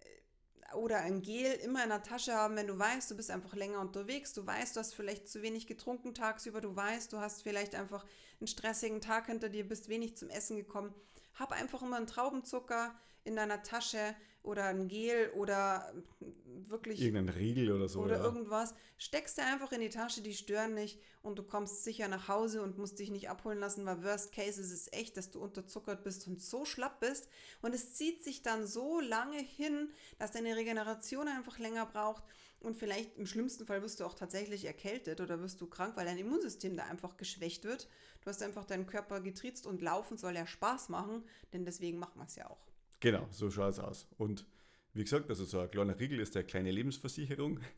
äh, 0.00 0.74
oder 0.74 1.02
ein 1.02 1.22
Gel 1.22 1.52
immer 1.52 1.84
in 1.84 1.90
der 1.90 2.02
Tasche 2.02 2.34
haben, 2.34 2.56
wenn 2.56 2.66
du 2.66 2.76
weißt, 2.76 3.08
du 3.12 3.16
bist 3.16 3.30
einfach 3.30 3.54
länger 3.54 3.78
unterwegs, 3.78 4.32
du 4.32 4.44
weißt, 4.44 4.74
du 4.74 4.80
hast 4.80 4.96
vielleicht 4.96 5.28
zu 5.28 5.40
wenig 5.42 5.68
getrunken 5.68 6.14
tagsüber, 6.14 6.60
du 6.60 6.74
weißt, 6.74 7.12
du 7.12 7.20
hast 7.20 7.44
vielleicht 7.44 7.76
einfach 7.76 8.04
einen 8.40 8.48
stressigen 8.48 9.00
Tag 9.00 9.26
hinter 9.26 9.48
dir, 9.48 9.68
bist 9.68 9.88
wenig 9.88 10.16
zum 10.16 10.30
Essen 10.30 10.56
gekommen. 10.56 10.92
Hab 11.34 11.52
einfach 11.52 11.82
immer 11.82 11.98
einen 11.98 12.08
Traubenzucker 12.08 12.98
in 13.26 13.36
deiner 13.36 13.62
Tasche 13.62 14.14
oder 14.46 14.66
ein 14.66 14.88
Gel 14.88 15.30
oder 15.30 15.92
wirklich. 16.68 17.00
Irgendein 17.02 17.34
Riegel 17.34 17.72
oder 17.72 17.88
so. 17.88 18.00
Oder 18.00 18.18
ja. 18.18 18.24
irgendwas. 18.24 18.74
Steckst 18.96 19.38
dir 19.38 19.44
einfach 19.44 19.72
in 19.72 19.80
die 19.80 19.88
Tasche, 19.88 20.22
die 20.22 20.34
stören 20.34 20.74
nicht 20.74 21.00
und 21.22 21.38
du 21.38 21.42
kommst 21.42 21.84
sicher 21.84 22.08
nach 22.08 22.28
Hause 22.28 22.62
und 22.62 22.78
musst 22.78 22.98
dich 22.98 23.10
nicht 23.10 23.28
abholen 23.28 23.58
lassen, 23.58 23.84
weil 23.84 24.04
Worst 24.04 24.32
Case 24.32 24.60
ist 24.60 24.70
es 24.70 24.92
echt, 24.92 25.16
dass 25.16 25.30
du 25.30 25.40
unterzuckert 25.40 26.04
bist 26.04 26.28
und 26.28 26.40
so 26.40 26.64
schlapp 26.64 27.00
bist. 27.00 27.28
Und 27.60 27.74
es 27.74 27.94
zieht 27.94 28.22
sich 28.22 28.42
dann 28.42 28.66
so 28.66 29.00
lange 29.00 29.38
hin, 29.38 29.90
dass 30.18 30.32
deine 30.32 30.56
Regeneration 30.56 31.28
einfach 31.28 31.58
länger 31.58 31.84
braucht. 31.86 32.22
Und 32.60 32.76
vielleicht 32.76 33.18
im 33.18 33.26
schlimmsten 33.26 33.66
Fall 33.66 33.82
wirst 33.82 34.00
du 34.00 34.04
auch 34.04 34.14
tatsächlich 34.14 34.64
erkältet 34.64 35.20
oder 35.20 35.40
wirst 35.40 35.60
du 35.60 35.66
krank, 35.66 35.96
weil 35.96 36.06
dein 36.06 36.18
Immunsystem 36.18 36.76
da 36.76 36.84
einfach 36.84 37.16
geschwächt 37.16 37.64
wird. 37.64 37.88
Du 38.22 38.30
hast 38.30 38.42
einfach 38.42 38.64
deinen 38.64 38.86
Körper 38.86 39.20
getriezt 39.20 39.66
und 39.66 39.82
laufen 39.82 40.16
soll 40.16 40.34
ja 40.34 40.46
Spaß 40.46 40.88
machen, 40.88 41.22
denn 41.52 41.64
deswegen 41.64 41.98
macht 41.98 42.16
man 42.16 42.26
es 42.26 42.36
ja 42.36 42.48
auch. 42.48 42.65
Genau, 43.00 43.26
so 43.30 43.50
schaut 43.50 43.72
es 43.72 43.78
aus. 43.78 44.08
Und 44.18 44.46
wie 44.94 45.02
gesagt, 45.04 45.28
also 45.28 45.44
so 45.44 45.60
ein 45.60 45.70
kleiner 45.70 45.98
Riegel 45.98 46.20
ist 46.20 46.36
eine 46.36 46.46
kleine 46.46 46.70
Lebensversicherung. 46.70 47.60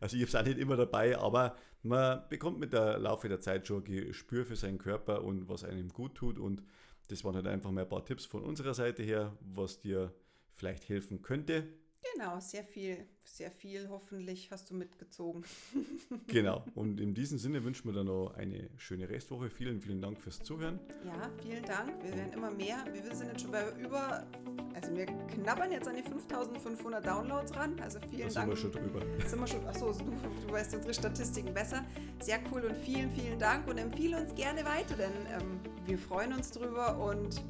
Also 0.00 0.16
ich 0.16 0.22
habe 0.22 0.28
es 0.28 0.34
auch 0.34 0.44
nicht 0.44 0.58
immer 0.58 0.76
dabei, 0.76 1.16
aber 1.16 1.54
man 1.82 2.28
bekommt 2.28 2.58
mit 2.58 2.72
der 2.72 2.98
Laufe 2.98 3.28
der 3.28 3.40
Zeit 3.40 3.68
schon 3.68 3.84
ein 3.84 3.84
Gespür 3.84 4.44
für 4.44 4.56
seinen 4.56 4.78
Körper 4.78 5.22
und 5.22 5.48
was 5.48 5.62
einem 5.62 5.90
gut 5.90 6.16
tut. 6.16 6.40
Und 6.40 6.62
das 7.08 7.22
waren 7.22 7.36
halt 7.36 7.46
einfach 7.46 7.70
mal 7.70 7.82
ein 7.82 7.88
paar 7.88 8.04
Tipps 8.04 8.24
von 8.24 8.42
unserer 8.42 8.74
Seite 8.74 9.04
her, 9.04 9.36
was 9.40 9.80
dir 9.80 10.12
vielleicht 10.54 10.88
helfen 10.88 11.22
könnte. 11.22 11.68
Genau, 12.14 12.40
sehr 12.40 12.64
viel, 12.64 13.06
sehr 13.24 13.50
viel 13.50 13.88
hoffentlich 13.88 14.50
hast 14.50 14.70
du 14.70 14.74
mitgezogen. 14.74 15.44
genau, 16.26 16.64
und 16.74 17.00
in 17.00 17.14
diesem 17.14 17.38
Sinne 17.38 17.62
wünschen 17.62 17.88
wir 17.88 17.92
dann 17.92 18.06
noch 18.06 18.34
eine 18.34 18.68
schöne 18.76 19.08
Restwoche. 19.08 19.50
Vielen, 19.50 19.80
vielen 19.80 20.00
Dank 20.00 20.20
fürs 20.20 20.42
Zuhören. 20.42 20.80
Ja, 21.04 21.30
vielen 21.40 21.64
Dank. 21.64 22.02
Wir 22.02 22.14
werden 22.14 22.32
immer 22.32 22.50
mehr. 22.50 22.84
Wir 22.92 23.14
sind 23.14 23.28
jetzt 23.28 23.42
schon 23.42 23.52
bei 23.52 23.64
über, 23.78 24.26
also 24.74 24.96
wir 24.96 25.06
knabbern 25.06 25.70
jetzt 25.70 25.86
an 25.86 25.96
die 25.96 26.02
5500 26.02 27.06
Downloads 27.06 27.54
ran. 27.54 27.78
Also 27.80 28.00
vielen 28.00 28.28
da 28.28 28.34
Dank. 28.34 28.34
Sind 28.34 28.48
wir 28.48 28.56
schon 28.56 28.72
drüber. 28.72 29.28
Sind 29.28 29.40
wir 29.40 29.46
schon, 29.46 29.66
achso, 29.66 29.92
du, 29.92 30.10
du 30.46 30.52
weißt 30.52 30.74
unsere 30.74 30.94
Statistiken 30.94 31.54
besser. 31.54 31.84
Sehr 32.20 32.40
cool 32.50 32.62
und 32.62 32.76
vielen, 32.76 33.12
vielen 33.12 33.38
Dank 33.38 33.68
und 33.68 33.78
empfehle 33.78 34.20
uns 34.20 34.34
gerne 34.34 34.64
weiter, 34.64 34.96
denn 34.96 35.12
ähm, 35.30 35.60
wir 35.86 35.98
freuen 35.98 36.32
uns 36.32 36.50
drüber 36.50 36.98
und 36.98 37.42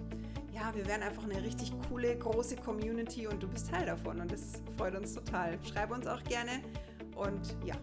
ja, 0.53 0.75
wir 0.75 0.87
werden 0.87 1.03
einfach 1.03 1.25
eine 1.25 1.43
richtig 1.43 1.73
coole, 1.89 2.17
große 2.17 2.57
Community 2.57 3.27
und 3.27 3.43
du 3.43 3.49
bist 3.49 3.71
Teil 3.71 3.87
davon 3.87 4.21
und 4.21 4.31
das 4.31 4.63
freut 4.77 4.95
uns 4.95 5.15
total. 5.15 5.59
Schreib 5.65 5.91
uns 5.91 6.07
auch 6.07 6.23
gerne 6.25 6.61
und 7.17 7.57
ja. 7.65 7.75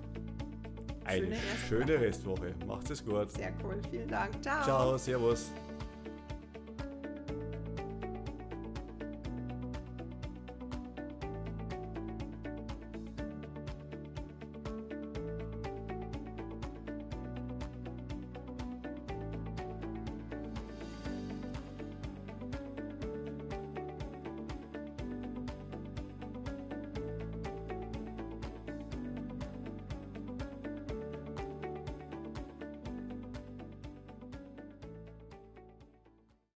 Eine 1.05 1.25
schöne, 1.25 1.37
schöne 1.67 1.99
Restwoche. 1.99 2.53
Macht 2.67 2.89
es 2.91 3.03
gut. 3.03 3.31
Sehr 3.31 3.51
cool. 3.63 3.81
Vielen 3.89 4.09
Dank. 4.09 4.41
Ciao. 4.43 4.63
Ciao. 4.63 4.97
Servus. 4.97 5.51